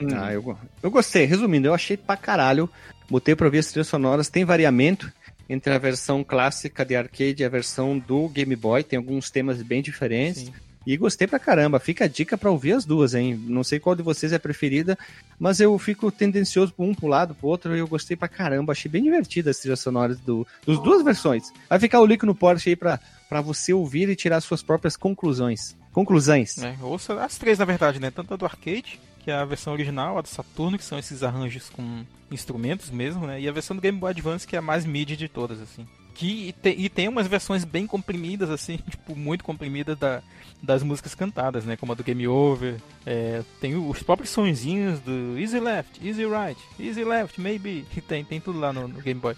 [0.00, 0.08] Hum.
[0.16, 1.24] Ah, eu, eu gostei.
[1.26, 2.68] Resumindo, eu achei pra caralho.
[3.08, 4.28] Botei pra ouvir as trilhas sonoras.
[4.28, 5.12] Tem variamento
[5.48, 8.82] entre a versão clássica de arcade e a versão do Game Boy.
[8.82, 10.44] Tem alguns temas bem diferentes.
[10.44, 10.52] Sim.
[10.86, 11.78] E gostei pra caramba.
[11.78, 13.34] Fica a dica pra ouvir as duas, hein?
[13.46, 14.98] Não sei qual de vocês é preferida,
[15.38, 18.72] mas eu fico tendencioso pra um pro lado, pro outro, e eu gostei pra caramba.
[18.72, 21.52] Achei bem divertida as trilhas sonoras do, dos duas versões.
[21.68, 22.98] Vai ficar o link no Porsche aí pra,
[23.28, 25.76] pra você ouvir e tirar suas próprias conclusões.
[25.92, 26.58] Conclusões.
[26.58, 28.10] É, ouça as três, na verdade, né?
[28.10, 31.22] Tanto a do arcade, que é a versão original, a do Saturno, que são esses
[31.22, 33.40] arranjos com instrumentos mesmo, né?
[33.40, 35.86] E a versão do Game Boy Advance, que é a mais mid de todas, assim.
[36.14, 40.22] Que, e, tem, e tem umas versões bem comprimidas, assim, tipo, muito comprimidas da,
[40.62, 41.76] das músicas cantadas, né?
[41.76, 42.76] Como a do Game Over.
[43.04, 47.84] É, tem os próprios sonzinhos do Easy Left, Easy Right, Easy Left, Maybe.
[48.06, 49.34] Tem, tem tudo lá no, no Game Boy.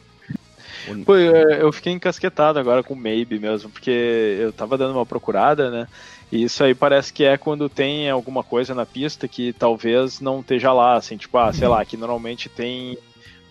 [1.04, 3.90] Pô, eu, eu fiquei encasquetado agora com Maybe mesmo, porque
[4.40, 5.86] eu tava dando uma procurada, né?
[6.30, 10.40] E isso aí parece que é quando tem alguma coisa na pista que talvez não
[10.40, 12.98] esteja lá, assim, tipo, ah, sei lá, que normalmente tem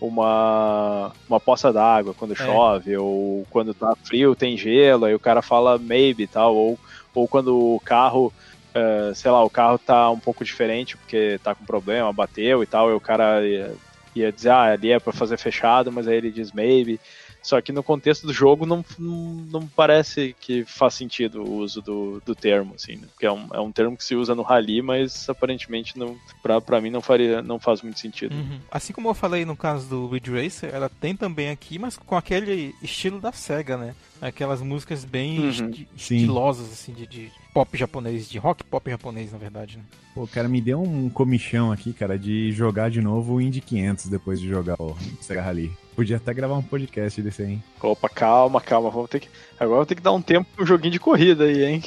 [0.08, 5.42] uma, uma poça d'água quando chove, ou quando tá frio tem gelo, aí o cara
[5.42, 6.78] fala maybe tal, ou,
[7.14, 8.32] ou quando o carro,
[8.74, 12.66] eh, sei lá, o carro tá um pouco diferente porque tá com problema, bateu e
[12.66, 13.74] tal, e o cara ia,
[14.14, 17.00] ia dizer, ah, ali é pra fazer fechado, mas aí ele diz maybe.
[17.44, 19.14] Só que no contexto do jogo não, não,
[19.52, 23.06] não parece que faz sentido o uso do, do termo, assim, né?
[23.12, 26.58] Porque é um, é um termo que se usa no rally, mas aparentemente não, pra,
[26.60, 28.34] pra mim não, faria, não faz muito sentido.
[28.34, 28.58] Uhum.
[28.70, 32.16] Assim como eu falei no caso do Ridge Racer, ela tem também aqui, mas com
[32.16, 33.94] aquele estilo da SEGA, né?
[34.22, 35.48] Aquelas músicas bem Uhum.
[35.50, 39.84] esti- estilosas, assim, de, de pop japonês, de rock pop japonês, na verdade, né?
[40.12, 44.06] Pô, cara, me deu um comichão aqui, cara, de jogar de novo o Indy 500
[44.06, 45.72] depois de jogar o Sega Rally.
[45.94, 47.62] Podia até gravar um podcast desse aí, hein?
[47.80, 49.28] Opa, calma, calma, vamos ter que.
[49.58, 51.82] Agora vou ter que dar um tempo pro joguinho de corrida aí, hein?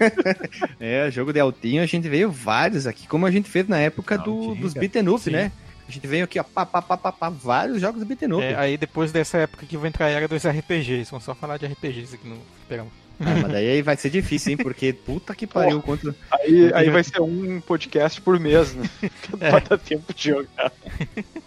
[0.80, 4.16] É, jogo de altinho, a gente veio vários aqui, como a gente fez na época
[4.16, 5.30] do, dos beaten up, Sim.
[5.32, 5.52] né?
[5.86, 8.42] A gente veio aqui, ó, pá, pá, pá, pá, pá, vários jogos de beaten up.
[8.42, 11.58] É, aí depois dessa época que vai entrar a era dos RPGs, vamos só falar
[11.58, 13.03] de RPGs aqui no Superama.
[13.20, 14.56] Ah, mas daí vai ser difícil, hein?
[14.56, 16.14] Porque puta que pariu quanto.
[16.32, 18.88] Aí, aí vai ser um podcast por mês, né?
[19.32, 20.72] Não vai dar tempo de jogar.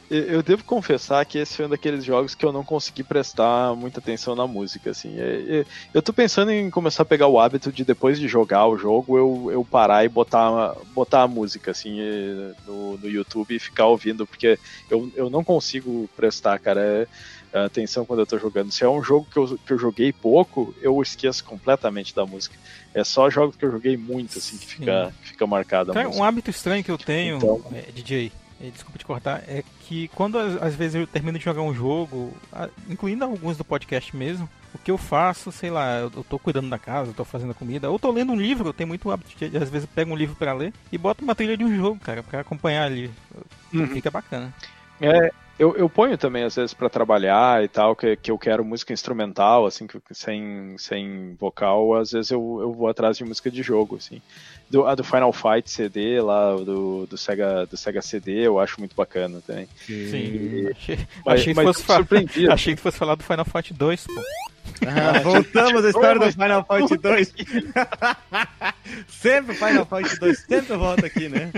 [0.10, 3.76] Eu eu devo confessar que esse foi um daqueles jogos que eu não consegui prestar
[3.76, 5.19] muita atenção na música, assim.
[5.19, 8.65] É- é- Eu tô pensando em começar a pegar o hábito de depois de jogar
[8.68, 11.99] o jogo, eu, eu parar e botar, botar a música, assim,
[12.65, 14.57] no, no YouTube e ficar ouvindo, porque
[14.89, 17.07] eu, eu não consigo prestar, cara, é-
[17.53, 18.72] atenção quando eu tô jogando.
[18.72, 22.56] Se é um jogo que eu, que eu joguei pouco, eu esqueço completamente da música.
[22.94, 26.07] É só jogos que eu joguei muito, assim, que fica, que fica marcada a Cara,
[26.07, 26.24] música.
[26.24, 30.07] um hábito estranho que eu tenho, Então- é, DJ, é, desculpa te cortar, é que
[30.10, 32.36] quando às, vezes eu termino de jogar um jogo,
[32.90, 36.78] incluindo alguns do podcast mesmo, o que eu faço, sei lá, eu, tô cuidando da
[36.78, 39.32] casa, eu tô fazendo a comida, ou tô lendo um livro, eu tenho muito hábito
[39.38, 41.76] de, às vezes eu pego um livro pra ler e boto uma trilha de um
[41.76, 43.10] jogo, cara, pra acompanhar ali.
[43.74, 43.88] Uhum.
[43.88, 44.53] Fica bacana.
[44.99, 48.64] É, eu, eu ponho também, às vezes, pra trabalhar e tal, que, que eu quero
[48.64, 53.50] música instrumental, assim, que, sem, sem vocal, às vezes eu, eu vou atrás de música
[53.50, 54.22] de jogo, assim.
[54.69, 58.80] Do, a do Final Fight CD lá, do, do, Sega, do Sega CD, eu acho
[58.80, 59.65] muito bacana também.
[59.85, 60.68] Sim.
[60.76, 62.52] Achei, Mas, achei que mas fosse fa- surpreendido.
[62.52, 64.22] achei que fosse falar do Final Fight 2, pô.
[64.85, 67.34] Ah, voltamos à história do Final Fight 2.
[69.07, 71.52] sempre Final Fight 2, sempre volta aqui, né?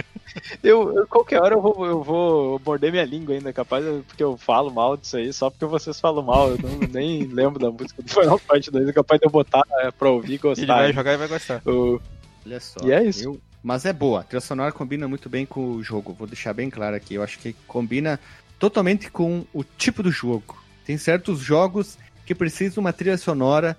[0.63, 4.37] Eu, eu- qualquer hora eu vou, eu vou morder minha língua ainda, capaz, porque eu
[4.37, 6.49] falo mal disso aí, só porque vocês falam mal.
[6.51, 9.63] Eu não, nem lembro da música do Final Fight 2, é capaz de eu botar
[9.79, 10.75] é, pra ouvir e Ele gostar.
[10.75, 11.61] vai jogar e vai gostar.
[11.65, 11.99] O-
[12.45, 12.79] Olha só.
[12.85, 13.23] E é isso.
[13.23, 14.21] eu- Mas é boa.
[14.21, 16.13] A trilha sonora combina muito bem com o jogo.
[16.13, 17.15] Vou deixar bem claro aqui.
[17.15, 18.19] Eu acho que combina
[18.57, 20.57] totalmente com o tipo do jogo.
[20.85, 23.77] Tem certos jogos que precisam de uma trilha sonora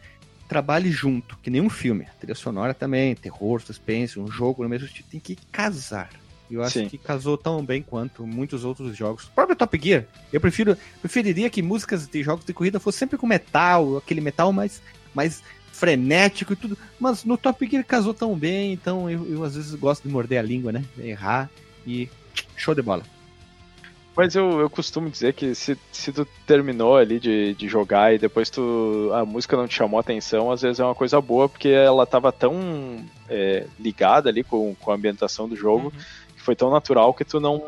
[0.49, 2.05] trabalhe junto, que nem um filme.
[2.05, 6.11] A trilha sonora também, terror, suspense, um jogo no mesmo tipo, tem que casar.
[6.51, 6.89] E Eu acho Sim.
[6.89, 9.25] que casou tão bem quanto muitos outros jogos.
[9.29, 10.05] O próprio Top Gear.
[10.33, 14.53] Eu prefiro, preferiria que músicas de jogos de corrida fossem sempre com metal, aquele metal
[14.53, 14.83] mais,
[15.15, 15.41] mais
[15.81, 16.77] frenético e tudo.
[17.01, 20.39] Mas no Top Gear casou tão bem, então eu, eu às vezes gosto de morder
[20.39, 20.85] a língua, né?
[20.99, 21.51] Errar
[21.87, 22.09] e
[22.55, 23.03] show de bola.
[24.15, 28.19] Mas eu, eu costumo dizer que se, se tu terminou ali de, de jogar e
[28.19, 31.49] depois tu a música não te chamou a atenção, às vezes é uma coisa boa,
[31.49, 35.91] porque ela tava tão é, ligada ali com, com a ambientação do jogo,
[36.37, 37.63] que foi tão natural que tu não,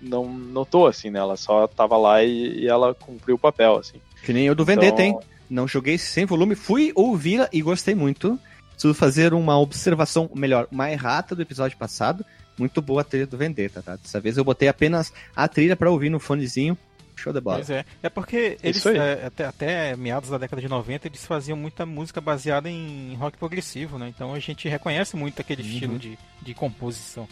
[0.00, 1.18] não notou, assim, né?
[1.18, 4.00] Ela só tava lá e, e ela cumpriu o papel, assim.
[4.24, 5.35] Que nem eu do Vendetta, Então- hein?
[5.48, 8.38] Não joguei sem volume, fui ouvir e gostei muito.
[8.72, 12.24] Preciso fazer uma observação, melhor, uma errata do episódio passado.
[12.58, 13.96] Muito boa a trilha do Vendetta, tá?
[13.96, 16.76] Dessa vez eu botei apenas a trilha pra ouvir no fonezinho.
[17.14, 17.56] Show de bola.
[17.56, 17.84] Pois é.
[18.02, 22.20] É porque eles, é, até, até meados da década de 90, eles faziam muita música
[22.20, 24.12] baseada em rock progressivo, né?
[24.14, 25.68] Então a gente reconhece muito aquele Uhum.
[25.68, 27.26] estilo de, de composição.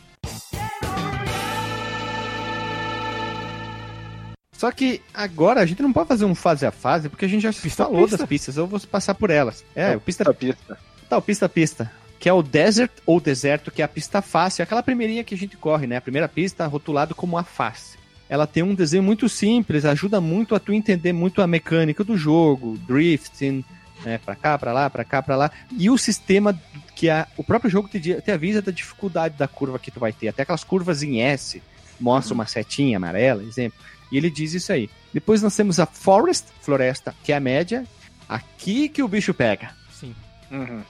[4.56, 7.42] Só que agora a gente não pode fazer um fase a fase, porque a gente
[7.42, 8.16] já Pista a falou pista.
[8.18, 8.56] das pistas.
[8.56, 9.64] Eu vou passar por elas.
[9.74, 10.78] É, o pista Da pista.
[11.08, 11.90] Tá, o pista a pista.
[12.20, 15.38] Que é o Desert ou Deserto, que é a pista fácil, aquela primeirinha que a
[15.38, 15.96] gente corre, né?
[15.96, 17.98] A primeira pista rotulado como a face.
[18.28, 22.16] Ela tem um desenho muito simples, ajuda muito a tu entender muito a mecânica do
[22.16, 23.62] jogo, drifting,
[24.04, 24.18] né?
[24.24, 25.50] Pra cá, pra lá, pra cá, pra lá.
[25.76, 26.58] E o sistema
[26.94, 30.12] que a, o próprio jogo te, te avisa da dificuldade da curva que tu vai
[30.12, 30.28] ter.
[30.28, 31.60] Até aquelas curvas em S,
[32.00, 33.78] mostra uma setinha amarela, exemplo.
[34.12, 34.88] E ele diz isso aí.
[35.12, 37.84] Depois nós temos a Forest, floresta, que é a média.
[38.28, 39.70] Aqui que o bicho pega.
[39.92, 40.14] Sim.
[40.50, 40.82] Uhum.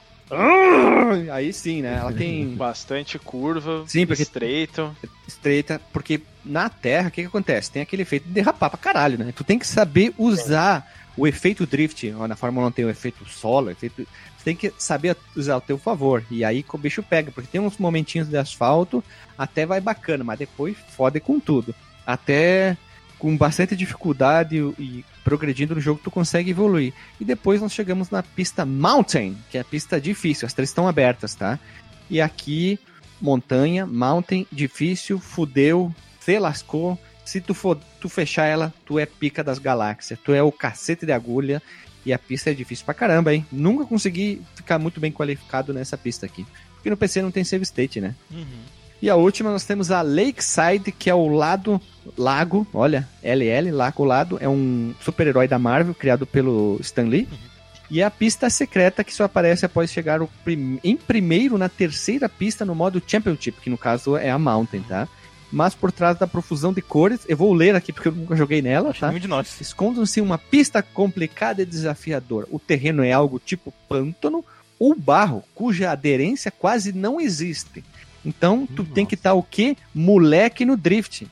[1.31, 1.97] Aí sim, né?
[1.99, 4.95] Ela tem Bastante curva, Sim, porque- estreito.
[5.27, 7.71] estreita, porque na Terra, o que, que acontece?
[7.71, 9.31] Tem aquele efeito de derrapar pra caralho, né?
[9.35, 10.85] Tu tem que saber usar
[11.17, 14.05] o efeito drift, ó, na Fórmula 1 tem o efeito solo, efeito,
[14.37, 16.23] você tem que saber usar ao teu favor.
[16.29, 19.03] E aí que o bicho pega, porque tem uns momentinhos de asfalto,
[19.37, 21.73] até vai bacana, mas depois fode com tudo.
[22.05, 22.75] Até
[23.25, 26.93] com bastante dificuldade e progredindo no jogo, tu consegue evoluir.
[27.19, 30.87] E depois nós chegamos na pista Mountain, que é a pista difícil, as três estão
[30.87, 31.57] abertas, tá?
[32.07, 32.79] E aqui,
[33.19, 36.99] montanha, mountain, difícil, fudeu, se lascou.
[37.25, 41.03] Se tu for tu fechar ela, tu é pica das galáxias, tu é o cacete
[41.03, 41.63] de agulha
[42.05, 43.43] e a pista é difícil pra caramba, hein?
[43.51, 46.45] Nunca consegui ficar muito bem qualificado nessa pista aqui.
[46.75, 48.13] Porque no PC não tem save state, né?
[49.01, 51.79] E a última nós temos a Lakeside, que é o lado
[52.17, 57.27] lago, olha, LL, lago lado, é um super-herói da Marvel criado pelo Stan Lee.
[57.91, 62.65] E a pista secreta que só aparece após chegar prim- em primeiro na terceira pista
[62.65, 65.07] no modo Championship, que no caso é a Mountain, tá?
[65.51, 68.59] Mas por trás da profusão de cores, eu vou ler aqui porque eu nunca joguei
[68.61, 69.11] nela, Acho tá?
[69.11, 69.61] de nós.
[69.61, 72.47] Escondam-se uma pista complicada e desafiadora.
[72.49, 74.43] O terreno é algo tipo pântano
[74.79, 77.83] ou barro, cuja aderência quase não existe.
[78.25, 79.77] Então, tu tem que estar o quê?
[79.93, 81.27] Moleque no drift.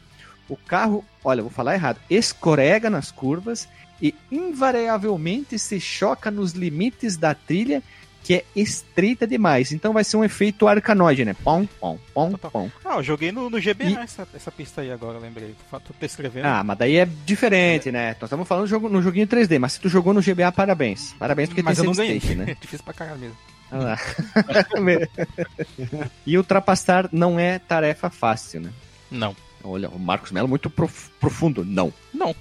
[0.47, 3.67] O carro, olha, vou falar errado, escorrega nas curvas
[4.01, 7.81] e invariavelmente se choca nos limites da trilha
[8.23, 9.71] que é estreita demais.
[9.73, 11.35] Então vai ser um efeito arcanoide, né?
[11.43, 12.69] Pom, pom, pom, pom.
[12.85, 15.53] Ah, eu joguei no, no GBA E- essa, essa pista aí agora, lembrei.
[15.69, 16.45] Tá escrevendo.
[16.45, 18.11] Ah, mas daí é diferente, né?
[18.19, 21.13] Nós estamos falando no, jogo, no joguinho 3D, mas se tu jogou no GBA, parabéns.
[21.19, 22.17] Parabéns porque mas eu tem não save ganhei.
[22.19, 22.55] state, né?
[22.61, 23.35] Difícil pra caralho mesmo.
[23.71, 23.97] Ah
[26.25, 28.69] e ultrapassar não é tarefa fácil, né?
[29.09, 29.35] Não.
[29.63, 31.63] Olha, o Marcos Melo muito prof- profundo.
[31.63, 32.35] Não, Não.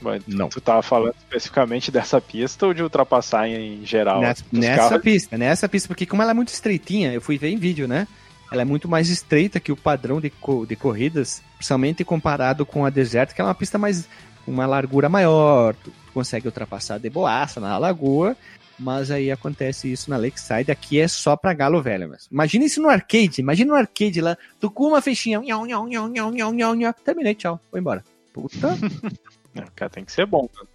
[0.00, 0.48] Mas não.
[0.48, 4.20] Tu tava falando especificamente dessa pista ou de ultrapassar em geral?
[4.20, 5.02] Nessa, nessa carros?
[5.02, 8.06] pista, nessa pista, porque como ela é muito estreitinha, eu fui ver em vídeo, né?
[8.52, 12.86] Ela é muito mais estreita que o padrão de, co- de corridas, principalmente comparado com
[12.86, 14.08] a deserta, que ela é uma pista mais
[14.46, 18.36] com uma largura maior, tu, tu consegue ultrapassar de boaça na lagoa,
[18.78, 22.80] mas aí acontece isso na Lakeside, aqui é só pra galo velho, mas imagina isso
[22.80, 26.74] no arcade, imagina no arcade lá, tu com uma fechinha, nhau, nhau, nhau, nhau, nhau,
[26.74, 28.04] nhau, terminei, tchau, vou embora.
[28.32, 28.68] Puta,
[29.54, 30.48] É, cara, tem que ser bom.
[30.54, 30.66] né?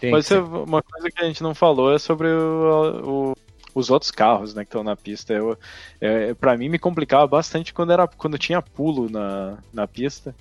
[0.00, 3.36] tem Mas ser- uma coisa que a gente não falou é sobre o- o-
[3.74, 5.32] os outros carros né, que estão na pista.
[5.32, 5.56] Eu,
[6.00, 10.34] é, para mim me complicava bastante quando, era, quando tinha pulo na, na pista.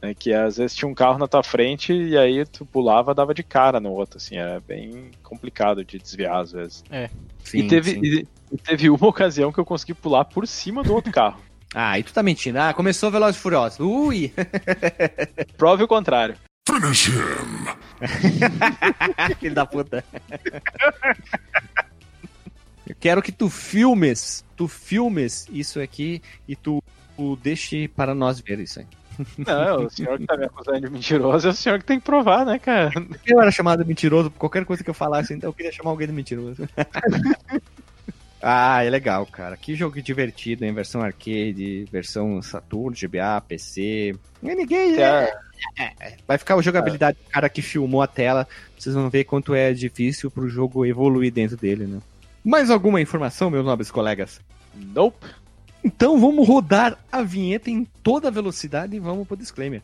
[0.00, 3.34] Né, que às vezes tinha um carro na tua frente e aí tu pulava dava
[3.34, 4.18] de cara no outro.
[4.18, 6.84] Assim, era bem complicado de desviar às vezes.
[7.44, 8.00] sim, e, teve, sim.
[8.02, 11.40] e, e teve uma ocasião que eu consegui pular por cima do outro carro.
[11.74, 12.58] Ah, aí tu tá mentindo.
[12.58, 13.80] Ah, começou Velozes e Furiosos.
[13.80, 14.32] Ui!
[15.58, 16.34] Prove o contrário.
[16.66, 17.66] Finish him.
[19.38, 20.02] Filho da puta.
[22.86, 26.82] Eu quero que tu filmes, tu filmes isso aqui e tu,
[27.16, 28.86] tu deixe para nós ver isso aí.
[29.38, 32.04] Não, o senhor que tá me acusando de mentiroso é o senhor que tem que
[32.04, 32.90] provar, né, cara?
[33.26, 35.90] Eu era chamado de mentiroso por qualquer coisa que eu falasse, então eu queria chamar
[35.90, 36.68] alguém de mentiroso.
[38.42, 39.56] ah, é legal, cara.
[39.56, 44.14] Que jogo divertido, em versão arcade, versão Saturn, GBA, PC.
[44.42, 44.96] Ninguém,
[45.78, 48.46] É, Vai ficar a jogabilidade do cara que filmou a tela.
[48.78, 52.00] Vocês vão ver quanto é difícil pro jogo evoluir dentro dele, né?
[52.44, 54.40] Mais alguma informação, meus nobres colegas?
[54.94, 55.26] nope.
[55.86, 59.80] Então vamos rodar a vinheta em toda velocidade e vamos pro disclaimer.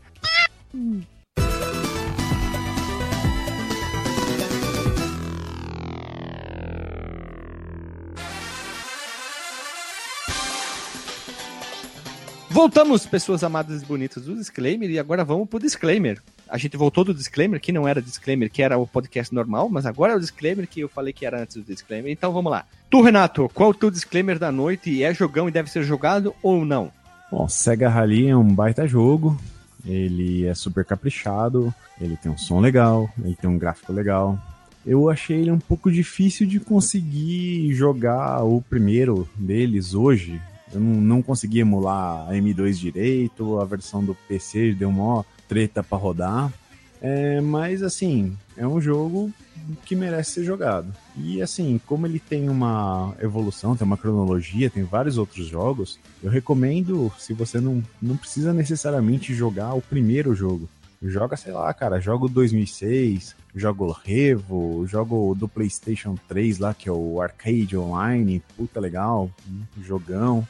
[12.52, 16.20] Voltamos, pessoas amadas e bonitas do disclaimer, e agora vamos pro disclaimer.
[16.46, 19.86] A gente voltou do disclaimer, que não era disclaimer, que era o podcast normal, mas
[19.86, 22.12] agora é o disclaimer que eu falei que era antes do disclaimer.
[22.12, 22.66] Então vamos lá.
[22.90, 25.02] Tu, Renato, qual o teu disclaimer da noite?
[25.02, 26.92] É jogão e deve ser jogado ou não?
[27.30, 29.40] Bom, Sega Rally é um baita jogo.
[29.86, 34.38] Ele é super caprichado, ele tem um som legal, ele tem um gráfico legal.
[34.84, 40.38] Eu achei ele um pouco difícil de conseguir jogar o primeiro deles hoje.
[40.72, 45.82] Eu não, não consegui emular a M2 direito, a versão do PC deu mó treta
[45.82, 46.52] pra rodar.
[47.00, 49.32] É, mas assim, é um jogo
[49.84, 50.92] que merece ser jogado.
[51.16, 56.30] E assim, como ele tem uma evolução, tem uma cronologia, tem vários outros jogos, eu
[56.30, 60.68] recomendo, se você não, não precisa necessariamente jogar o primeiro jogo.
[61.02, 66.58] Joga, sei lá, cara, joga o 2006, joga o Revo, joga o do PlayStation 3
[66.60, 69.28] lá, que é o Arcade Online, puta legal,
[69.82, 70.46] jogão.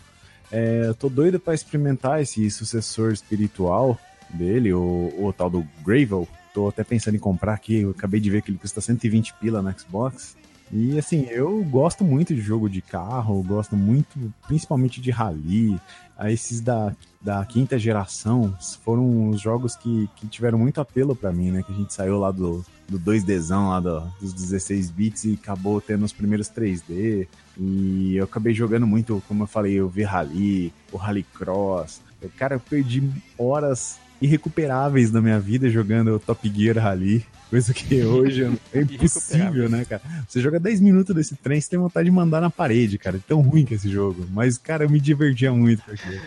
[0.53, 3.99] É, eu tô doido pra experimentar esse sucessor espiritual
[4.31, 6.29] dele, o, o tal do Gravel.
[6.53, 9.63] Tô até pensando em comprar aqui, eu acabei de ver que ele custa 120 pila
[9.63, 10.37] no Xbox.
[10.71, 15.79] E assim, eu gosto muito de jogo de carro, gosto muito, principalmente de rally.
[16.17, 18.55] Aí Esses da, da quinta geração
[18.85, 21.63] foram os jogos que, que tiveram muito apelo pra mim, né?
[21.63, 25.79] Que a gente saiu lá do, do 2Dzão, lá do- dos 16 bits e acabou
[25.81, 27.27] tendo os primeiros 3D.
[27.59, 32.01] E eu acabei jogando muito, como eu falei, o V-Rally, o Rallycross.
[32.21, 33.03] Eu, Cara, eu perdi
[33.39, 37.27] horas irrecuperáveis da minha vida jogando o Top Gear Rally.
[37.51, 40.01] Coisa que hoje é impossível, né, cara?
[40.27, 43.17] Você joga 10 minutos desse trem, você tem vontade de mandar na parede, cara.
[43.17, 44.25] É tão ruim que é esse jogo.
[44.31, 46.21] Mas, cara, eu me divertia muito com aquilo.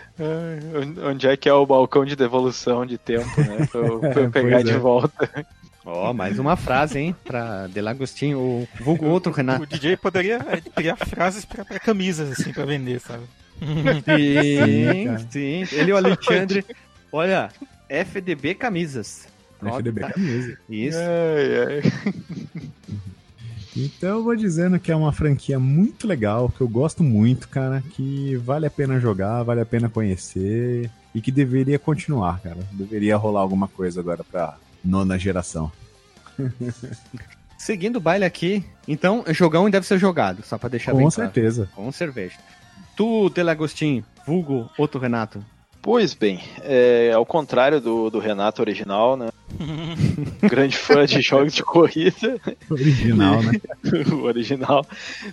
[1.09, 3.65] Onde é que é o balcão de devolução de tempo, né?
[3.71, 4.77] Pra eu, pra eu pegar Pois de é.
[4.77, 5.45] volta.
[5.85, 7.15] Ó, mais uma frase, hein?
[7.23, 9.65] Pra Delagostinho, o vulgo outro O Renato.
[9.67, 13.23] DJ poderia é, criar frases pra, pra camisas, assim, pra vender, sabe?
[13.59, 15.75] Sim, sim.
[15.75, 16.65] Ele e o Alexandre.
[17.11, 17.49] Olha,
[17.87, 19.27] FDB Camisas.
[19.63, 20.57] FDB tá- camisa.
[20.69, 20.97] Isso.
[20.97, 22.71] Ai, ai.
[23.77, 27.83] Então eu vou dizendo que é uma franquia muito legal, que eu gosto muito, cara,
[27.91, 32.57] que vale a pena jogar, vale a pena conhecer e que deveria continuar, cara.
[32.71, 35.71] Deveria rolar alguma coisa agora pra nona geração.
[37.57, 41.33] Seguindo o baile aqui, então, jogão deve ser jogado, só pra deixar bem Com claro.
[41.33, 41.69] certeza.
[41.73, 42.37] Com cerveja.
[42.95, 45.43] Tu, Delagostinho, vulgo outro Renato.
[45.81, 49.29] Pois bem, é, ao contrário do, do Renato original, né?
[50.41, 52.39] Grande fã de jogos de corrida,
[52.69, 53.53] Original, né?
[54.11, 54.85] o original.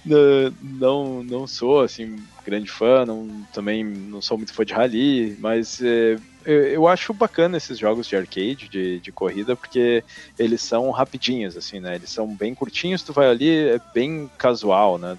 [0.05, 5.81] Não, não sou assim grande fã, não, também não sou muito fã de rally, mas
[5.83, 10.03] é, eu, acho bacana esses jogos de arcade, de, de corrida, porque
[10.39, 11.95] eles são rapidinhos, assim, né?
[11.95, 15.17] Eles são bem curtinhos, tu vai ali, é bem casual, né?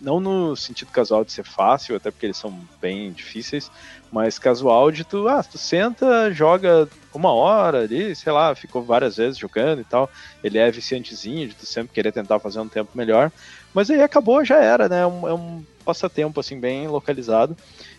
[0.00, 3.70] Não no sentido casual de ser fácil, até porque eles são bem difíceis,
[4.12, 9.16] mas casual de tu, ah, tu senta, joga uma hora ali, sei lá, ficou várias
[9.16, 10.10] vezes jogando e tal.
[10.44, 13.32] Ele é viciantezinho de tu sempre querer tentar fazer um tempo melhor.
[13.74, 15.00] Mas aí acabou, já era, né?
[15.00, 17.56] É um, é um passatempo, assim, bem localizado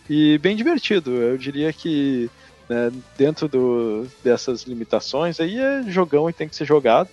[0.08, 1.10] e bem divertido.
[1.10, 2.30] Eu diria que
[2.68, 7.08] né, dentro do, dessas limitações aí é jogão e tem que ser jogado.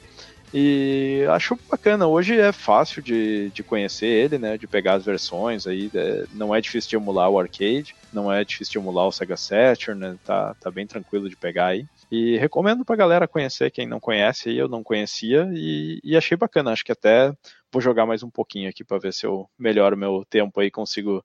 [0.54, 4.58] E acho bacana, hoje é fácil de, de conhecer ele, né?
[4.58, 8.44] De pegar as versões aí, é, não é difícil de emular o arcade, não é
[8.44, 10.18] difícil de emular o Sega Saturn, né?
[10.26, 11.86] Tá, tá bem tranquilo de pegar aí.
[12.12, 16.36] E recomendo pra galera conhecer, quem não conhece aí, eu não conhecia, e, e achei
[16.36, 17.34] bacana, acho que até
[17.72, 21.24] vou jogar mais um pouquinho aqui pra ver se eu melhoro meu tempo aí, consigo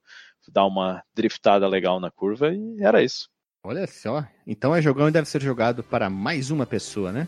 [0.49, 3.29] dar uma driftada legal na curva, e era isso.
[3.67, 4.25] Olha só.
[4.47, 7.27] Então é jogão e deve ser jogado para mais uma pessoa, né?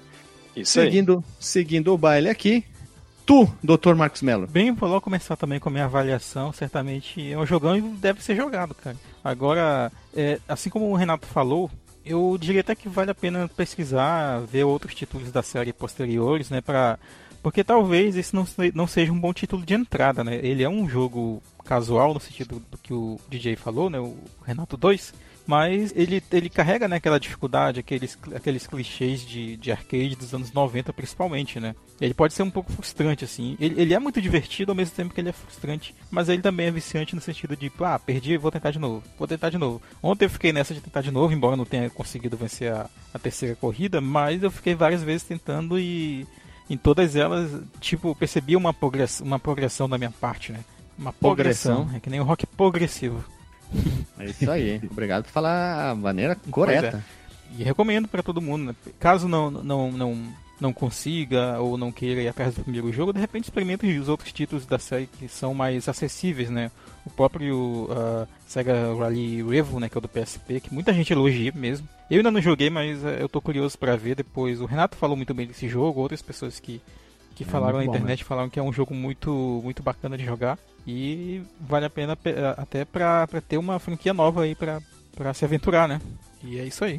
[0.55, 0.87] Isso aí.
[0.87, 2.65] Seguindo, seguindo o baile aqui.
[3.27, 3.97] Tu, Dr.
[3.97, 4.47] Marcos Mello.
[4.47, 6.53] Bem, vou logo começar também com a minha avaliação.
[6.53, 8.97] Certamente é um jogão e deve ser jogado, cara.
[9.23, 11.69] Agora, é, assim como o Renato falou,
[12.07, 16.61] eu diria até que vale a pena pesquisar, ver outros títulos da série posteriores, né?
[16.61, 17.01] Pra,
[17.43, 20.37] porque talvez esse não, não seja um bom título de entrada, né?
[20.41, 23.99] Ele é um jogo casual no sentido do que o DJ falou, né?
[23.99, 24.17] O
[24.47, 25.13] Renato 2.
[25.49, 30.53] Mas ele, ele carrega né, aquela dificuldade, aqueles, aqueles clichês de, de arcade dos anos
[30.53, 31.75] 90 principalmente, né?
[31.99, 33.57] Ele pode ser um pouco frustrante, assim.
[33.59, 35.95] Ele, ele é muito divertido ao mesmo tempo que ele é frustrante.
[36.11, 39.03] Mas ele também é viciante no sentido de, ah, perdi, vou tentar de novo.
[39.19, 39.81] Vou tentar de novo.
[40.03, 43.19] Ontem eu fiquei nessa de tentar de novo, embora não tenha conseguido vencer a, a
[43.19, 46.27] terceira corrida, mas eu fiquei várias vezes tentando e
[46.69, 47.51] em todas elas,
[47.81, 50.61] tipo, percebi uma, progress, uma progressão da minha parte, né?
[50.99, 51.77] Uma progressão.
[51.77, 51.97] Progressão.
[51.97, 53.25] É que nem o rock progressivo.
[54.19, 54.81] É isso aí.
[54.91, 57.05] Obrigado por falar a maneira correta.
[57.57, 58.75] E recomendo para todo mundo, né?
[58.99, 60.19] Caso não, não, não,
[60.61, 64.33] não consiga ou não queira ir atrás do primeiro jogo, de repente experimente os outros
[64.33, 66.71] títulos da série que são mais acessíveis, né?
[67.07, 71.13] O próprio ah, Sega Rally Revo, né, que é o do PSP, que muita gente
[71.13, 71.89] elogia mesmo.
[72.11, 74.61] Eu ainda não joguei, mas eh, eu tô curioso para ver depois.
[74.61, 76.81] O Renato falou muito bem desse jogo, outras pessoas que,
[77.35, 80.25] que É falaram na bom, internet falaram que é um jogo muito, muito bacana de
[80.25, 80.59] jogar
[80.91, 84.81] e vale a pena pe- até pra, pra ter uma franquia nova aí pra,
[85.15, 86.01] pra se aventurar, né?
[86.43, 86.99] E é isso aí.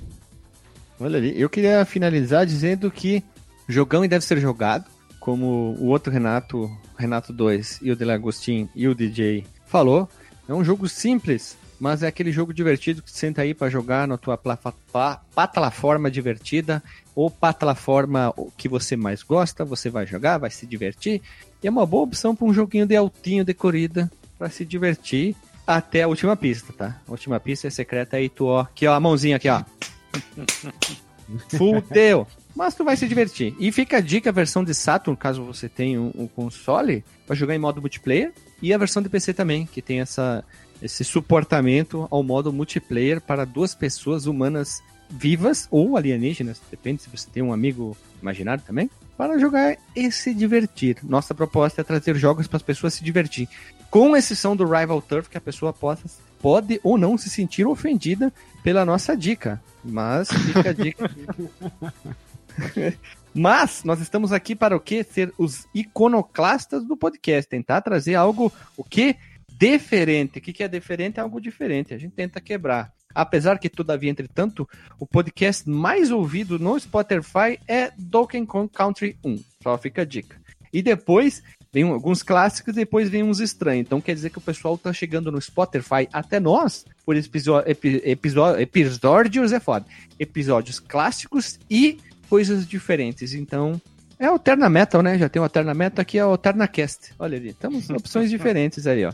[0.99, 1.39] Olha ali.
[1.41, 3.23] Eu queria finalizar dizendo que
[3.67, 4.85] jogão e deve ser jogado,
[5.19, 10.07] como o outro Renato, Renato 2 e o Delagostin e o DJ falou.
[10.47, 14.07] É um jogo simples, mas é aquele jogo divertido que tu senta aí pra jogar
[14.07, 16.83] na tua plataforma divertida
[17.15, 21.21] ou plataforma que você mais gosta, você vai jogar, vai se divertir.
[21.63, 25.35] E é uma boa opção para um joguinho de altinho de corrida para se divertir
[25.65, 26.99] até a última pista, tá?
[27.07, 29.63] A última pista é secreta aí, tu ó, aqui ó, a mãozinha aqui ó.
[31.55, 32.27] Fudeu!
[32.55, 33.55] Mas tu vai se divertir.
[33.59, 37.35] E fica a dica, a versão de Saturn, caso você tenha um, um console, para
[37.35, 38.33] jogar em modo multiplayer.
[38.61, 40.43] E a versão de PC também, que tem essa,
[40.81, 46.61] esse suportamento ao modo multiplayer para duas pessoas humanas vivas ou alienígenas.
[46.69, 48.89] Depende se você tem um amigo imaginário também.
[49.17, 50.97] para jogar e se divertir.
[51.03, 53.49] Nossa proposta é trazer jogos para as pessoas se divertir.
[53.89, 56.03] Com exceção do Rival Turf, que a pessoa possa,
[56.39, 58.31] pode ou não se sentir ofendida
[58.63, 59.61] pela nossa dica.
[59.83, 61.11] Mas fica a dica.
[63.33, 65.03] Mas nós estamos aqui para o quê?
[65.03, 69.15] Ser os iconoclastas do podcast, tentar trazer algo o que
[69.59, 70.39] diferente.
[70.39, 71.93] O que é diferente é algo diferente.
[71.93, 72.93] A gente tenta quebrar.
[73.13, 74.67] Apesar que, todavia, entretanto,
[74.97, 79.43] o podcast mais ouvido no Spotify é Donkey Kong Country 1.
[79.61, 80.37] Só fica a dica.
[80.71, 83.85] E depois vem alguns clássicos, depois vem uns estranhos.
[83.85, 89.59] Então quer dizer que o pessoal tá chegando no Spotify até nós por episódios, é
[89.59, 89.85] foda.
[90.19, 91.97] Episódios clássicos e
[92.29, 93.33] coisas diferentes.
[93.33, 93.81] Então,
[94.19, 95.17] é Alterna Metal, né?
[95.17, 97.13] Já tem o Alterna Metal, aqui é o Alterna Cast.
[97.17, 99.13] Olha ali, temos opções diferentes aí, ó.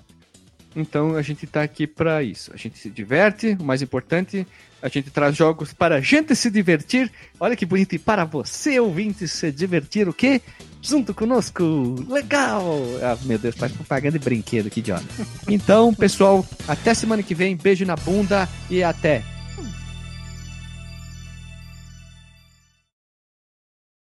[0.76, 2.52] Então a gente tá aqui pra isso.
[2.54, 4.46] A gente se diverte, o mais importante,
[4.82, 7.12] a gente traz jogos para a gente se divertir.
[7.40, 10.42] Olha que bonito, e para você, ouvinte, se divertir o quê?
[10.82, 11.96] Junto conosco.
[12.08, 12.82] Legal!
[13.02, 15.06] Ah, meu Deus, faz propaganda de brinquedo, que idiota.
[15.48, 17.56] Então, pessoal, até semana que vem.
[17.56, 19.24] Beijo na bunda e até.